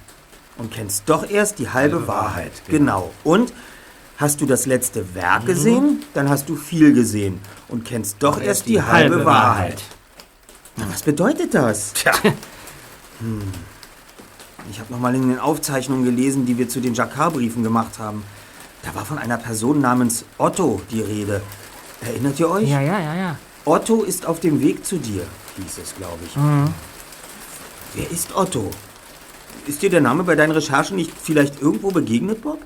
Und 0.57 0.73
kennst 0.73 1.05
doch 1.07 1.29
erst 1.29 1.59
die 1.59 1.69
halbe, 1.69 1.97
Halbe 1.97 2.09
Wahrheit. 2.09 2.35
Wahrheit, 2.37 2.63
Genau. 2.69 3.11
Und 3.25 3.53
hast 4.17 4.41
du 4.41 4.47
das 4.47 4.67
letzte 4.67 5.15
Werk 5.15 5.47
gesehen, 5.47 6.05
dann 6.15 6.29
hast 6.29 6.49
du 6.49 6.57
viel 6.57 6.93
gesehen. 6.93 7.41
Und 7.69 7.85
kennst 7.85 8.17
doch 8.21 8.41
erst 8.41 8.67
die, 8.67 8.83
halbe, 8.83 9.25
Wahrheit. 9.25 9.83
Na, 10.77 10.87
was 10.91 11.03
bedeutet 11.03 11.55
das? 11.55 11.93
Tja. 11.95 12.13
Hm. 13.21 13.43
Ich 14.71 14.81
habe 14.81 14.93
noch 14.93 15.01
mal 15.01 15.15
in 15.15 15.29
den 15.29 15.39
Aufzeichnungen 15.39 16.05
gelesen, 16.05 16.45
die 16.45 16.59
wir 16.59 16.69
zu 16.69 16.81
den 16.81 16.95
Jacquard-Briefen 16.95 17.63
gemacht 17.63 17.99
haben. 17.99 18.23
Da 18.83 18.95
war 18.95 19.05
von 19.05 19.19
einer 19.19 19.39
Person 19.39 19.81
namens 19.81 20.25
Otto 20.37 20.81
die 20.91 21.01
Rede. 21.01 21.41
Erinnert 22.01 22.39
ihr 22.39 22.51
euch? 22.51 22.69
Ja, 22.69 22.81
ja, 22.81 22.99
ja, 23.01 23.15
ja. 23.15 23.39
Otto 23.65 24.03
ist 24.03 24.27
auf 24.27 24.41
dem 24.41 24.61
Weg 24.61 24.85
zu 24.85 24.99
dir, 24.99 25.25
hieß 25.57 25.79
es, 25.83 25.95
glaube 25.97 26.19
ich. 26.27 26.37
Mhm. 26.37 26.73
Wer 27.95 28.11
ist 28.11 28.35
Otto? 28.35 28.71
Ist 29.67 29.83
dir 29.83 29.91
der 29.91 30.01
Name 30.01 30.25
bei 30.25 30.35
deinen 30.35 30.53
Recherchen 30.53 30.97
nicht 30.97 31.13
vielleicht 31.21 31.61
irgendwo 31.61 31.91
begegnet, 31.91 32.43
Bob? 32.43 32.61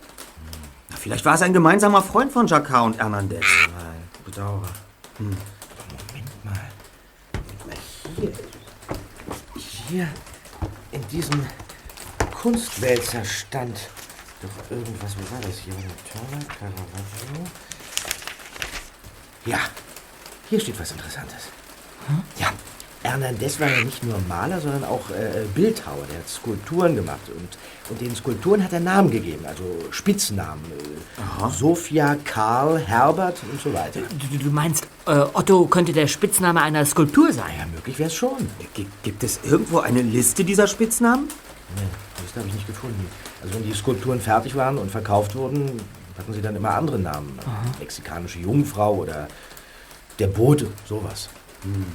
Na, 0.91 0.97
vielleicht 0.97 1.25
war 1.25 1.35
es 1.35 1.43
ein 1.43 1.53
gemeinsamer 1.53 2.03
Freund 2.03 2.33
von 2.33 2.47
Jacquard 2.47 2.87
und 2.87 2.99
Hernandez. 2.99 3.45
Nein, 3.77 4.03
bedauere. 4.25 4.69
Hm. 5.19 5.27
Moment 5.27 6.45
mal. 6.45 6.71
Moment 7.33 7.67
mal. 7.67 7.77
Hier. 8.17 8.33
Hier 9.89 10.09
in 10.93 11.07
diesem 11.09 11.47
Kunstwälzer 12.35 13.25
stand 13.25 13.79
doch 14.41 14.71
irgendwas. 14.71 15.17
Wo 15.17 15.35
war 15.35 15.41
das 15.43 15.59
hier? 15.59 15.75
Turner, 15.75 16.45
Caravaggio. 16.47 17.45
Ja, 19.45 19.59
hier 20.49 20.61
steht 20.61 20.79
was 20.79 20.93
Interessantes. 20.93 21.49
Ja, 22.39 22.53
Hernandez 23.03 23.59
war 23.59 23.69
ja 23.69 23.85
nicht 23.85 24.05
nur 24.05 24.17
Maler, 24.29 24.61
sondern 24.61 24.85
auch 24.85 25.11
äh, 25.11 25.45
Bildhauer. 25.55 26.05
Der 26.11 26.19
hat 26.19 26.29
Skulpturen 26.29 26.95
gemacht 26.95 27.21
und, 27.29 27.59
und 27.91 28.01
den 28.01 28.15
Skulpturen 28.15 28.63
hat 28.63 28.73
er 28.73 28.81
Namen 28.81 29.11
gegeben, 29.11 29.45
also 29.45 29.65
Spitznamen. 29.91 30.63
Äh, 30.71 31.51
Sophia, 31.51 32.17
Karl, 32.25 32.79
Herbert 32.79 33.39
und 33.51 33.61
so 33.61 33.75
weiter. 33.75 34.01
Du, 34.31 34.39
du 34.39 34.51
meinst, 34.51 34.87
äh, 35.07 35.25
Otto 35.33 35.67
könnte 35.67 35.93
der 35.93 36.07
Spitzname 36.07 36.63
einer 36.63 36.87
Skulptur 36.87 37.33
sein? 37.33 37.53
Ja, 37.59 37.67
möglich 37.67 37.99
wäre 37.99 38.09
es 38.09 38.15
schon. 38.15 38.49
G 38.75 38.87
gibt 39.03 39.25
es 39.25 39.41
irgendwo 39.43 39.81
eine 39.81 40.03
Liste 40.03 40.45
dieser 40.45 40.69
Spitznamen? 40.69 41.29
Nee, 41.75 41.83
das 42.25 42.37
habe 42.37 42.49
ich 42.49 42.55
nicht 42.55 42.67
gefunden. 42.67 43.07
Also 43.43 43.55
wenn 43.55 43.65
die 43.65 43.75
Skulpturen 43.75 44.21
fertig 44.21 44.55
waren 44.55 44.79
und 44.79 44.91
verkauft 44.91 45.35
wurden, 45.35 45.81
hatten 46.17 46.33
sie 46.33 46.43
dann 46.43 46.55
immer 46.55 46.75
andere 46.75 46.99
Namen. 46.99 47.39
Mexikanische 47.81 48.39
Jungfrau 48.39 48.95
oder 48.95 49.27
der 50.19 50.29
Bote, 50.29 50.69
sowas. 50.89 51.31
Hm. 51.63 51.87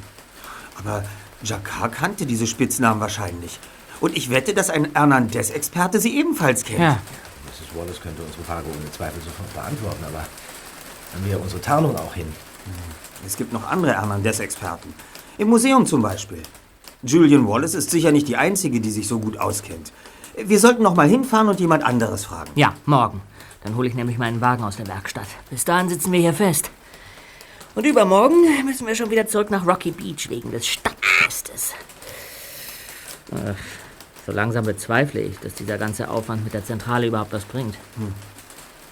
Aber 0.80 1.03
Jacquard 1.43 1.93
kannte 1.93 2.25
diese 2.25 2.47
Spitznamen 2.47 2.99
wahrscheinlich. 2.99 3.59
Und 3.99 4.15
ich 4.15 4.30
wette, 4.30 4.53
dass 4.53 4.69
ein 4.69 4.89
Hernandez-Experte 4.93 5.99
sie 5.99 6.17
ebenfalls 6.17 6.63
kennt. 6.63 6.80
Ja. 6.80 6.99
Mrs. 7.45 7.75
Wallace 7.75 8.01
könnte 8.01 8.21
unsere 8.21 8.43
Frage 8.43 8.65
ohne 8.67 8.91
Zweifel 8.91 9.21
sofort 9.21 9.53
beantworten, 9.53 10.03
aber 10.05 10.19
haben 10.19 11.25
wir 11.25 11.41
unsere 11.41 11.61
Tarnung 11.61 11.95
auch 11.95 12.13
hin. 12.13 12.28
Es 13.25 13.38
gibt 13.38 13.53
noch 13.53 13.67
andere 13.67 13.93
Hernandez-Experten. 13.93 14.93
Im 15.38 15.49
Museum 15.49 15.86
zum 15.86 16.01
Beispiel. 16.01 16.43
Julian 17.03 17.47
Wallace 17.47 17.75
ist 17.75 17.89
sicher 17.89 18.11
nicht 18.11 18.28
die 18.28 18.38
Einzige, 18.38 18.80
die 18.80 18.91
sich 18.91 19.07
so 19.07 19.19
gut 19.19 19.38
auskennt. 19.39 19.91
Wir 20.36 20.59
sollten 20.59 20.84
noch 20.84 20.95
mal 20.95 21.07
hinfahren 21.07 21.47
und 21.47 21.59
jemand 21.59 21.84
anderes 21.84 22.25
fragen. 22.25 22.51
Ja, 22.55 22.73
morgen. 22.86 23.21
Dann 23.63 23.75
hole 23.75 23.88
ich 23.88 23.95
nämlich 23.95 24.17
meinen 24.17 24.41
Wagen 24.41 24.63
aus 24.63 24.78
der 24.78 24.88
Werkstatt. 24.88 25.28
Bis 25.49 25.65
dahin 25.65 25.89
sitzen 25.89 26.11
wir 26.11 26.19
hier 26.19 26.34
fest. 26.34 26.69
Und 27.78 27.86
übermorgen 27.86 28.65
müssen 28.65 28.88
wir 28.88 28.95
schon 28.95 29.11
wieder 29.11 29.28
zurück 29.28 29.51
nach 29.51 29.63
Rocky 29.67 29.91
Beach 29.91 30.32
wegen 30.32 30.49
des 30.49 30.65
Stadtfestes. 30.65 31.75
Äh, 33.32 33.53
so 34.25 34.32
langsam 34.32 34.65
bezweifle 34.65 35.21
ich, 35.21 35.38
dass 35.41 35.53
dieser 35.53 35.78
ganze 35.78 36.09
Aufwand 36.09 36.43
mit 36.43 36.55
der 36.55 36.65
Zentrale 36.65 37.05
überhaupt 37.05 37.34
was 37.34 37.45
bringt. 37.45 37.75
Hm. 37.97 38.15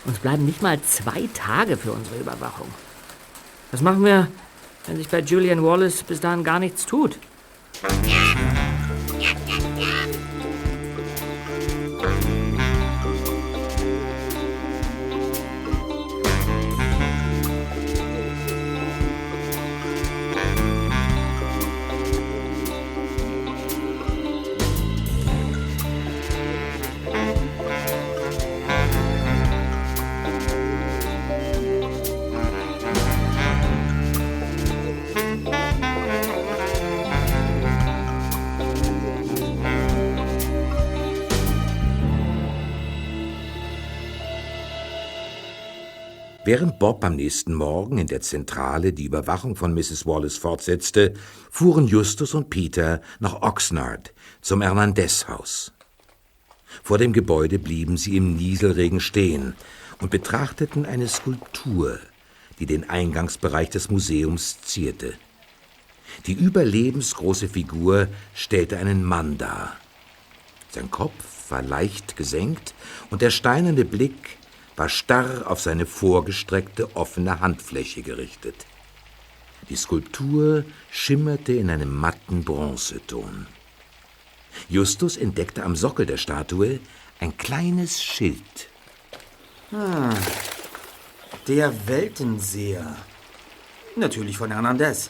Uns 0.05 0.19
bleiben 0.19 0.45
nicht 0.45 0.61
mal 0.61 0.79
zwei 0.83 1.27
Tage 1.33 1.77
für 1.77 1.93
unsere 1.93 2.17
Überwachung. 2.17 2.67
Was 3.71 3.81
machen 3.81 4.05
wir, 4.05 4.27
wenn 4.85 4.97
sich 4.97 5.09
bei 5.09 5.21
Julian 5.21 5.63
Wallace 5.63 6.03
bis 6.03 6.19
dahin 6.19 6.43
gar 6.43 6.59
nichts 6.59 6.85
tut? 6.85 7.17
Während 46.45 46.77
Bob 46.77 47.03
am 47.03 47.15
nächsten 47.15 47.55
Morgen 47.55 47.97
in 47.97 48.05
der 48.05 48.21
Zentrale 48.21 48.93
die 48.93 49.05
Überwachung 49.05 49.55
von 49.55 49.73
Mrs. 49.73 50.05
Wallace 50.05 50.37
fortsetzte, 50.37 51.15
fuhren 51.49 51.87
Justus 51.87 52.35
und 52.35 52.51
Peter 52.51 53.01
nach 53.19 53.41
Oxnard 53.41 54.13
zum 54.41 54.61
Hernandez-Haus. 54.61 55.73
Vor 56.83 56.99
dem 56.99 57.13
Gebäude 57.13 57.57
blieben 57.57 57.97
sie 57.97 58.15
im 58.15 58.35
Nieselregen 58.35 58.99
stehen 58.99 59.55
und 59.99 60.11
betrachteten 60.11 60.85
eine 60.85 61.07
Skulptur, 61.07 61.97
die 62.59 62.67
den 62.67 62.87
Eingangsbereich 62.87 63.71
des 63.71 63.89
Museums 63.89 64.61
zierte. 64.61 65.15
Die 66.27 66.33
überlebensgroße 66.33 67.49
Figur 67.49 68.07
stellte 68.35 68.77
einen 68.77 69.03
Mann 69.03 69.39
dar. 69.39 69.77
Sein 70.69 70.91
Kopf 70.91 71.49
war 71.49 71.63
leicht 71.63 72.15
gesenkt 72.15 72.75
und 73.09 73.23
der 73.23 73.31
steinerne 73.31 73.83
Blick 73.83 74.37
war 74.75 74.89
starr 74.89 75.49
auf 75.49 75.61
seine 75.61 75.85
vorgestreckte 75.85 76.95
offene 76.95 77.39
Handfläche 77.39 78.01
gerichtet. 78.01 78.65
Die 79.69 79.75
Skulptur 79.75 80.63
schimmerte 80.91 81.53
in 81.53 81.69
einem 81.69 81.95
matten 81.95 82.43
Bronzeton. 82.43 83.47
Justus 84.69 85.17
entdeckte 85.17 85.63
am 85.63 85.75
Sockel 85.75 86.05
der 86.05 86.17
Statue 86.17 86.79
ein 87.19 87.37
kleines 87.37 88.03
Schild. 88.03 88.69
Ah, 89.71 90.13
der 91.47 91.73
Weltenseher. 91.87 92.95
Natürlich 93.95 94.37
von 94.37 94.51
Hernandez. 94.51 95.09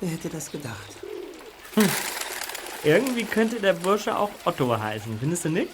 Wer 0.00 0.10
hätte 0.10 0.28
das 0.28 0.50
gedacht? 0.50 0.96
Hm. 1.74 1.88
Irgendwie 2.84 3.24
könnte 3.24 3.60
der 3.60 3.74
Bursche 3.74 4.16
auch 4.16 4.30
Otto 4.44 4.78
heißen, 4.78 5.18
findest 5.20 5.44
du 5.44 5.50
nicht? 5.50 5.70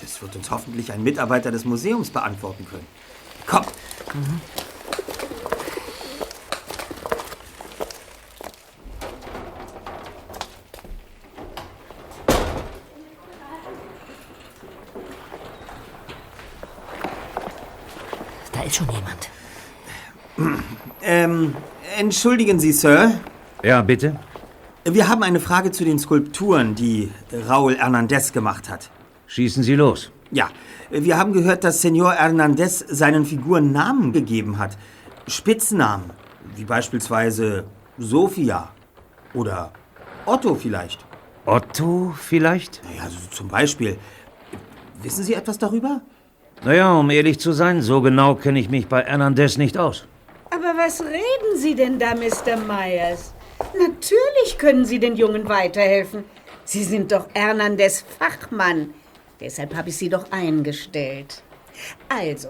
Das 0.00 0.20
wird 0.22 0.36
uns 0.36 0.50
hoffentlich 0.50 0.92
ein 0.92 1.02
Mitarbeiter 1.02 1.50
des 1.50 1.64
Museums 1.64 2.10
beantworten 2.10 2.66
können. 2.68 2.86
Komm. 3.46 3.64
Mhm. 4.14 4.40
Da 18.52 18.62
ist 18.62 18.76
schon 18.76 18.88
jemand. 18.90 19.30
Ähm, 21.02 21.56
entschuldigen 21.98 22.60
Sie, 22.60 22.72
Sir. 22.72 23.20
Ja, 23.62 23.82
bitte? 23.82 24.18
Wir 24.84 25.08
haben 25.08 25.22
eine 25.22 25.40
Frage 25.40 25.70
zu 25.70 25.84
den 25.84 25.98
Skulpturen, 25.98 26.74
die 26.74 27.10
Raúl 27.32 27.76
Hernandez 27.78 28.32
gemacht 28.32 28.68
hat. 28.68 28.90
Schießen 29.28 29.62
Sie 29.62 29.74
los. 29.74 30.10
Ja, 30.30 30.48
wir 30.90 31.16
haben 31.18 31.32
gehört, 31.32 31.62
dass 31.62 31.82
Senor 31.82 32.12
Hernandez 32.12 32.84
seinen 32.88 33.24
Figuren 33.24 33.72
Namen 33.72 34.12
gegeben 34.12 34.58
hat. 34.58 34.76
Spitznamen, 35.26 36.10
wie 36.56 36.64
beispielsweise 36.64 37.64
Sophia 37.98 38.70
oder 39.34 39.70
Otto 40.24 40.54
vielleicht. 40.54 41.04
Otto 41.44 42.14
vielleicht? 42.18 42.82
Naja, 42.84 43.02
also 43.04 43.18
zum 43.30 43.48
Beispiel. 43.48 43.98
Wissen 45.02 45.24
Sie 45.24 45.34
etwas 45.34 45.58
darüber? 45.58 46.00
Naja, 46.64 46.94
um 46.94 47.10
ehrlich 47.10 47.38
zu 47.38 47.52
sein, 47.52 47.82
so 47.82 48.00
genau 48.00 48.34
kenne 48.34 48.58
ich 48.58 48.68
mich 48.68 48.88
bei 48.88 49.02
Hernandez 49.04 49.58
nicht 49.58 49.76
aus. 49.78 50.06
Aber 50.50 50.74
was 50.76 51.02
reden 51.02 51.56
Sie 51.56 51.74
denn 51.74 51.98
da, 51.98 52.14
Mr. 52.14 52.56
Myers? 52.56 53.34
Natürlich 53.78 54.58
können 54.58 54.84
Sie 54.84 54.98
den 54.98 55.16
Jungen 55.16 55.48
weiterhelfen. 55.48 56.24
Sie 56.64 56.84
sind 56.84 57.12
doch 57.12 57.26
Hernandez 57.34 58.04
Fachmann. 58.18 58.94
Deshalb 59.40 59.74
habe 59.74 59.90
ich 59.90 59.96
Sie 59.96 60.08
doch 60.08 60.30
eingestellt. 60.30 61.42
Also, 62.08 62.48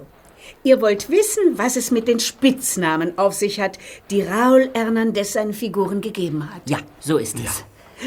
ihr 0.63 0.81
wollt 0.81 1.11
wissen, 1.11 1.59
was 1.59 1.77
es 1.77 1.91
mit 1.91 2.09
den 2.09 2.21
Spitznamen 2.21 3.19
auf 3.19 3.35
sich 3.35 3.61
hat, 3.61 3.79
die 4.11 4.23
Raúl 4.23 4.71
Hernandez 4.75 5.35
seinen 5.35 5.53
Figuren 5.53 6.01
gegeben 6.01 6.53
hat. 6.55 6.63
Ja, 6.67 6.79
so 7.01 7.19
ist 7.19 7.37
es. 7.39 7.65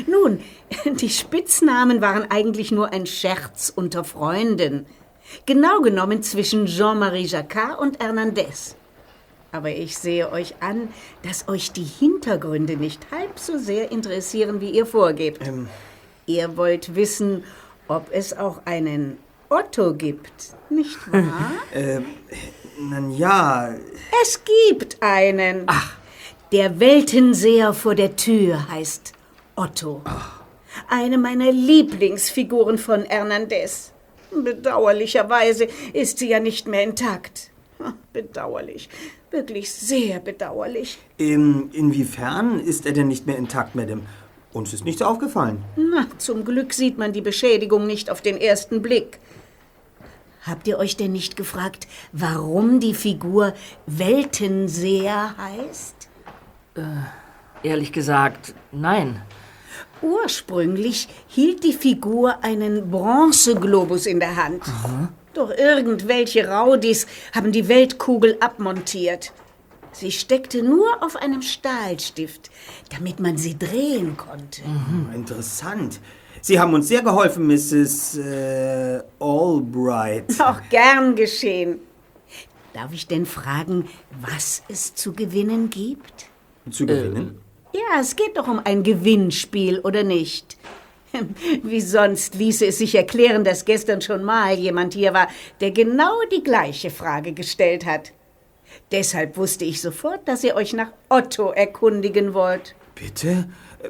Nun, 0.08 0.40
die 1.00 1.10
Spitznamen 1.10 2.02
waren 2.02 2.30
eigentlich 2.32 2.72
nur 2.72 2.92
ein 2.92 3.06
Scherz 3.06 3.72
unter 3.76 4.04
Freunden. 4.04 4.86
Genau 5.46 5.82
genommen 5.82 6.24
zwischen 6.24 6.66
Jean-Marie 6.66 7.26
Jacquard 7.26 7.80
und 7.80 8.02
Hernandez. 8.02 8.76
Aber 9.54 9.70
ich 9.70 9.98
sehe 9.98 10.32
euch 10.32 10.56
an, 10.62 10.90
dass 11.24 11.48
euch 11.48 11.72
die 11.72 11.84
Hintergründe 11.84 12.78
nicht 12.78 13.12
halb 13.12 13.38
so 13.38 13.58
sehr 13.58 13.92
interessieren, 13.92 14.62
wie 14.62 14.72
ihr 14.72 14.86
vorgebt. 14.86 15.46
Ähm. 15.46 15.68
Ihr 16.26 16.56
wollt 16.56 16.96
wissen, 16.96 17.44
ob 17.92 18.10
es 18.12 18.36
auch 18.36 18.62
einen 18.66 19.18
Otto 19.50 19.94
gibt, 19.94 20.56
nicht 20.70 20.98
wahr? 21.12 21.52
äh, 21.74 22.00
nun 22.80 23.12
ja. 23.12 23.74
Es 24.22 24.42
gibt 24.44 24.98
einen. 25.02 25.64
Ach. 25.68 25.98
Der 26.52 26.80
Weltenseher 26.80 27.74
vor 27.74 27.96
der 27.96 28.16
Tür 28.16 28.70
heißt 28.70 29.14
Otto. 29.56 30.02
Ach. 30.04 30.42
Eine 30.89 31.18
meiner 31.18 31.52
Lieblingsfiguren 31.52 32.78
von 32.78 33.04
Hernandez. 33.04 33.92
Bedauerlicherweise 34.32 35.68
ist 35.94 36.20
sie 36.20 36.30
ja 36.30 36.39
nicht 36.39 36.68
mehr 36.68 36.84
intakt. 36.84 37.52
Bedauerlich. 38.14 38.89
Wirklich 39.32 39.72
sehr 39.72 40.20
bedauerlich. 40.20 41.00
In, 41.18 41.72
inwiefern 41.72 42.60
ist 42.60 42.86
er 42.86 42.92
denn 42.94 43.08
nicht 43.08 43.28
mehr 43.28 43.38
intakt, 43.38 43.76
Madame? 43.76 44.02
Uns 44.54 44.74
ist 44.74 44.84
nichts 44.84 45.02
aufgefallen. 45.02 45.64
Na, 45.78 46.08
zum 46.18 46.43
Glück 46.43 46.74
sieht 46.74 46.97
man 46.97 47.14
die 47.14 47.22
Beschädigung 47.22 47.88
nicht 47.88 48.10
auf 48.10 48.22
den 48.22 48.38
ersten 48.38 48.82
Blick. 48.82 49.20
Habt 50.43 50.68
ihr 50.68 50.78
euch 50.80 50.97
denn 50.97 51.12
nicht 51.12 51.38
gefragt, 51.38 51.88
warum 52.12 52.80
die 52.80 52.95
Figur 52.95 53.54
Weltenseher 53.86 55.36
heißt? 55.38 56.10
Äh, 56.76 57.68
ehrlich 57.68 57.93
gesagt, 57.93 58.56
nein. 58.72 59.22
Ursprünglich 60.02 61.08
hielt 61.28 61.64
die 61.64 61.74
Figur 61.74 62.43
einen 62.43 62.89
Bronzeglobus 62.89 64.08
in 64.08 64.20
der 64.20 64.36
Hand. 64.36 64.64
Aha. 64.64 65.10
Doch 65.34 65.52
irgendwelche 65.52 66.47
Raudis 66.47 67.08
haben 67.34 67.52
die 67.52 67.68
Weltkugel 67.68 68.38
abmontiert. 68.39 69.32
Sie 69.94 70.12
steckte 70.12 70.64
nur 70.64 71.04
auf 71.04 71.16
einem 71.16 71.42
Stahlstift, 71.42 72.50
damit 72.89 73.20
man 73.20 73.38
sie 73.38 73.58
drehen 73.58 74.16
konnte. 74.18 74.62
Mhm, 74.64 75.14
interessant. 75.14 76.00
Sie 76.42 76.60
haben 76.60 76.74
uns 76.74 76.88
sehr 76.88 77.04
geholfen, 77.04 77.46
Mrs. 77.48 78.18
Äh, 78.18 79.04
Albright. 79.20 80.26
Auch 80.39 80.62
gern 80.70 81.16
geschehen. 81.16 81.80
Darf 82.74 82.94
ich 82.94 83.06
denn 83.06 83.26
fragen, 83.26 83.89
was 84.22 84.64
es 84.70 84.96
zu 84.96 85.14
gewinnen 85.14 85.70
gibt? 85.70 86.28
Zu 86.70 86.86
gewinnen? 86.86 87.42
Ja, 87.74 88.00
es 88.00 88.16
geht 88.16 88.38
doch 88.38 88.48
um 88.48 88.62
ein 88.64 88.84
Gewinnspiel, 88.84 89.80
oder 89.80 90.04
nicht? 90.04 90.58
Wie 91.64 91.82
sonst 91.82 92.36
ließe 92.36 92.66
es 92.66 92.78
sich 92.78 92.96
erklären, 92.96 93.44
dass 93.44 93.66
gestern 93.66 94.02
schon 94.02 94.24
mal 94.24 94.58
jemand 94.58 94.94
hier 94.94 95.14
war, 95.14 95.28
der 95.60 95.72
genau 95.72 96.14
die 96.32 96.44
gleiche 96.44 96.89
Frage 96.89 97.34
gestellt 97.34 97.86
hat. 97.86 98.14
Deshalb 98.92 99.38
wusste 99.38 99.66
ich 99.66 99.82
sofort, 99.82 100.28
dass 100.28 100.44
ihr 100.44 100.56
euch 100.56 100.74
nach 100.74 100.92
Otto 101.10 101.52
erkundigen 101.52 102.34
wollt. 102.34 102.76
Bitte? 102.96 103.48
Äh, 103.82 103.89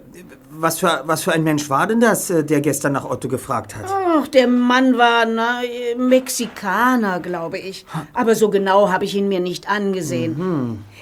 Was 0.52 0.80
für, 0.80 1.02
was 1.06 1.24
für 1.24 1.32
ein 1.34 1.44
Mensch 1.44 1.70
war 1.70 1.88
denn 1.88 2.00
das, 2.00 2.30
äh, 2.30 2.44
der 2.44 2.62
gestern 2.62 2.94
nach 2.94 3.06
Otto 3.10 3.28
gefragt 3.28 3.76
hat? 3.76 3.86
Ach, 3.88 4.28
der 4.28 4.48
Mann 4.48 4.98
war 4.98 5.26
na, 5.26 5.62
Mexikaner, 5.98 7.20
glaube 7.20 7.58
ich. 7.58 7.86
Aber 8.14 8.36
so 8.36 8.50
genau 8.50 8.90
habe 8.90 9.06
ich 9.06 9.16
ihn 9.16 9.28
mir 9.28 9.40
nicht 9.40 9.70
angesehen. 9.70 10.38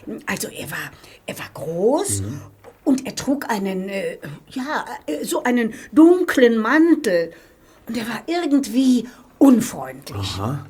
Mhm. 0.06 0.22
Also 0.26 0.47
er 0.47 0.72
war, 0.72 0.78
er 1.26 1.38
war 1.38 1.50
groß 1.54 2.24
und 2.86 3.06
er 3.06 3.16
trug 3.16 3.50
einen, 3.50 3.89
äh, 3.89 4.18
ja, 4.50 4.86
äh, 5.06 5.24
so 5.26 5.43
einen 5.43 5.74
dunklen 5.91 6.58
Mantel. 6.58 7.32
Und 7.88 7.97
er 7.97 8.08
war 8.08 8.22
irgendwie 8.28 9.08
unfreundlich. 9.39 10.36
Aha. 10.39 10.66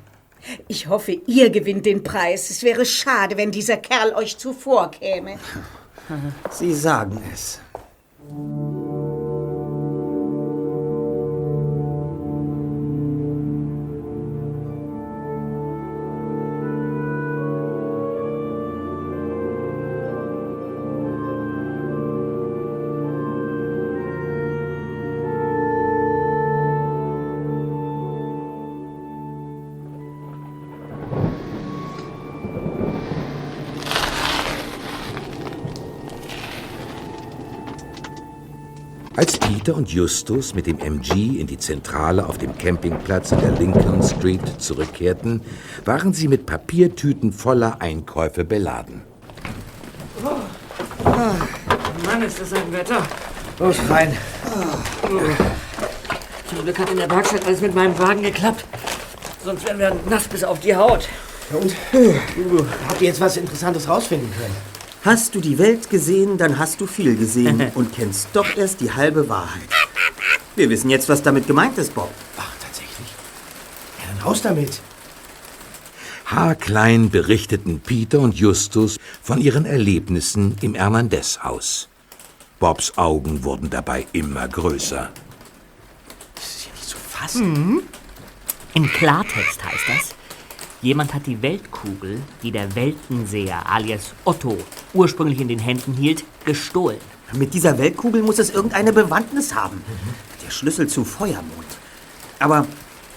Ich 0.68 0.88
hoffe, 0.88 1.12
ihr 1.26 1.50
gewinnt 1.50 1.86
den 1.86 2.02
Preis. 2.02 2.50
Es 2.50 2.62
wäre 2.62 2.84
schade, 2.84 3.36
wenn 3.36 3.50
dieser 3.50 3.76
Kerl 3.76 4.14
euch 4.14 4.36
zuvorkäme. 4.38 5.38
Sie 6.50 6.74
sagen 6.74 7.22
es. 7.32 7.60
Peter 39.70 39.78
und 39.78 39.92
Justus 39.92 40.52
mit 40.52 40.66
dem 40.66 40.80
MG 40.80 41.38
in 41.38 41.46
die 41.46 41.56
Zentrale 41.56 42.26
auf 42.26 42.38
dem 42.38 42.58
Campingplatz 42.58 43.30
in 43.30 43.38
der 43.38 43.52
Lincoln 43.52 44.02
Street 44.02 44.40
zurückkehrten, 44.58 45.42
waren 45.84 46.12
sie 46.12 46.26
mit 46.26 46.44
Papiertüten 46.44 47.32
voller 47.32 47.80
Einkäufe 47.80 48.42
beladen. 48.42 49.02
Ah, 51.04 51.34
Mann, 52.04 52.22
ist 52.22 52.40
das 52.40 52.52
ein 52.52 52.72
Wetter. 52.72 53.00
Los, 53.60 53.76
rein. 53.88 54.16
Zum 56.48 56.64
Glück 56.64 56.78
hat 56.80 56.90
in 56.90 56.96
der 56.96 57.08
Werkstatt 57.08 57.46
alles 57.46 57.60
mit 57.60 57.72
meinem 57.72 57.96
Wagen 57.96 58.22
geklappt. 58.22 58.64
Sonst 59.44 59.64
wären 59.66 59.78
wir 59.78 59.96
nass 60.08 60.26
bis 60.26 60.42
auf 60.42 60.58
die 60.58 60.74
Haut. 60.74 61.08
Und? 61.52 61.76
Habt 62.88 63.00
ihr 63.00 63.06
jetzt 63.06 63.20
was 63.20 63.36
Interessantes 63.36 63.88
rausfinden 63.88 64.32
können? 64.32 64.69
Hast 65.02 65.34
du 65.34 65.40
die 65.40 65.58
Welt 65.58 65.88
gesehen, 65.88 66.36
dann 66.36 66.58
hast 66.58 66.80
du 66.80 66.86
viel 66.86 67.16
gesehen 67.16 67.70
und 67.74 67.94
kennst 67.94 68.28
doch 68.34 68.56
erst 68.56 68.80
die 68.80 68.92
halbe 68.92 69.28
Wahrheit. 69.28 69.68
Wir 70.56 70.68
wissen 70.68 70.90
jetzt, 70.90 71.08
was 71.08 71.22
damit 71.22 71.46
gemeint 71.46 71.78
ist, 71.78 71.94
Bob. 71.94 72.12
Ach, 72.36 72.52
tatsächlich. 72.60 73.08
Ja, 73.98 74.12
dann 74.12 74.26
raus 74.26 74.42
damit. 74.42 74.80
Haarklein 76.26 77.10
berichteten 77.10 77.80
Peter 77.80 78.20
und 78.20 78.36
Justus 78.36 78.98
von 79.22 79.40
ihren 79.40 79.64
Erlebnissen 79.64 80.56
im 80.60 80.74
Hernandez-Haus. 80.74 81.88
Bobs 82.60 82.98
Augen 82.98 83.42
wurden 83.42 83.70
dabei 83.70 84.06
immer 84.12 84.46
größer. 84.46 85.10
Mhm. 87.34 87.82
Im 88.74 88.86
Klartext 88.92 89.64
heißt 89.64 89.88
das, 89.88 90.14
jemand 90.82 91.14
hat 91.14 91.26
die 91.26 91.42
Weltkugel, 91.42 92.20
die 92.42 92.50
der 92.50 92.74
Weltenseher 92.74 93.68
alias 93.68 94.14
Otto 94.24 94.56
ursprünglich 94.94 95.40
in 95.40 95.48
den 95.48 95.58
Händen 95.58 95.94
hielt, 95.94 96.24
gestohlen. 96.44 96.98
Mit 97.32 97.54
dieser 97.54 97.78
Weltkugel 97.78 98.22
muss 98.22 98.38
es 98.38 98.50
irgendeine 98.50 98.92
Bewandtnis 98.92 99.54
haben. 99.54 99.82
Der 100.44 100.50
Schlüssel 100.50 100.88
zu 100.88 101.04
Feuermond. 101.04 101.66
Aber 102.38 102.66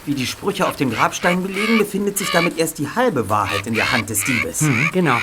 wie 0.05 0.13
die 0.13 0.27
Sprüche 0.27 0.67
auf 0.67 0.75
dem 0.75 0.91
Grabstein 0.91 1.41
belegen, 1.41 1.77
befindet 1.77 2.17
sich 2.17 2.29
damit 2.31 2.57
erst 2.57 2.77
die 2.77 2.89
halbe 2.89 3.29
Wahrheit 3.29 3.65
in 3.65 3.73
der 3.73 3.91
Hand 3.91 4.09
des 4.09 4.23
Diebes. 4.25 4.61
Mhm, 4.61 4.89
genau. 4.91 5.17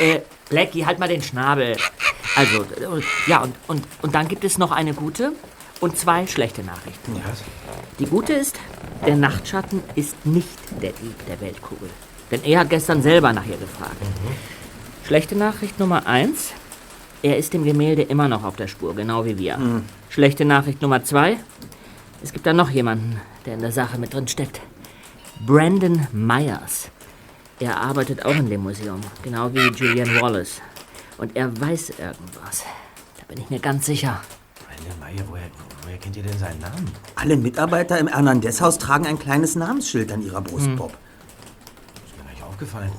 Äh, 0.00 0.20
Blackie, 0.48 0.84
halt 0.84 0.98
mal 0.98 1.08
den 1.08 1.22
Schnabel. 1.22 1.76
Also, 2.34 2.62
äh, 2.62 3.02
ja, 3.26 3.42
und, 3.42 3.54
und, 3.68 3.86
und 4.02 4.14
dann 4.14 4.28
gibt 4.28 4.44
es 4.44 4.58
noch 4.58 4.72
eine 4.72 4.94
gute 4.94 5.32
und 5.80 5.96
zwei 5.96 6.26
schlechte 6.26 6.62
Nachrichten. 6.62 7.20
Die 7.98 8.06
gute 8.06 8.32
ist, 8.32 8.58
der 9.06 9.16
Nachtschatten 9.16 9.82
ist 9.94 10.26
nicht 10.26 10.48
der 10.82 10.92
Dieb 10.92 11.26
der 11.26 11.40
Weltkugel. 11.40 11.90
Denn 12.30 12.42
er 12.44 12.60
hat 12.60 12.70
gestern 12.70 13.02
selber 13.02 13.32
nach 13.32 13.46
ihr 13.46 13.56
gefragt. 13.56 13.96
Schlechte 15.06 15.36
Nachricht 15.36 15.78
Nummer 15.78 16.06
eins, 16.06 16.52
er 17.22 17.38
ist 17.38 17.52
dem 17.52 17.64
Gemälde 17.64 18.02
immer 18.02 18.28
noch 18.28 18.44
auf 18.44 18.56
der 18.56 18.68
Spur, 18.68 18.94
genau 18.94 19.24
wie 19.24 19.38
wir. 19.38 19.82
Schlechte 20.10 20.44
Nachricht 20.44 20.82
Nummer 20.82 21.04
zwei, 21.04 21.36
es 22.22 22.32
gibt 22.32 22.46
da 22.46 22.52
noch 22.52 22.70
jemanden, 22.70 23.20
der 23.44 23.54
in 23.54 23.60
der 23.60 23.72
Sache 23.72 23.98
mit 23.98 24.14
drin 24.14 24.28
steckt. 24.28 24.60
Brandon 25.46 26.06
Myers. 26.12 26.88
Er 27.60 27.80
arbeitet 27.80 28.24
auch 28.24 28.34
in 28.34 28.50
dem 28.50 28.62
Museum, 28.62 29.00
genau 29.22 29.52
wie 29.54 29.68
Julian 29.68 30.20
Wallace. 30.20 30.60
Und 31.18 31.36
er 31.36 31.58
weiß 31.60 31.90
irgendwas. 31.90 32.64
Da 33.18 33.24
bin 33.28 33.38
ich 33.38 33.50
mir 33.50 33.60
ganz 33.60 33.86
sicher. 33.86 34.20
Brandon 34.76 35.00
Meyer, 35.00 35.24
woher, 35.28 35.42
woher 35.82 35.98
kennt 35.98 36.16
ihr 36.16 36.22
denn 36.22 36.38
seinen 36.38 36.60
Namen? 36.60 36.90
Alle 37.14 37.36
Mitarbeiter 37.36 37.98
im 37.98 38.08
Hernandez-Haus 38.08 38.78
tragen 38.78 39.06
ein 39.06 39.18
kleines 39.18 39.54
Namensschild 39.56 40.12
an 40.12 40.22
ihrer 40.22 40.40
Brust, 40.40 40.66
Hm. 40.66 40.76
Bob. 40.76 40.92
Ist 42.04 42.16
mir 42.18 42.24
gar 42.24 42.30
nicht 42.32 42.42
aufgefallen. 42.42 42.92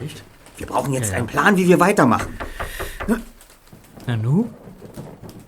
Echt? 0.00 0.22
Wir 0.56 0.66
brauchen 0.66 0.92
jetzt 0.92 1.06
Ja, 1.08 1.12
ja. 1.12 1.18
einen 1.18 1.26
Plan, 1.26 1.56
wie 1.56 1.68
wir 1.68 1.80
weitermachen. 1.80 2.36
Na 4.06 4.16
nu? 4.16 4.50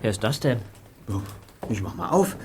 Wer 0.01 0.11
ist 0.11 0.23
das 0.23 0.39
denn? 0.39 0.59
Ich 1.69 1.81
mach 1.81 1.95
mal 1.95 2.09
auf. 2.09 2.35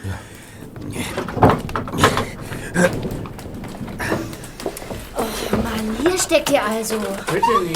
Oh 5.17 5.57
Mann, 5.57 5.97
hier 6.03 6.19
steckt 6.19 6.51
ihr 6.51 6.65
also. 6.65 6.97
Brittany. 7.27 7.73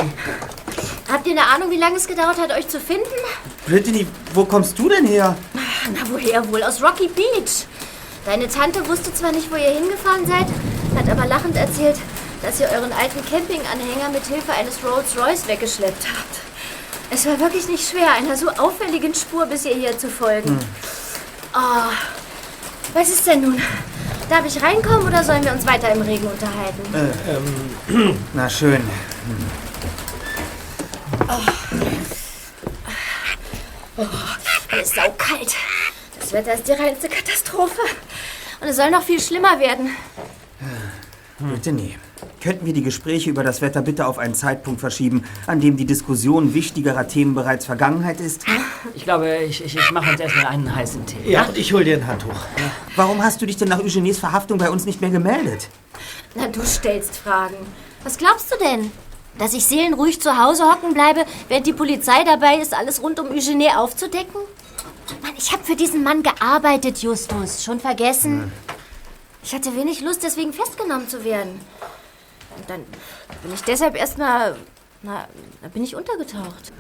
Habt 1.13 1.27
ihr 1.27 1.33
eine 1.33 1.47
Ahnung, 1.47 1.71
wie 1.71 1.77
lange 1.77 1.97
es 1.97 2.07
gedauert 2.07 2.39
hat, 2.39 2.51
euch 2.53 2.67
zu 2.69 2.81
finden? 2.81 3.05
Brittany, 3.67 4.07
wo 4.33 4.47
kommst 4.47 4.79
du 4.79 4.89
denn 4.89 5.05
her? 5.05 5.37
Na, 5.53 6.01
woher 6.11 6.51
wohl? 6.51 6.63
Aus 6.63 6.83
Rocky 6.83 7.07
Beach. 7.07 7.67
Deine 8.25 8.49
Tante 8.49 8.89
wusste 8.89 9.13
zwar 9.13 9.31
nicht, 9.31 9.51
wo 9.53 9.57
ihr 9.57 9.73
hingefahren 9.73 10.27
seid, 10.27 10.47
hat 10.97 11.11
aber 11.11 11.27
lachend 11.27 11.55
erzählt, 11.57 11.97
dass 12.41 12.61
ihr 12.61 12.69
euren 12.69 12.93
alten 12.93 13.23
Campinganhänger 13.29 14.09
mit 14.11 14.25
Hilfe 14.25 14.53
eines 14.53 14.79
Rolls-Royce 14.83 15.49
weggeschleppt 15.49 16.07
habt. 16.07 16.41
Es 17.11 17.27
war 17.27 17.39
wirklich 17.39 17.69
nicht 17.69 17.87
schwer, 17.87 18.13
einer 18.13 18.35
so 18.35 18.49
auffälligen 18.49 19.15
Spur 19.15 19.45
bis 19.45 19.65
hierher 19.65 19.99
zu 19.99 20.09
folgen. 20.09 20.59
Oh, 21.55 21.93
was 22.95 23.11
ist 23.11 23.27
denn 23.27 23.43
nun? 23.43 23.61
Darf 24.31 24.47
ich 24.47 24.63
reinkommen 24.63 25.07
oder 25.07 25.23
sollen 25.23 25.45
wir 25.45 25.53
uns 25.53 25.67
weiter 25.67 25.93
im 25.93 26.01
Regen 26.01 26.27
unterhalten? 26.27 26.95
Äh, 26.95 27.99
ähm, 28.01 28.19
na 28.33 28.49
schön. 28.49 28.81
Oh, 33.97 34.07
mir 34.73 34.81
ist 34.81 34.95
saukalt. 34.95 35.55
Das 36.19 36.33
Wetter 36.33 36.55
ist 36.55 36.67
die 36.67 36.73
reinste 36.73 37.09
Katastrophe. 37.09 37.81
Und 38.61 38.69
es 38.69 38.77
soll 38.77 38.91
noch 38.91 39.03
viel 39.03 39.21
schlimmer 39.21 39.59
werden. 39.59 39.91
Brittany, 41.39 41.97
könnten 42.41 42.67
wir 42.67 42.73
die 42.73 42.83
Gespräche 42.83 43.31
über 43.31 43.43
das 43.43 43.61
Wetter 43.61 43.83
bitte 43.83 44.07
auf 44.07 44.19
einen 44.19 44.35
Zeitpunkt 44.35 44.81
verschieben, 44.81 45.25
an 45.47 45.61
dem 45.61 45.77
die 45.77 45.85
Diskussion 45.85 46.55
wichtigerer 46.55 47.09
Themen 47.09 47.35
bereits 47.35 47.67
Vergangenheit 47.67 48.21
ist? 48.21 48.45
Ich 48.95 49.05
glaube, 49.05 49.39
ich, 49.39 49.65
ich, 49.65 49.77
ich 49.77 49.91
mache 49.91 50.11
uns 50.11 50.21
erstmal 50.21 50.47
einen 50.47 50.75
heißen 50.75 51.05
Tee. 51.07 51.31
Ja, 51.31 51.45
und 51.47 51.59
ich 51.59 51.73
hol 51.73 51.85
dir 51.85 51.97
ein 51.97 52.07
Handtuch. 52.07 52.47
Warum 52.97 53.23
hast 53.23 53.43
du 53.43 53.47
dich 53.47 53.57
denn 53.57 53.69
nach 53.69 53.81
Eugenies 53.81 54.19
Verhaftung 54.19 54.59
bei 54.59 54.71
uns 54.71 54.87
nicht 54.87 55.01
mehr 55.01 55.11
gemeldet? 55.11 55.69
Na, 56.35 56.49
du 56.49 56.65
stellst 56.65 57.17
Fragen. 57.17 57.57
Was 58.05 58.19
glaubst 58.19 58.53
du 58.53 58.59
denn? 58.59 58.91
Dass 59.39 59.55
ich 59.55 59.65
seelenruhig 59.65 60.21
zu 60.21 60.39
Hause 60.39 60.65
hocken 60.65 60.95
bleibe, 60.95 61.25
während 61.49 61.67
die 61.67 61.73
Polizei 61.73 62.25
dabei 62.25 62.59
ist, 62.59 62.75
alles 62.75 63.03
rund 63.03 63.19
um 63.19 63.31
Eugenie 63.31 63.71
aufzudecken? 63.71 64.41
Mann, 65.23 65.33
ich 65.37 65.53
habe 65.53 65.63
für 65.65 65.77
diesen 65.77 66.03
Mann 66.03 66.23
gearbeitet, 66.23 66.99
Justus. 66.99 67.65
Schon 67.65 67.81
vergessen? 67.81 68.53
Ich 69.43 69.55
hatte 69.55 69.75
wenig 69.77 70.01
Lust, 70.01 70.23
deswegen 70.23 70.53
festgenommen 70.53 71.09
zu 71.09 71.25
werden. 71.25 71.61
Und 72.57 72.69
dann 72.69 72.85
bin 73.43 73.55
ich 73.55 73.63
deshalb 73.63 73.97
erstmal. 73.97 74.57
Na, 75.03 75.27
da 75.61 75.69
bin 75.69 75.83
ich 75.83 75.97
untergetaucht. 75.97 76.73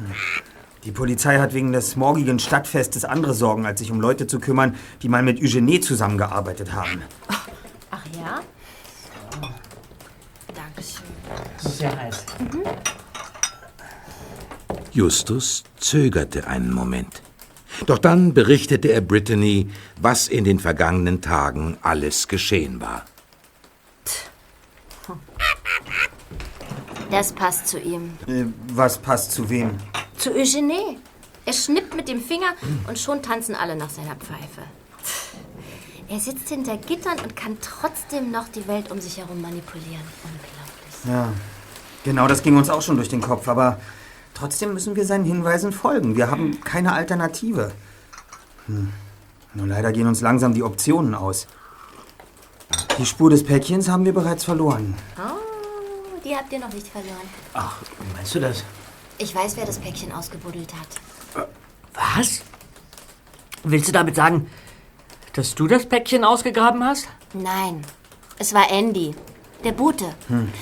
Die 0.84 0.92
Polizei 0.92 1.38
hat 1.38 1.54
wegen 1.54 1.72
des 1.72 1.96
morgigen 1.96 2.38
Stadtfestes 2.38 3.04
andere 3.04 3.34
Sorgen, 3.34 3.66
als 3.66 3.80
sich 3.80 3.90
um 3.90 4.00
Leute 4.00 4.26
zu 4.26 4.38
kümmern, 4.38 4.76
die 5.02 5.08
mal 5.08 5.22
mit 5.22 5.40
Eugenie 5.40 5.80
zusammengearbeitet 5.80 6.72
haben. 6.72 7.02
Ach 7.90 8.04
ja? 8.16 8.40
Das 11.62 11.72
ist 11.72 11.78
sehr 11.78 11.96
heiß. 11.96 12.24
Justus 14.92 15.64
zögerte 15.78 16.46
einen 16.46 16.72
Moment. 16.72 17.22
Doch 17.86 17.98
dann 17.98 18.34
berichtete 18.34 18.88
er 18.88 19.00
Brittany, 19.00 19.70
was 20.00 20.28
in 20.28 20.44
den 20.44 20.58
vergangenen 20.58 21.22
Tagen 21.22 21.78
alles 21.82 22.28
geschehen 22.28 22.80
war. 22.80 23.04
Das 27.10 27.32
passt 27.32 27.68
zu 27.68 27.78
ihm. 27.78 28.12
Äh, 28.26 28.46
was 28.72 28.98
passt 28.98 29.32
zu 29.32 29.48
wem? 29.50 29.72
Zu 30.16 30.34
Eugene. 30.34 30.96
Er 31.44 31.52
schnippt 31.52 31.94
mit 31.94 32.08
dem 32.08 32.22
Finger 32.22 32.54
und 32.88 32.98
schon 32.98 33.22
tanzen 33.22 33.54
alle 33.54 33.76
nach 33.76 33.90
seiner 33.90 34.16
Pfeife. 34.16 34.62
Er 36.08 36.20
sitzt 36.20 36.48
hinter 36.48 36.76
Gittern 36.76 37.18
und 37.20 37.36
kann 37.36 37.58
trotzdem 37.60 38.30
noch 38.30 38.48
die 38.48 38.66
Welt 38.68 38.90
um 38.90 39.00
sich 39.00 39.18
herum 39.18 39.40
manipulieren. 39.40 40.02
Unglaublich. 40.24 41.04
Ja, 41.04 41.32
genau 42.04 42.26
das 42.26 42.42
ging 42.42 42.56
uns 42.56 42.70
auch 42.70 42.82
schon 42.82 42.96
durch 42.96 43.08
den 43.08 43.20
Kopf, 43.20 43.48
aber 43.48 43.78
trotzdem 44.34 44.74
müssen 44.74 44.96
wir 44.96 45.04
seinen 45.04 45.24
Hinweisen 45.24 45.72
folgen. 45.72 46.16
Wir 46.16 46.30
haben 46.30 46.60
keine 46.62 46.92
Alternative. 46.92 47.72
Hm. 48.66 48.92
Nur 49.54 49.66
leider 49.66 49.92
gehen 49.92 50.06
uns 50.06 50.20
langsam 50.20 50.54
die 50.54 50.62
Optionen 50.62 51.14
aus. 51.14 51.46
Die 52.98 53.06
Spur 53.06 53.30
des 53.30 53.44
Päckchens 53.44 53.88
haben 53.88 54.04
wir 54.04 54.14
bereits 54.14 54.44
verloren. 54.44 54.94
Oh, 55.18 56.20
die 56.24 56.34
habt 56.34 56.52
ihr 56.52 56.58
noch 56.58 56.72
nicht 56.72 56.88
verloren. 56.88 57.28
Ach, 57.52 57.76
wie 58.00 58.16
meinst 58.16 58.34
du 58.34 58.40
das? 58.40 58.64
Ich 59.18 59.34
weiß, 59.34 59.56
wer 59.56 59.66
das 59.66 59.78
Päckchen 59.78 60.12
ausgebuddelt 60.12 60.72
hat. 60.72 61.48
Was? 62.16 62.42
Willst 63.64 63.88
du 63.88 63.92
damit 63.92 64.16
sagen, 64.16 64.50
dass 65.34 65.54
du 65.54 65.66
das 65.66 65.86
Päckchen 65.86 66.24
ausgegraben 66.24 66.82
hast? 66.82 67.08
Nein, 67.34 67.82
es 68.38 68.52
war 68.54 68.70
Andy, 68.70 69.14
der 69.64 69.72
Bote. 69.72 70.06
Hm. 70.28 70.52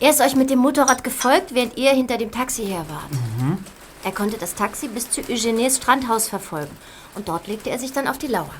Er 0.00 0.10
ist 0.10 0.20
euch 0.20 0.36
mit 0.36 0.48
dem 0.48 0.60
Motorrad 0.60 1.02
gefolgt, 1.02 1.54
während 1.54 1.76
ihr 1.76 1.90
hinter 1.90 2.18
dem 2.18 2.30
Taxi 2.30 2.64
her 2.64 2.86
wart. 2.88 3.10
Mhm. 3.10 3.58
Er 4.04 4.12
konnte 4.12 4.38
das 4.38 4.54
Taxi 4.54 4.86
bis 4.86 5.10
zu 5.10 5.22
Eugenes 5.28 5.78
Strandhaus 5.78 6.28
verfolgen 6.28 6.76
und 7.16 7.28
dort 7.28 7.48
legte 7.48 7.70
er 7.70 7.80
sich 7.80 7.92
dann 7.92 8.06
auf 8.06 8.16
die 8.16 8.28
Lauer. 8.28 8.54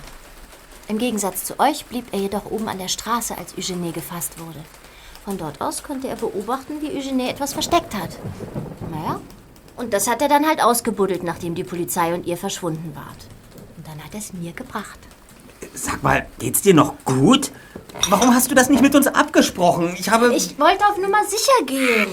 Im 0.88 0.98
Gegensatz 0.98 1.44
zu 1.44 1.60
euch 1.60 1.84
blieb 1.86 2.06
er 2.12 2.18
jedoch 2.18 2.50
oben 2.50 2.68
an 2.68 2.78
der 2.78 2.88
Straße, 2.88 3.38
als 3.38 3.56
Eugene 3.56 3.92
gefasst 3.92 4.40
wurde. 4.40 4.58
Von 5.24 5.38
dort 5.38 5.60
aus 5.60 5.84
konnte 5.84 6.08
er 6.08 6.16
beobachten, 6.16 6.80
wie 6.80 6.96
Eugene 6.96 7.30
etwas 7.30 7.52
versteckt 7.52 7.94
hat. 7.94 8.10
Naja, 8.90 9.20
und 9.76 9.92
das 9.92 10.08
hat 10.08 10.22
er 10.22 10.28
dann 10.28 10.46
halt 10.46 10.60
ausgebuddelt, 10.60 11.22
nachdem 11.22 11.54
die 11.54 11.62
Polizei 11.62 12.14
und 12.14 12.26
ihr 12.26 12.36
verschwunden 12.36 12.96
wart. 12.96 13.28
Und 13.76 13.86
dann 13.86 14.02
hat 14.04 14.12
er 14.12 14.18
es 14.20 14.32
mir 14.32 14.52
gebracht. 14.52 14.98
Sag 15.74 16.02
mal, 16.02 16.26
geht's 16.38 16.62
dir 16.62 16.74
noch 16.74 16.94
gut? 17.04 17.50
Warum 18.08 18.34
hast 18.34 18.50
du 18.50 18.54
das 18.54 18.68
nicht 18.68 18.82
mit 18.82 18.94
uns 18.94 19.06
abgesprochen? 19.06 19.94
Ich 19.98 20.10
habe. 20.10 20.34
Ich 20.34 20.58
wollte 20.58 20.86
auf 20.86 20.98
Nummer 20.98 21.24
sicher 21.24 21.64
gehen. 21.66 22.08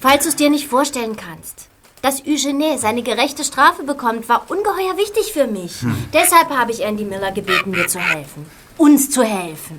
Falls 0.00 0.24
du 0.24 0.30
es 0.30 0.36
dir 0.36 0.50
nicht 0.50 0.66
vorstellen 0.66 1.16
kannst. 1.16 1.68
Dass 2.02 2.24
Eugene 2.26 2.78
seine 2.78 3.02
gerechte 3.02 3.44
Strafe 3.44 3.82
bekommt, 3.82 4.28
war 4.28 4.50
ungeheuer 4.50 4.96
wichtig 4.96 5.32
für 5.34 5.46
mich. 5.46 5.82
Hm. 5.82 6.08
Deshalb 6.14 6.48
habe 6.48 6.72
ich 6.72 6.80
Andy 6.80 7.04
Miller 7.04 7.30
gebeten, 7.30 7.72
mir 7.72 7.88
zu 7.88 7.98
helfen. 7.98 8.46
Uns 8.78 9.10
zu 9.10 9.22
helfen. 9.22 9.78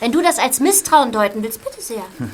Wenn 0.00 0.10
du 0.10 0.22
das 0.22 0.38
als 0.38 0.60
Misstrauen 0.60 1.12
deuten 1.12 1.42
willst, 1.42 1.62
bitte 1.62 1.82
sehr. 1.82 2.02
Hm. 2.16 2.30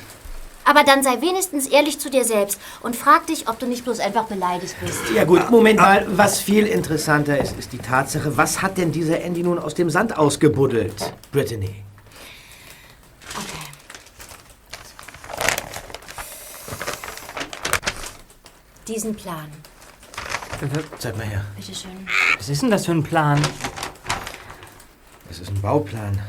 Aber 0.64 0.84
dann 0.84 1.02
sei 1.02 1.20
wenigstens 1.20 1.66
ehrlich 1.66 1.98
zu 1.98 2.10
dir 2.10 2.24
selbst 2.24 2.60
und 2.82 2.94
frag 2.94 3.26
dich, 3.26 3.48
ob 3.48 3.58
du 3.58 3.66
nicht 3.66 3.84
bloß 3.84 4.00
einfach 4.00 4.24
beleidigt 4.24 4.76
bist. 4.80 5.00
Ja 5.14 5.24
gut, 5.24 5.50
Moment 5.50 5.80
mal. 5.80 6.06
Was 6.10 6.40
viel 6.40 6.66
interessanter 6.66 7.38
ist, 7.38 7.58
ist 7.58 7.72
die 7.72 7.78
Tatsache, 7.78 8.36
was 8.36 8.62
hat 8.62 8.78
denn 8.78 8.92
dieser 8.92 9.20
Andy 9.20 9.42
nun 9.42 9.58
aus 9.58 9.74
dem 9.74 9.90
Sand 9.90 10.16
ausgebuddelt, 10.16 11.14
Brittany? 11.32 11.82
Diesen 18.86 19.14
Plan. 19.14 19.48
Zeig 20.98 21.16
mal 21.16 21.24
her. 21.24 21.44
Bitteschön. 21.56 22.06
Was 22.36 22.48
ist 22.48 22.62
denn 22.62 22.70
das 22.70 22.86
für 22.86 22.92
ein 22.92 23.04
Plan? 23.04 23.40
Das 25.28 25.38
ist 25.38 25.48
ein 25.48 25.60
Bauplan. 25.62 26.20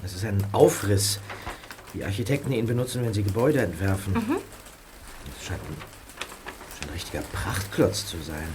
Das 0.00 0.14
ist 0.14 0.24
ein 0.24 0.44
Aufriss, 0.52 1.18
wie 1.92 2.04
Architekten 2.04 2.52
ihn 2.52 2.66
benutzen, 2.66 3.02
wenn 3.04 3.12
sie 3.12 3.22
Gebäude 3.22 3.60
entwerfen. 3.60 4.14
Mhm. 4.14 4.36
Das 5.26 5.44
scheint 5.46 5.60
ein, 5.60 5.76
scheint 6.78 6.90
ein 6.90 6.94
richtiger 6.94 7.22
Prachtklotz 7.22 8.06
zu 8.06 8.16
sein. 8.22 8.48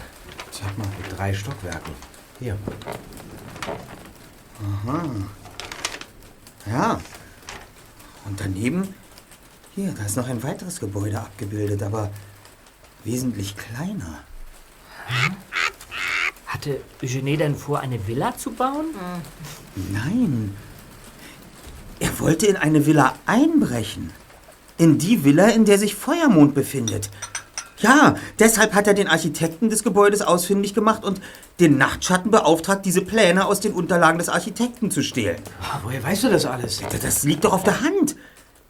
Sag 0.52 0.78
mal. 0.78 0.88
Mit 1.02 1.18
drei 1.18 1.34
Stockwerken. 1.34 1.94
Hier. 2.40 2.58
Aha. 4.86 5.06
Ja. 6.66 7.00
Und 8.26 8.40
daneben? 8.40 8.94
Hier, 9.76 9.94
da 9.94 10.06
ist 10.06 10.18
noch 10.18 10.28
ein 10.28 10.42
weiteres 10.42 10.80
Gebäude 10.80 11.20
abgebildet, 11.20 11.84
aber 11.84 12.10
wesentlich 13.04 13.56
kleiner. 13.56 14.24
Hatte 16.48 16.82
Eugene 17.04 17.38
denn 17.38 17.56
vor, 17.56 17.80
eine 17.80 18.06
Villa 18.08 18.36
zu 18.36 18.52
bauen? 18.52 18.88
Nein. 19.92 20.56
Er 22.00 22.20
wollte 22.20 22.46
in 22.46 22.56
eine 22.56 22.86
Villa 22.86 23.16
einbrechen. 23.26 24.12
In 24.78 24.98
die 24.98 25.24
Villa, 25.24 25.48
in 25.48 25.66
der 25.66 25.80
sich 25.80 25.96
Feuermond 25.96 26.54
befindet. 26.54 27.10
Ja, 27.80 28.16
deshalb 28.40 28.74
hat 28.74 28.88
er 28.88 28.94
den 28.94 29.08
Architekten 29.08 29.70
des 29.70 29.84
Gebäudes 29.84 30.22
ausfindig 30.22 30.74
gemacht 30.74 31.04
und 31.04 31.22
den 31.60 31.78
Nachtschatten 31.78 32.32
beauftragt, 32.32 32.86
diese 32.86 33.02
Pläne 33.02 33.46
aus 33.46 33.60
den 33.60 33.74
Unterlagen 33.74 34.18
des 34.18 34.30
Architekten 34.30 34.90
zu 34.90 35.04
stehlen. 35.04 35.38
Woher 35.84 36.04
weißt 36.04 36.24
du 36.24 36.30
das 36.30 36.46
alles? 36.46 36.82
Das 37.02 37.24
liegt 37.24 37.46
doch 37.46 37.54
auf 37.54 37.64
der 37.64 37.82
Hand. 37.82 38.16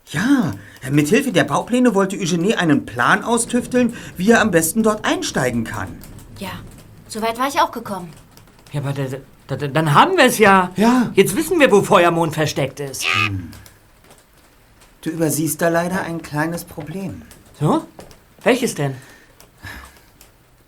Ja, 0.09 0.51
mithilfe 0.89 1.32
der 1.32 1.43
Baupläne 1.43 1.93
wollte 1.93 2.17
Eugenie 2.17 2.55
einen 2.55 2.86
Plan 2.86 3.23
austüfteln, 3.23 3.93
wie 4.15 4.32
er 4.32 4.41
am 4.41 4.51
besten 4.51 4.84
dort 4.84 5.05
einsteigen 5.05 5.65
kann. 5.65 5.89
Ja, 6.39 6.51
soweit 7.07 7.38
war 7.39 7.47
ich 7.47 7.59
auch 7.59 7.71
gekommen. 7.71 8.11
Ja, 8.71 8.82
aber 8.82 8.93
da, 9.47 9.55
da, 9.55 9.55
da, 9.55 9.67
dann 9.67 9.93
haben 9.93 10.17
wir 10.17 10.25
es 10.25 10.37
ja. 10.37 10.71
Ja. 10.75 11.11
Jetzt 11.15 11.35
wissen 11.35 11.59
wir, 11.59 11.71
wo 11.71 11.81
Feuermond 11.81 12.33
versteckt 12.33 12.79
ist. 12.79 13.05
Du 15.01 15.09
übersiehst 15.09 15.61
da 15.61 15.69
leider 15.69 16.01
ein 16.01 16.21
kleines 16.21 16.65
Problem. 16.65 17.21
So? 17.59 17.85
Welches 18.43 18.75
denn? 18.75 18.95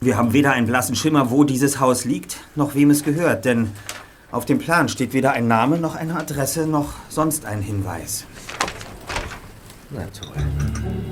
Wir 0.02 0.16
haben 0.16 0.32
weder 0.32 0.54
einen 0.54 0.66
blassen 0.66 0.96
Schimmer, 0.96 1.30
wo 1.30 1.44
dieses 1.44 1.80
Haus 1.82 2.06
liegt, 2.06 2.38
noch 2.56 2.74
wem 2.74 2.90
es 2.90 3.04
gehört, 3.04 3.44
denn 3.44 3.72
auf 4.32 4.46
dem 4.46 4.60
Plan 4.60 4.88
steht 4.88 5.12
weder 5.12 5.34
ein 5.34 5.48
Name, 5.48 5.78
noch 5.78 5.96
eine 5.96 6.16
Adresse, 6.16 6.68
noch 6.68 6.94
sonst 7.10 7.46
ein 7.46 7.62
Hinweis. 7.62 8.26
Na 9.90 10.06
toll. 10.06 11.09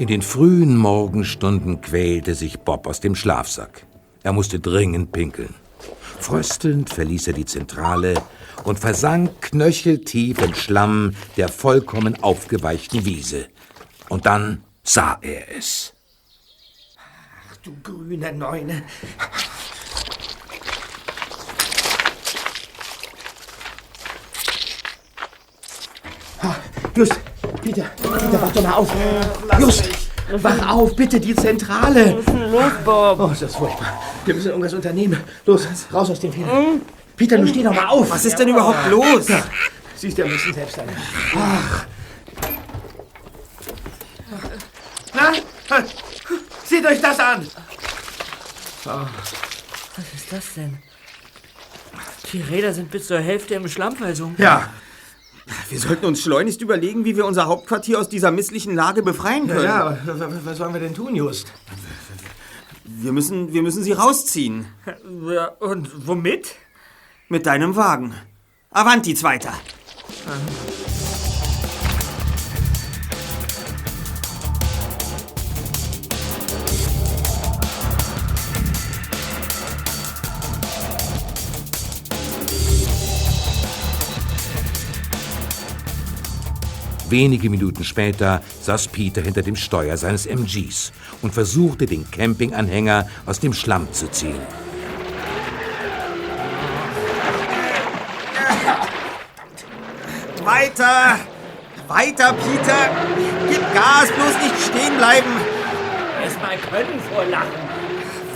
In 0.00 0.06
den 0.06 0.22
frühen 0.22 0.78
Morgenstunden 0.78 1.82
quälte 1.82 2.34
sich 2.34 2.60
Bob 2.60 2.86
aus 2.86 3.00
dem 3.00 3.14
Schlafsack. 3.14 3.84
Er 4.22 4.32
musste 4.32 4.58
dringend 4.58 5.12
pinkeln. 5.12 5.54
Fröstelnd 6.18 6.88
verließ 6.88 7.26
er 7.26 7.32
die 7.34 7.44
Zentrale 7.44 8.14
und 8.64 8.78
versank 8.78 9.42
knöcheltief 9.42 10.40
im 10.40 10.54
Schlamm 10.54 11.14
der 11.36 11.50
vollkommen 11.50 12.22
aufgeweichten 12.22 13.04
Wiese. 13.04 13.48
Und 14.08 14.24
dann 14.24 14.64
sah 14.82 15.18
er 15.20 15.54
es. 15.54 15.92
Ach 17.50 17.56
du 17.58 17.76
grüne 17.82 18.32
Neune. 18.32 18.82
Ah, 26.40 26.56
Just, 26.96 27.20
Peter, 27.62 27.84
Peter, 27.84 28.40
wach 28.42 28.52
doch 28.52 28.62
mal 28.62 28.72
auf. 28.72 28.90
Just, 29.58 29.88
wach 30.32 30.68
auf, 30.68 30.96
bitte, 30.96 31.20
die 31.20 31.34
Zentrale. 31.34 32.16
Was 32.16 32.18
ist 32.18 32.28
denn 32.28 32.52
los, 32.52 32.72
Bob? 32.84 33.20
Oh, 33.20 33.30
ist 33.32 33.42
das 33.42 33.54
furchtbar. 33.54 34.00
Wir 34.24 34.34
müssen 34.34 34.48
irgendwas 34.48 34.74
unternehmen. 34.74 35.22
Los, 35.46 35.66
raus 35.92 36.10
aus 36.10 36.20
dem 36.20 36.32
Fehler. 36.32 36.64
Peter, 37.16 37.36
nun 37.38 37.48
steh 37.48 37.62
doch 37.62 37.74
mal 37.74 37.86
auf. 37.86 38.10
Was 38.10 38.24
ist 38.24 38.38
denn 38.38 38.48
überhaupt 38.48 38.88
los? 38.88 39.28
Ja, 39.28 39.42
siehst 39.94 40.16
du 40.16 40.22
am 40.22 40.30
besten 40.30 40.54
selbst 40.54 40.78
an. 40.78 40.86
Ach. 41.36 41.86
Na, 45.12 45.32
seht 46.64 46.86
euch 46.86 47.00
das 47.00 47.18
an. 47.18 47.46
Was 48.84 50.14
ist 50.14 50.32
das 50.32 50.54
denn? 50.56 50.78
Die 52.32 52.40
Räder 52.40 52.72
sind 52.72 52.90
bis 52.90 53.08
zur 53.08 53.18
Hälfte 53.18 53.56
im 53.56 53.68
Schlamm 53.68 53.96
versunken. 53.96 54.42
Ja. 54.42 54.70
Wir 55.68 55.78
sollten 55.78 56.06
uns 56.06 56.20
schleunigst 56.22 56.60
überlegen, 56.62 57.04
wie 57.04 57.16
wir 57.16 57.26
unser 57.26 57.46
Hauptquartier 57.46 57.98
aus 57.98 58.08
dieser 58.08 58.30
misslichen 58.30 58.74
Lage 58.74 59.02
befreien 59.02 59.46
können. 59.48 59.64
Ja, 59.64 59.90
ja, 59.92 59.98
wa- 60.06 60.20
wa- 60.20 60.40
was 60.44 60.58
sollen 60.58 60.72
wir 60.72 60.80
denn 60.80 60.94
tun, 60.94 61.14
Just? 61.16 61.52
Wir 62.84 63.12
müssen, 63.12 63.52
wir 63.52 63.62
müssen 63.62 63.82
sie 63.82 63.92
rausziehen. 63.92 64.66
Ja, 65.28 65.46
und 65.60 66.06
womit? 66.06 66.54
Mit 67.28 67.46
deinem 67.46 67.76
Wagen. 67.76 68.14
Avanti, 68.70 69.14
Zweiter. 69.14 69.52
Wenige 87.10 87.50
Minuten 87.50 87.82
später 87.82 88.40
saß 88.62 88.86
Peter 88.88 89.20
hinter 89.20 89.42
dem 89.42 89.56
Steuer 89.56 89.96
seines 89.96 90.26
MGs 90.26 90.92
und 91.22 91.34
versuchte, 91.34 91.86
den 91.86 92.08
Campinganhänger 92.08 93.08
aus 93.26 93.40
dem 93.40 93.52
Schlamm 93.52 93.92
zu 93.92 94.08
ziehen. 94.12 94.38
Weiter! 100.44 101.18
Weiter, 101.88 102.32
Peter! 102.34 102.90
Gib 103.48 103.74
Gas, 103.74 104.10
bloß 104.12 104.34
nicht 104.44 104.66
stehen 104.68 104.96
bleiben! 104.96 105.30
Erstmal 106.22 106.56
können 106.58 107.00
vor 107.12 107.24
Lachen. 107.24 107.48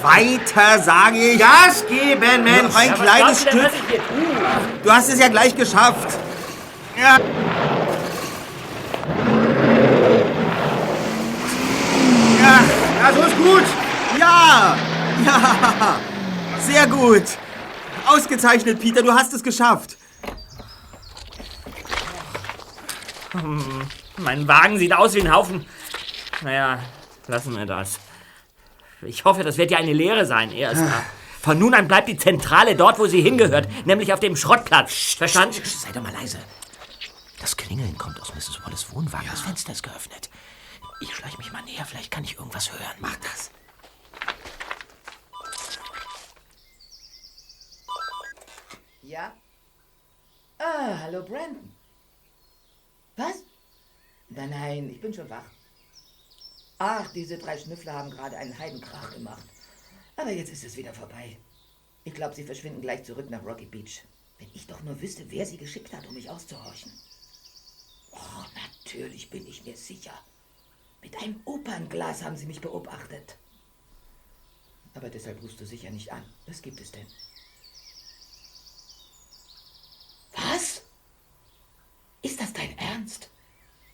Weiter, 0.02 0.82
sage 0.82 1.18
ich! 1.18 1.38
Gas 1.38 1.84
geben, 1.88 2.42
Mensch! 2.42 2.62
Noch 2.62 2.76
ein 2.76 2.88
Ja, 2.88 2.98
was 2.98 3.00
kleines 3.00 3.44
denn, 3.44 3.52
Stück! 3.52 3.64
was 3.64 3.72
ich 3.72 3.88
hier 3.88 3.98
tue? 3.98 4.82
Du 4.82 4.90
hast 4.90 5.08
es 5.08 5.18
ja 5.20 5.28
gleich 5.28 5.54
geschafft! 5.54 6.18
Ja! 7.00 7.18
Ja, 12.44 12.60
ja, 13.00 13.12
so 13.14 13.22
ist 13.22 13.36
gut! 13.38 13.64
Ja! 14.18 14.76
Ja! 15.24 15.98
Sehr 16.60 16.86
gut! 16.86 17.22
Ausgezeichnet, 18.06 18.80
Peter, 18.80 19.02
du 19.02 19.12
hast 19.12 19.32
es 19.32 19.42
geschafft! 19.42 19.96
Hm, 23.32 23.88
Mein 24.18 24.46
Wagen 24.46 24.78
sieht 24.78 24.92
aus 24.92 25.14
wie 25.14 25.22
ein 25.22 25.32
Haufen. 25.34 25.64
Naja, 26.42 26.80
lassen 27.28 27.56
wir 27.56 27.64
das. 27.64 27.98
Ich 29.00 29.24
hoffe, 29.24 29.42
das 29.42 29.56
wird 29.56 29.70
ja 29.70 29.78
eine 29.78 29.92
Lehre 29.94 30.26
sein, 30.26 30.52
erster. 30.52 31.02
Von 31.40 31.58
nun 31.58 31.72
an 31.74 31.88
bleibt 31.88 32.08
die 32.08 32.16
Zentrale 32.18 32.76
dort, 32.76 32.98
wo 32.98 33.06
sie 33.06 33.22
hingehört, 33.22 33.68
nämlich 33.86 34.12
auf 34.12 34.20
dem 34.20 34.36
Schrottplatz. 34.36 35.14
Verstanden? 35.16 35.62
Sei 35.64 35.92
doch 35.92 36.02
mal 36.02 36.12
leise. 36.12 36.38
Das 37.40 37.56
Klingeln 37.56 37.96
kommt 37.98 38.20
aus 38.20 38.34
Mrs. 38.34 38.60
Wallace 38.64 38.86
Wohnwagen. 38.92 39.28
Das 39.30 39.40
Fenster 39.40 39.72
ist 39.72 39.82
geöffnet. 39.82 40.28
Ich 41.04 41.14
schleiche 41.14 41.36
mich 41.36 41.52
mal 41.52 41.60
näher, 41.64 41.84
vielleicht 41.84 42.10
kann 42.10 42.24
ich 42.24 42.38
irgendwas 42.38 42.72
hören. 42.72 42.96
Mach 42.98 43.16
das. 43.16 43.50
Ja? 49.02 49.36
Ah, 50.56 50.98
hallo 51.00 51.22
Brandon. 51.22 51.70
Was? 53.16 53.42
Nein, 54.30 54.48
nein, 54.48 54.88
ich 54.88 54.98
bin 54.98 55.12
schon 55.12 55.28
wach. 55.28 55.44
Ach, 56.78 57.12
diese 57.12 57.36
drei 57.36 57.58
Schnüffler 57.58 57.92
haben 57.92 58.10
gerade 58.10 58.38
einen 58.38 58.58
Heidenkrach 58.58 59.12
gemacht. 59.12 59.44
Aber 60.16 60.30
jetzt 60.30 60.52
ist 60.52 60.64
es 60.64 60.78
wieder 60.78 60.94
vorbei. 60.94 61.36
Ich 62.04 62.14
glaube, 62.14 62.34
sie 62.34 62.44
verschwinden 62.44 62.80
gleich 62.80 63.04
zurück 63.04 63.28
nach 63.28 63.44
Rocky 63.44 63.66
Beach. 63.66 64.00
Wenn 64.38 64.48
ich 64.54 64.66
doch 64.66 64.80
nur 64.80 64.98
wüsste, 65.02 65.30
wer 65.30 65.44
sie 65.44 65.58
geschickt 65.58 65.92
hat, 65.92 66.06
um 66.06 66.14
mich 66.14 66.30
auszuhorchen. 66.30 66.92
Oh, 68.10 68.44
natürlich 68.54 69.28
bin 69.28 69.46
ich 69.46 69.66
mir 69.66 69.76
sicher. 69.76 70.18
Mit 71.04 71.22
einem 71.22 71.38
Opernglas 71.44 72.22
haben 72.22 72.36
sie 72.36 72.46
mich 72.46 72.62
beobachtet. 72.62 73.36
Aber 74.94 75.10
deshalb 75.10 75.42
rufst 75.42 75.60
du 75.60 75.66
sicher 75.66 75.90
nicht 75.90 76.10
an. 76.10 76.24
Was 76.46 76.62
gibt 76.62 76.80
es 76.80 76.90
denn? 76.92 77.06
Was? 80.34 80.82
Ist 82.22 82.40
das 82.40 82.54
dein 82.54 82.76
Ernst? 82.78 83.28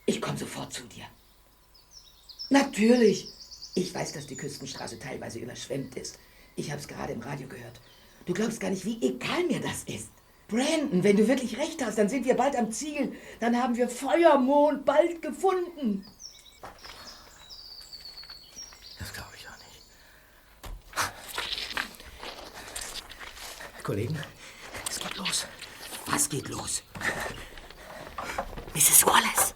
Ich 0.07 0.23
komme 0.23 0.39
sofort 0.39 0.73
zu 0.73 0.85
dir. 0.85 1.05
Natürlich. 2.49 3.29
Ich 3.75 3.93
weiß, 3.93 4.13
dass 4.13 4.29
die 4.29 4.37
Küstenstraße 4.37 5.01
teilweise 5.01 5.41
überschwemmt 5.41 5.97
ist. 5.97 6.17
Ich 6.55 6.71
habe 6.71 6.81
es 6.81 6.87
gerade 6.87 7.13
im 7.13 7.23
Radio 7.23 7.49
gehört. 7.49 7.81
Du 8.27 8.35
glaubst 8.35 8.61
gar 8.61 8.71
nicht, 8.71 8.85
wie 8.85 9.03
egal 9.03 9.45
mir 9.47 9.61
das 9.61 9.83
ist. 9.85 10.11
Brandon, 10.47 11.03
wenn 11.03 11.17
du 11.17 11.27
wirklich 11.27 11.59
recht 11.59 11.85
hast, 11.85 11.99
dann 11.99 12.09
sind 12.09 12.25
wir 12.25 12.35
bald 12.35 12.55
am 12.55 12.71
Ziel. 12.71 13.17
Dann 13.41 13.61
haben 13.61 13.77
wir 13.77 13.89
Feuermond 13.89 14.85
bald 14.85 15.23
gefunden. 15.23 16.05
Das 18.99 19.13
glaube 19.15 19.31
ich 19.37 19.49
auch 19.49 19.57
nicht. 19.57 19.83
Kollegen, 23.83 24.19
es 24.89 24.99
geht 24.99 25.17
los. 25.17 25.47
Was 26.07 26.29
geht 26.29 26.49
los? 26.49 26.83
Mrs. 28.75 29.07
Wallace. 29.07 29.55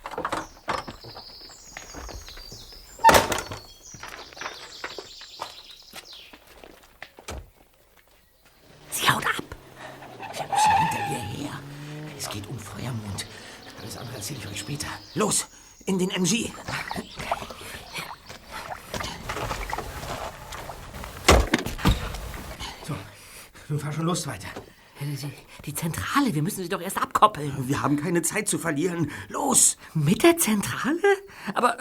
Sie 8.91 9.09
haut 9.09 9.25
ab. 9.27 9.45
Wir 10.19 10.47
müssen 10.47 10.73
hinter 10.79 10.99
ihr 11.11 11.49
her. 11.49 11.61
Es 12.19 12.29
geht 12.29 12.47
um 12.47 12.59
Feuermond. 12.59 13.27
Alles 13.81 13.97
andere 13.97 14.17
erzähle 14.17 14.41
ich 14.41 14.49
euch 14.49 14.61
später. 14.61 14.87
Los, 15.15 15.47
in 15.87 15.99
den 15.99 16.11
MG! 16.11 16.51
So, 22.87 22.95
nun 23.75 23.81
fahr 23.81 23.93
schon 23.93 24.07
los 24.07 24.27
weiter. 24.29 24.47
Die, 25.01 25.19
die 25.67 25.75
Zentrale, 25.75 26.33
wir 26.33 26.43
müssen 26.43 26.63
sie 26.63 26.69
doch 26.69 26.81
erst 26.81 27.03
abkoppeln. 27.03 27.53
Wir 27.67 27.83
haben 27.83 27.97
keine 27.97 28.23
Zeit 28.23 28.49
zu 28.49 28.59
verlieren. 28.59 29.11
Los! 29.29 29.77
Mit 29.95 30.23
der 30.23 30.39
Zentrale? 30.39 30.97
Aber 31.55 31.77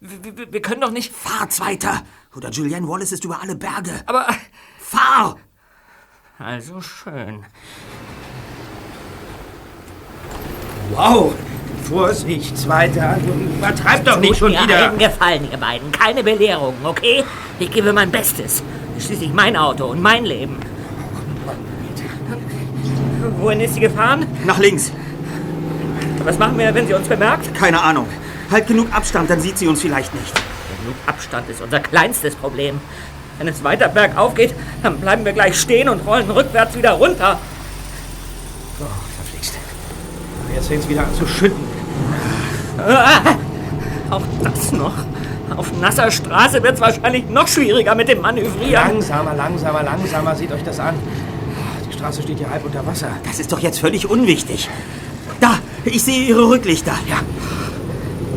wir, 0.00 0.38
wir- 0.38 0.52
wir 0.52 0.62
können 0.62 0.80
doch 0.80 0.90
nicht... 0.90 1.12
Fahrt's 1.14 1.60
weiter! 1.60 2.02
Oder 2.34 2.48
Julianne 2.50 2.88
Wallace 2.88 3.12
ist 3.12 3.24
über 3.24 3.42
alle 3.42 3.54
Berge. 3.56 3.92
Aber... 4.06 4.26
Fahr! 4.78 5.36
Also 6.38 6.80
schön. 6.80 7.44
Wow! 10.92 11.34
Vorsicht, 11.82 12.66
weiter. 12.66 13.18
Übertreib 13.58 14.06
doch 14.06 14.18
nicht 14.18 14.38
schon 14.38 14.52
mir 14.52 14.62
wieder. 14.62 14.88
einen 14.88 14.98
Gefallen, 14.98 15.50
ihr 15.52 15.58
beiden. 15.58 15.92
Keine 15.92 16.24
Belehrung, 16.24 16.74
okay? 16.82 17.22
Ich 17.58 17.70
gebe 17.70 17.92
mein 17.92 18.10
Bestes. 18.10 18.62
Schließlich 18.98 19.34
mein 19.34 19.54
Auto 19.54 19.84
und 19.84 20.00
mein 20.00 20.24
Leben. 20.24 20.58
Wohin 23.40 23.60
ist 23.60 23.74
sie 23.74 23.80
gefahren? 23.80 24.26
Nach 24.44 24.58
links. 24.58 24.92
Was 26.24 26.38
machen 26.38 26.58
wir, 26.58 26.74
wenn 26.74 26.86
sie 26.86 26.94
uns 26.94 27.08
bemerkt? 27.08 27.54
Keine 27.54 27.82
Ahnung. 27.82 28.06
Halt 28.50 28.66
genug 28.66 28.88
Abstand, 28.92 29.30
dann 29.30 29.40
sieht 29.40 29.58
sie 29.58 29.66
uns 29.66 29.80
vielleicht 29.80 30.14
nicht. 30.14 30.32
Genug 30.82 30.96
Abstand 31.06 31.48
ist 31.48 31.60
unser 31.60 31.80
kleinstes 31.80 32.34
Problem. 32.34 32.80
Wenn 33.38 33.48
es 33.48 33.64
weiter 33.64 33.88
bergauf 33.88 34.34
geht, 34.34 34.54
dann 34.82 34.98
bleiben 35.00 35.24
wir 35.24 35.32
gleich 35.32 35.58
stehen 35.60 35.88
und 35.88 36.06
rollen 36.06 36.30
rückwärts 36.30 36.76
wieder 36.76 36.92
runter. 36.92 37.38
So, 38.78 38.86
verflixt. 39.16 39.54
Jetzt 40.54 40.68
fängt's 40.68 40.88
wieder 40.88 41.02
an 41.02 41.14
zu 41.14 41.26
schütten. 41.26 41.64
Ah, 42.78 43.36
auch 44.10 44.22
das 44.42 44.72
noch. 44.72 44.94
Auf 45.56 45.72
nasser 45.80 46.10
Straße 46.10 46.62
wird 46.62 46.74
es 46.74 46.80
wahrscheinlich 46.80 47.28
noch 47.28 47.48
schwieriger 47.48 47.94
mit 47.94 48.08
dem 48.08 48.20
Manövrieren. 48.20 48.72
Langsamer, 48.72 49.34
langsamer, 49.34 49.82
langsamer. 49.82 50.34
Seht 50.34 50.52
euch 50.52 50.64
das 50.64 50.80
an. 50.80 50.94
Die 52.04 52.08
Straße 52.08 52.22
steht 52.22 52.36
hier 52.36 52.50
halb 52.50 52.62
unter 52.66 52.84
Wasser. 52.86 53.08
Das 53.24 53.40
ist 53.40 53.50
doch 53.50 53.60
jetzt 53.60 53.78
völlig 53.78 54.10
unwichtig. 54.10 54.68
Da, 55.40 55.54
ich 55.86 56.02
sehe 56.02 56.20
ihre 56.24 56.50
Rücklichter. 56.50 56.92
Ja. 57.08 57.16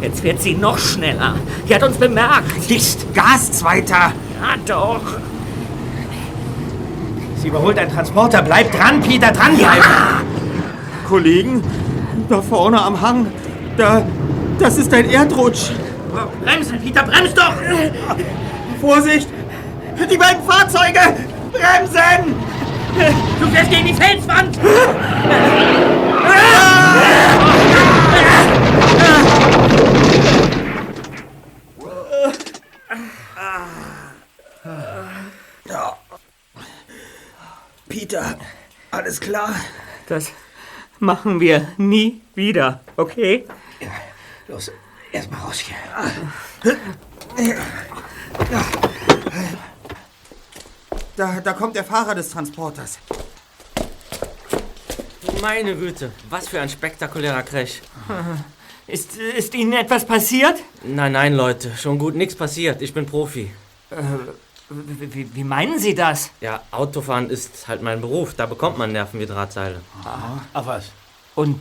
Jetzt 0.01 0.24
wird 0.24 0.41
sie 0.41 0.53
noch 0.53 0.78
schneller. 0.78 1.36
Die 1.68 1.76
hat 1.76 1.84
uns 1.84 1.97
bemerkt. 1.97 2.70
Dicht, 2.70 3.13
Gas 3.13 3.51
zweiter. 3.51 4.13
Ja, 4.39 4.55
doch. 4.65 5.01
Sie 7.41 7.49
überholt 7.49 7.78
einen 7.78 7.91
Transporter. 7.91 8.41
Bleibt 8.41 8.74
dran, 8.74 9.01
Peter, 9.01 9.34
dranbleiben. 9.34 9.84
Kollegen, 11.09 11.61
da 12.30 12.41
vorne 12.41 12.82
am 12.82 13.01
Hang, 13.01 13.28
da, 13.76 14.07
das 14.59 14.78
ist 14.78 14.93
ein 14.93 15.09
Erdrutsch. 15.09 15.72
Bremsen, 16.41 16.80
Peter, 16.80 17.03
bremst 17.03 17.38
doch! 17.38 17.53
Vorsicht! 18.80 19.28
Die 20.09 20.18
beiden 20.18 20.41
Fahrzeuge! 20.43 21.01
Bremsen! 21.51 22.34
Du 23.39 23.47
fährst 23.47 23.69
gegen 23.69 23.85
die 23.85 23.93
Felswand! 23.93 24.57
Ja. 35.65 35.97
Peter, 37.87 38.37
alles 38.91 39.19
klar? 39.19 39.53
Das 40.07 40.31
machen 40.99 41.39
wir 41.39 41.67
nie 41.77 42.21
wieder, 42.33 42.79
okay? 42.95 43.45
Los, 44.47 44.71
erstmal 45.11 45.41
raus 45.41 45.59
hier. 45.59 45.75
Da, 51.18 51.41
da 51.41 51.53
kommt 51.53 51.76
der 51.76 51.84
Fahrer 51.84 52.15
des 52.15 52.30
Transporters. 52.30 52.99
Meine 55.41 55.76
Güte, 55.76 56.11
was 56.30 56.47
für 56.47 56.61
ein 56.61 56.70
spektakulärer 56.70 57.43
Crash. 57.43 57.82
Ist, 58.88 59.18
ist 59.18 59.53
Ihnen 59.53 59.74
etwas 59.74 60.05
passiert? 60.05 60.55
Nein, 60.82 61.11
nein, 61.11 61.34
Leute, 61.34 61.76
schon 61.76 61.97
gut, 61.99 62.15
nichts 62.15 62.36
passiert. 62.36 62.82
Ich 62.82 62.93
bin 62.93 63.05
Profi. 63.05 63.51
Äh, 63.89 63.95
wie, 64.70 65.36
wie- 65.36 65.43
meinen 65.43 65.78
Sie 65.78 65.93
das? 65.93 66.30
Ja, 66.39 66.61
Autofahren 66.72 67.30
ist 67.30 67.68
halt 67.68 67.82
mein 67.82 67.99
Beruf. 67.99 68.34
Da 68.36 68.45
bekommt 68.45 68.78
man 68.78 68.93
Nerven 68.93 69.20
wie 69.20 69.26
Drahtseile. 69.26 69.82
Ach 70.53 70.65
was. 70.65 70.86
Und 71.36 71.59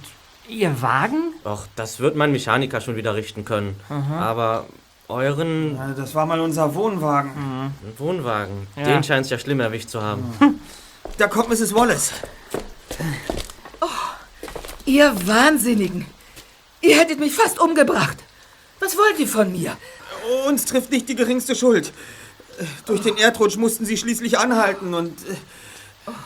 Ihr 0.49 0.81
Wagen? 0.81 1.35
Och, 1.45 1.67
das 1.75 1.99
wird 1.99 2.15
mein 2.15 2.31
Mechaniker 2.31 2.81
schon 2.81 2.95
wieder 2.95 3.17
richten 3.17 3.45
können. 3.45 3.75
Aha. 3.89 4.21
Aber 4.21 4.67
euren... 5.09 5.77
Ja, 5.77 5.93
das 5.97 6.15
war 6.15 6.27
mal 6.27 6.41
unser 6.41 6.75
Wohnwagen. 6.75 7.31
Ein 7.33 7.73
Wohnwagen. 7.99 8.67
Ja. 8.77 8.85
Den 8.85 9.03
scheint 9.05 9.25
es 9.27 9.31
ja 9.31 9.39
schlimm 9.39 9.61
erwischt 9.61 9.89
zu 9.91 10.03
haben. 10.03 10.61
Da 11.19 11.29
kommt 11.29 11.49
Mrs. 11.49 11.75
Wallace. 11.75 12.13
Ihr 14.85 15.15
Wahnsinnigen! 15.27 16.07
Ihr 16.81 16.97
hättet 16.99 17.19
mich 17.19 17.35
fast 17.35 17.59
umgebracht. 17.59 18.17
Was 18.81 18.97
wollt 18.97 19.19
ihr 19.19 19.27
von 19.27 19.51
mir? 19.51 19.77
Uns 20.47 20.65
trifft 20.65 20.91
nicht 20.93 21.09
die 21.09 21.17
geringste 21.17 21.57
Schuld. 21.57 21.93
Durch 22.87 23.01
den 23.01 23.17
Erdrutsch 23.17 23.57
mussten 23.57 23.85
Sie 23.85 23.97
schließlich 23.97 24.39
anhalten 24.39 24.95
und... 24.95 25.19
äh, 25.29 25.35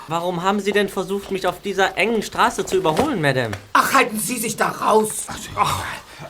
Warum 0.08 0.42
haben 0.42 0.60
Sie 0.60 0.72
denn 0.72 0.90
versucht, 0.90 1.30
mich 1.30 1.46
auf 1.46 1.62
dieser 1.62 1.96
engen 1.96 2.22
Straße 2.22 2.66
zu 2.66 2.76
überholen, 2.76 3.22
Madame? 3.22 3.52
Ach, 3.72 3.94
halten 3.94 4.20
Sie 4.20 4.36
sich 4.38 4.56
da 4.56 4.68
raus! 4.68 5.24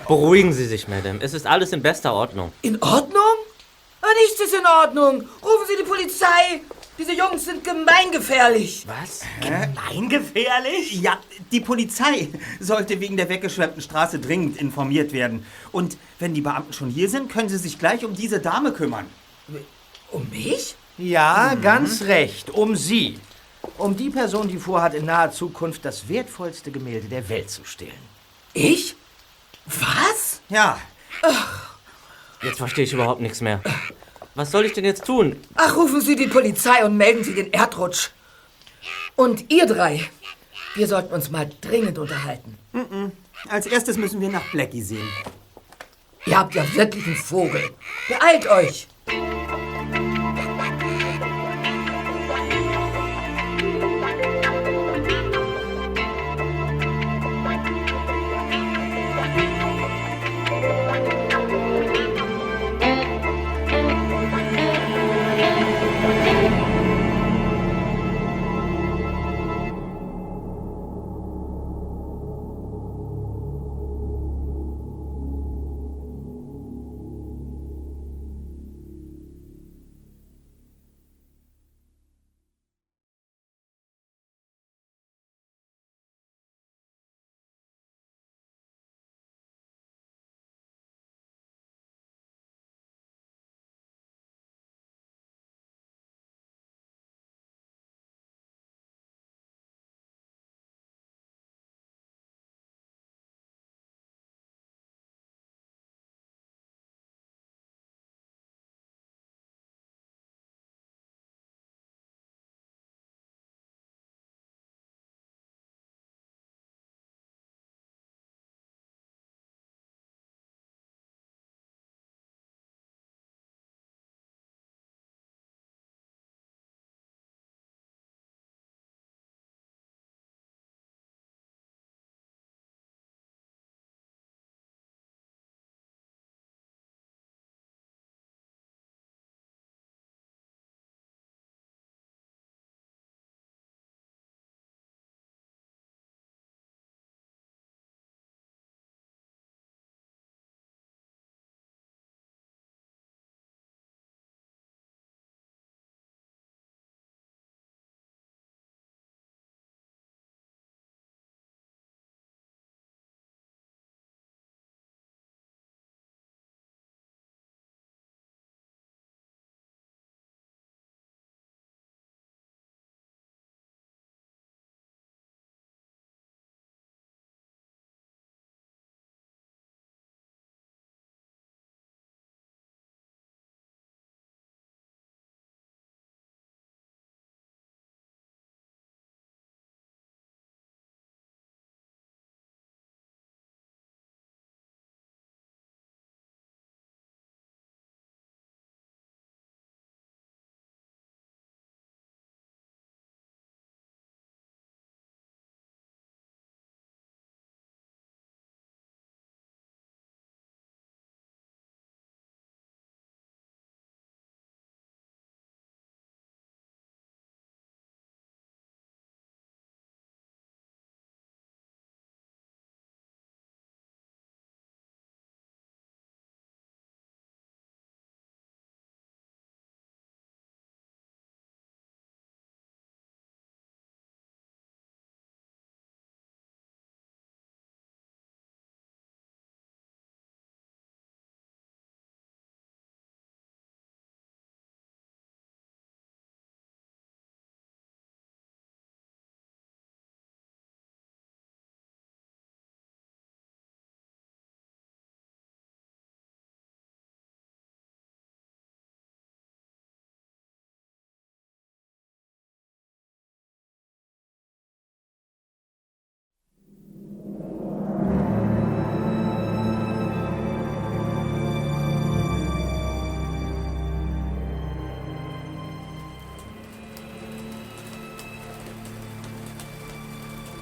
Beruhigen 0.07 0.53
Sie 0.53 0.67
sich, 0.67 0.89
Madame. 0.89 1.21
Es 1.23 1.35
ist 1.35 1.47
alles 1.47 1.73
in 1.73 1.83
bester 1.83 2.13
Ordnung. 2.13 2.53
In 2.63 2.81
Ordnung? 2.83 3.23
Ah, 4.03 4.07
nichts 4.25 4.41
ist 4.41 4.55
in 4.55 4.67
Ordnung. 4.67 5.29
Rufen 5.43 5.67
Sie 5.69 5.77
die 5.79 5.89
Polizei. 5.89 6.63
Diese 6.99 7.13
Jungs 7.13 7.45
sind 7.45 7.65
gemeingefährlich. 7.65 8.87
Was? 8.87 9.23
Gemeingefährlich? 9.41 11.01
Ja, 11.01 11.19
die 11.51 11.61
Polizei 11.61 12.29
sollte 12.61 13.01
wegen 13.01 13.17
der 13.17 13.29
weggeschwemmten 13.29 13.81
Straße 13.81 14.19
dringend 14.19 14.59
informiert 14.59 15.13
werden. 15.13 15.47
Und 15.73 15.97
wenn 16.19 16.35
die 16.35 16.43
Beamten 16.43 16.73
schon 16.73 16.91
hier 16.91 17.09
sind, 17.09 17.31
können 17.31 17.49
sie 17.49 17.57
sich 17.57 17.79
gleich 17.79 18.05
um 18.05 18.15
diese 18.15 18.39
Dame 18.41 18.73
kümmern. 18.73 19.07
Um 20.11 20.29
mich? 20.31 20.75
Ja, 20.99 21.55
ganz 21.55 22.03
recht. 22.03 22.51
Um 22.51 22.77
Sie. 22.77 23.19
Um 23.79 23.97
die 23.97 24.11
Person, 24.11 24.49
die 24.49 24.59
vorhat, 24.59 24.93
in 24.93 25.07
naher 25.07 25.33
Zukunft 25.33 25.85
das 25.85 26.09
wertvollste 26.09 26.71
Gemälde 26.71 27.09
der 27.09 27.29
Welt 27.31 27.49
zu 27.49 27.65
stehlen. 27.65 27.93
Ich? 28.53 28.97
Was? 29.67 30.41
Ja. 30.49 30.79
Jetzt 32.43 32.59
verstehe 32.59 32.85
ich 32.85 32.93
überhaupt 32.93 33.21
nichts 33.21 33.41
mehr. 33.41 33.61
Was 34.35 34.51
soll 34.51 34.65
ich 34.65 34.73
denn 34.73 34.85
jetzt 34.85 35.05
tun? 35.05 35.37
Ach, 35.55 35.77
rufen 35.77 36.01
Sie 36.01 36.17
die 36.17 36.27
Polizei 36.27 36.85
und 36.85 36.97
melden 36.97 37.25
Sie 37.25 37.35
den 37.35 37.53
Erdrutsch. 37.53 38.11
Und 39.17 39.51
ihr 39.51 39.67
drei, 39.67 40.09
wir 40.75 40.87
sollten 40.87 41.13
uns 41.13 41.31
mal 41.31 41.51
dringend 41.61 41.99
unterhalten. 41.99 42.59
Mhm. 42.73 43.13
Als 43.49 43.67
erstes 43.67 43.97
müssen 43.97 44.21
wir 44.21 44.29
nach 44.29 44.51
Blackie 44.53 44.83
sehen. 44.83 45.09
Ihr 46.27 46.39
habt 46.39 46.55
ja 46.55 46.65
wirklich 46.75 47.07
einen 47.07 47.17
Vogel. 47.17 47.71
Beeilt 48.09 48.47
euch. 48.47 48.87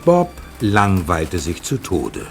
Bob 0.08 0.30
langweilte 0.62 1.38
sich 1.38 1.62
zu 1.62 1.76
Tode. 1.76 2.26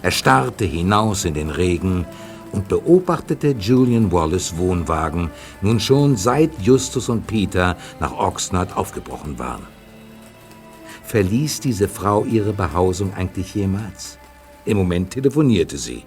Er 0.00 0.10
starrte 0.10 0.64
hinaus 0.64 1.26
in 1.26 1.34
den 1.34 1.50
Regen 1.50 2.06
und 2.52 2.68
beobachtete 2.68 3.48
Julian 3.48 4.10
Wallace 4.10 4.56
Wohnwagen 4.56 5.28
nun 5.60 5.78
schon 5.78 6.16
seit 6.16 6.58
Justus 6.62 7.10
und 7.10 7.26
Peter 7.26 7.76
nach 8.00 8.12
Oxnard 8.16 8.78
aufgebrochen 8.78 9.38
waren. 9.38 9.66
Verließ 11.02 11.60
diese 11.60 11.86
Frau 11.86 12.24
ihre 12.24 12.54
Behausung 12.54 13.12
eigentlich 13.12 13.54
jemals? 13.54 14.16
Im 14.64 14.78
Moment 14.78 15.10
telefonierte 15.10 15.76
sie. 15.76 16.02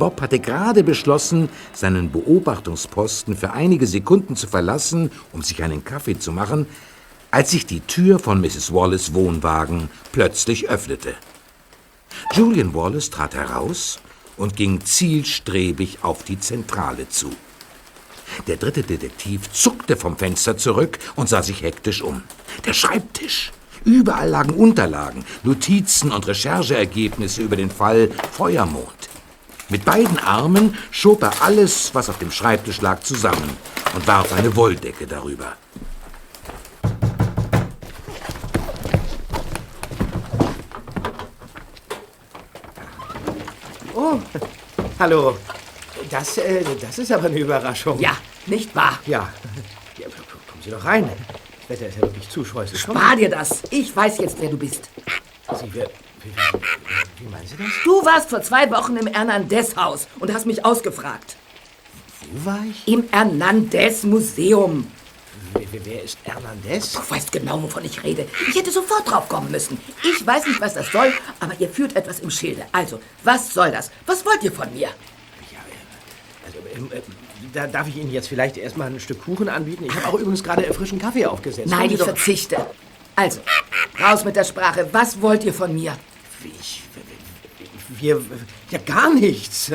Bob 0.00 0.20
hatte 0.20 0.40
gerade 0.40 0.82
beschlossen, 0.82 1.48
seinen 1.72 2.10
Beobachtungsposten 2.10 3.36
für 3.36 3.52
einige 3.52 3.86
Sekunden 3.86 4.34
zu 4.34 4.48
verlassen, 4.48 5.12
um 5.32 5.42
sich 5.42 5.62
einen 5.62 5.84
Kaffee 5.84 6.18
zu 6.18 6.32
machen, 6.32 6.66
als 7.30 7.50
sich 7.50 7.66
die 7.66 7.80
Tür 7.80 8.18
von 8.18 8.40
Mrs. 8.40 8.72
Wallace 8.72 9.14
Wohnwagen 9.14 9.90
plötzlich 10.12 10.68
öffnete. 10.68 11.14
Julian 12.32 12.74
Wallace 12.74 13.10
trat 13.10 13.34
heraus 13.34 13.98
und 14.36 14.56
ging 14.56 14.84
zielstrebig 14.84 15.98
auf 16.02 16.22
die 16.22 16.38
Zentrale 16.38 17.08
zu. 17.08 17.30
Der 18.46 18.56
dritte 18.56 18.82
Detektiv 18.82 19.50
zuckte 19.52 19.96
vom 19.96 20.16
Fenster 20.16 20.56
zurück 20.56 20.98
und 21.14 21.28
sah 21.28 21.42
sich 21.42 21.62
hektisch 21.62 22.02
um. 22.02 22.22
Der 22.64 22.72
Schreibtisch. 22.72 23.52
Überall 23.84 24.30
lagen 24.30 24.54
Unterlagen, 24.54 25.24
Notizen 25.44 26.10
und 26.10 26.26
Rechercheergebnisse 26.26 27.42
über 27.42 27.54
den 27.54 27.70
Fall 27.70 28.10
Feuermond. 28.32 29.08
Mit 29.68 29.84
beiden 29.84 30.18
Armen 30.18 30.76
schob 30.90 31.22
er 31.22 31.42
alles, 31.42 31.94
was 31.94 32.08
auf 32.08 32.18
dem 32.18 32.32
Schreibtisch 32.32 32.80
lag, 32.80 33.00
zusammen 33.00 33.56
und 33.94 34.06
warf 34.06 34.32
eine 34.32 34.56
Wolldecke 34.56 35.06
darüber. 35.06 35.56
Oh, 44.08 44.20
hallo. 45.00 45.36
Das, 46.08 46.38
äh, 46.38 46.62
das 46.80 46.96
ist 46.98 47.10
aber 47.10 47.26
eine 47.26 47.38
Überraschung. 47.40 47.98
Ja, 47.98 48.16
nicht 48.46 48.74
wahr? 48.76 49.00
Ja. 49.04 49.32
ja 49.98 50.06
kommen 50.06 50.62
Sie 50.62 50.70
doch 50.70 50.84
rein. 50.84 51.10
Das 51.60 51.70
Wetter 51.70 51.88
ist 51.88 51.96
ja 51.96 52.02
wirklich 52.02 52.28
zu 52.28 52.44
scheußlich. 52.44 52.80
Spar 52.80 53.16
dir 53.16 53.28
das. 53.28 53.64
Ich 53.70 53.96
weiß 53.96 54.18
jetzt, 54.18 54.40
wer 54.40 54.48
du 54.48 54.58
bist. 54.58 54.88
Sie, 55.58 55.68
wer, 55.72 55.90
wie, 56.22 56.30
wie, 56.30 57.24
wie 57.24 57.28
meinen 57.28 57.46
Sie 57.48 57.56
das? 57.56 57.66
Du 57.82 58.04
warst 58.04 58.30
vor 58.30 58.42
zwei 58.42 58.70
Wochen 58.70 58.96
im 58.96 59.08
Hernandez-Haus 59.08 60.06
und 60.20 60.32
hast 60.32 60.46
mich 60.46 60.64
ausgefragt. 60.64 61.34
Wo 62.30 62.50
war 62.50 62.64
ich? 62.70 62.86
Im 62.86 63.08
Hernandez-Museum. 63.10 64.86
Wer, 65.72 65.84
wer 65.86 66.02
ist 66.02 66.18
Hernandez? 66.24 66.92
Du 66.92 67.00
weißt 67.10 67.32
genau, 67.32 67.62
wovon 67.62 67.84
ich 67.84 68.02
rede. 68.02 68.26
Ich 68.48 68.56
hätte 68.56 68.70
sofort 68.70 69.10
drauf 69.10 69.28
kommen 69.28 69.50
müssen. 69.50 69.78
Ich 70.02 70.26
weiß 70.26 70.46
nicht, 70.46 70.60
was 70.60 70.74
das 70.74 70.90
soll, 70.92 71.12
aber 71.40 71.52
ihr 71.58 71.68
führt 71.68 71.96
etwas 71.96 72.20
im 72.20 72.30
Schilde. 72.30 72.64
Also, 72.72 73.00
was 73.24 73.52
soll 73.52 73.70
das? 73.70 73.90
Was 74.06 74.24
wollt 74.24 74.42
ihr 74.42 74.52
von 74.52 74.72
mir? 74.74 74.88
Also, 76.44 76.58
ähm, 76.74 76.90
äh, 76.92 77.00
da 77.52 77.66
darf 77.66 77.88
ich 77.88 77.96
Ihnen 77.96 78.12
jetzt 78.12 78.28
vielleicht 78.28 78.56
erstmal 78.56 78.88
ein 78.88 79.00
Stück 79.00 79.24
Kuchen 79.24 79.48
anbieten. 79.48 79.84
Ich 79.84 79.94
habe 79.94 80.08
auch 80.08 80.14
übrigens 80.14 80.42
gerade 80.44 80.62
frischen 80.74 80.98
Kaffee 80.98 81.26
aufgesetzt. 81.26 81.68
Nein, 81.68 81.90
ich 81.90 81.98
doch- 81.98 82.06
verzichte. 82.06 82.64
Also, 83.14 83.40
raus 84.00 84.24
mit 84.24 84.36
der 84.36 84.44
Sprache. 84.44 84.88
Was 84.92 85.20
wollt 85.22 85.42
ihr 85.44 85.54
von 85.54 85.74
mir? 85.74 85.96
Ich, 86.44 86.82
wir, 87.88 88.20
ja 88.70 88.78
gar 88.78 89.12
nichts. 89.14 89.72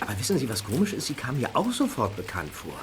Aber 0.00 0.18
wissen 0.18 0.38
Sie, 0.38 0.48
was 0.48 0.62
komisch 0.64 0.92
ist? 0.92 1.06
Sie 1.06 1.14
kam 1.14 1.38
mir 1.38 1.48
auch 1.54 1.72
sofort 1.72 2.14
bekannt 2.16 2.50
vor. 2.52 2.74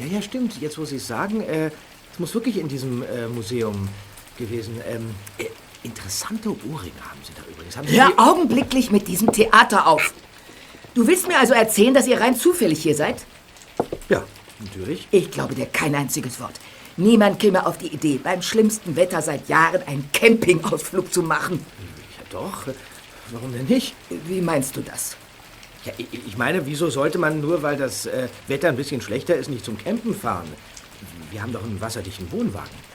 Ja, 0.00 0.06
ja, 0.06 0.22
stimmt. 0.22 0.60
Jetzt, 0.60 0.78
wo 0.78 0.84
Sie 0.84 0.96
es 0.96 1.06
sagen, 1.06 1.42
äh, 1.42 1.70
es 2.12 2.18
muss 2.18 2.34
wirklich 2.34 2.56
in 2.58 2.66
diesem 2.68 3.02
äh, 3.02 3.28
Museum 3.28 3.88
gewesen. 4.38 4.80
Ähm, 4.88 5.10
äh, 5.38 5.44
interessante 5.82 6.48
Ohrringe 6.50 7.00
haben 7.08 7.20
Sie 7.24 7.32
da 7.36 7.42
übrigens. 7.50 7.76
Haben 7.76 7.86
Sie 7.88 8.00
Hör 8.00 8.08
die- 8.08 8.18
augenblicklich 8.18 8.90
mit 8.90 9.06
diesem 9.08 9.30
Theater 9.32 9.86
auf. 9.86 10.12
Du 10.94 11.06
willst 11.06 11.28
mir 11.28 11.38
also 11.38 11.52
erzählen, 11.54 11.94
dass 11.94 12.06
ihr 12.08 12.20
rein 12.20 12.34
zufällig 12.34 12.82
hier 12.82 12.94
seid? 12.96 13.24
Ja, 14.08 14.24
natürlich. 14.58 15.06
Ich 15.12 15.30
glaube 15.30 15.54
dir 15.54 15.66
kein 15.66 15.94
einziges 15.94 16.40
Wort. 16.40 16.58
Niemand 16.96 17.38
käme 17.38 17.64
auf 17.66 17.78
die 17.78 17.86
Idee, 17.88 18.18
beim 18.22 18.42
schlimmsten 18.42 18.96
Wetter 18.96 19.22
seit 19.22 19.48
Jahren 19.48 19.82
einen 19.86 20.08
Campingausflug 20.12 21.12
zu 21.12 21.22
machen. 21.22 21.64
Ja, 22.18 22.40
doch. 22.40 22.66
Warum 23.30 23.52
denn 23.52 23.66
nicht? 23.66 23.94
Wie 24.26 24.40
meinst 24.40 24.76
du 24.76 24.80
das? 24.80 25.16
Ja, 25.84 25.92
ich, 25.96 26.36
meine, 26.36 26.66
wieso 26.66 26.90
sollte 26.90 27.18
man 27.18 27.40
nur, 27.40 27.62
weil 27.62 27.76
das 27.76 28.06
äh, 28.06 28.28
Wetter 28.48 28.68
ein 28.68 28.76
bisschen 28.76 29.00
schlechter 29.00 29.34
ist, 29.34 29.48
nicht 29.48 29.64
zum 29.64 29.78
Campen 29.78 30.14
fahren? 30.14 30.46
Wir 31.30 31.40
haben 31.42 31.52
doch 31.52 31.62
einen 31.62 31.80
wasserdichten 31.80 32.30
Wohnwagen. 32.32 32.90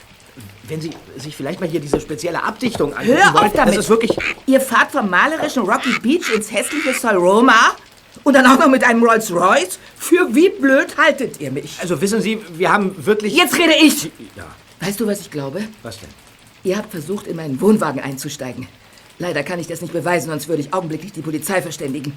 Wenn 0.68 0.82
Sie 0.82 0.92
sich 1.18 1.36
vielleicht 1.36 1.60
mal 1.60 1.70
hier 1.70 1.80
diese 1.80 2.00
spezielle 2.00 2.44
Abdichtung 2.44 2.94
angucken 2.94 3.18
Hör 3.18 3.34
wollen, 3.34 3.46
auf 3.46 3.54
damit! 3.54 3.76
das 3.76 3.86
ist 3.86 3.90
wirklich... 3.90 4.12
Ihr 4.46 4.62
fahrt 4.62 4.92
vom 4.92 5.10
malerischen 5.10 5.64
Rocky 5.64 5.98
Beach 6.00 6.30
ins 6.34 6.52
hässliche 6.52 6.94
Solroma 6.94 7.76
und 8.24 8.34
dann 8.34 8.46
auch 8.46 8.60
noch 8.60 8.68
mit 8.68 8.84
einem 8.84 9.04
Rolls 9.04 9.32
Royce? 9.32 9.80
Für 9.98 10.36
wie 10.36 10.50
blöd 10.50 10.98
haltet 10.98 11.40
ihr 11.40 11.52
mich? 11.52 11.80
Also 11.80 12.00
wissen 12.02 12.22
Sie, 12.22 12.40
wir 12.54 12.72
haben 12.72 12.94
wirklich... 13.06 13.36
Jetzt 13.36 13.58
rede 13.58 13.74
ich! 13.82 14.12
Ja, 14.36 14.46
Weißt 14.80 15.00
du, 15.00 15.08
was 15.08 15.22
ich 15.22 15.32
glaube? 15.32 15.64
was 15.82 16.00
denn? 16.00 16.10
Ihr 16.64 16.78
habt 16.78 16.92
versucht, 16.92 17.28
in 17.28 17.38
meinen 17.38 17.60
Wohnwagen 17.62 18.02
einzusteigen. 18.02 18.68
Leider 19.18 19.44
kann 19.44 19.60
ich 19.60 19.68
das 19.68 19.82
nicht 19.82 19.94
beweisen, 19.94 20.30
sonst 20.30 20.48
würde 20.48 20.62
ich 20.62 20.74
augenblicklich 20.74 21.14
die 21.14 21.22
Polizei 21.22 21.62
verständigen. 21.62 22.14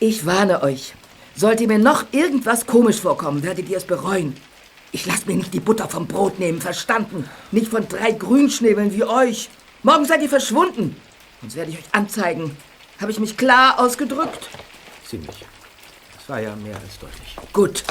Ich 0.00 0.24
warne 0.26 0.62
euch. 0.62 0.94
Sollt 1.34 1.60
ihr 1.60 1.66
mir 1.68 1.78
noch 1.78 2.04
irgendwas 2.12 2.66
komisch 2.66 3.00
vorkommen, 3.00 3.42
werdet 3.42 3.68
ihr 3.68 3.78
es 3.78 3.84
bereuen. 3.84 4.36
Ich 4.92 5.06
lasse 5.06 5.26
mir 5.26 5.36
nicht 5.36 5.52
die 5.52 5.60
Butter 5.60 5.88
vom 5.88 6.06
Brot 6.06 6.38
nehmen, 6.38 6.60
verstanden? 6.60 7.28
Nicht 7.50 7.70
von 7.70 7.86
drei 7.88 8.12
Grünschnäbeln 8.12 8.92
wie 8.92 9.04
euch. 9.04 9.50
Morgen 9.82 10.04
seid 10.04 10.22
ihr 10.22 10.28
verschwunden. 10.28 10.96
Sonst 11.40 11.56
werde 11.56 11.72
ich 11.72 11.78
euch 11.78 11.84
anzeigen. 11.92 12.56
Habe 13.00 13.10
ich 13.10 13.18
mich 13.18 13.36
klar 13.36 13.78
ausgedrückt? 13.78 14.48
Ziemlich. 15.04 15.44
Das 16.16 16.28
war 16.28 16.40
ja 16.40 16.54
mehr 16.56 16.76
als 16.76 16.98
deutlich. 16.98 17.36
Gut. 17.52 17.84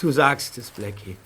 Du 0.00 0.12
sagst 0.12 0.58
es, 0.58 0.70
Blackie. 0.70 1.16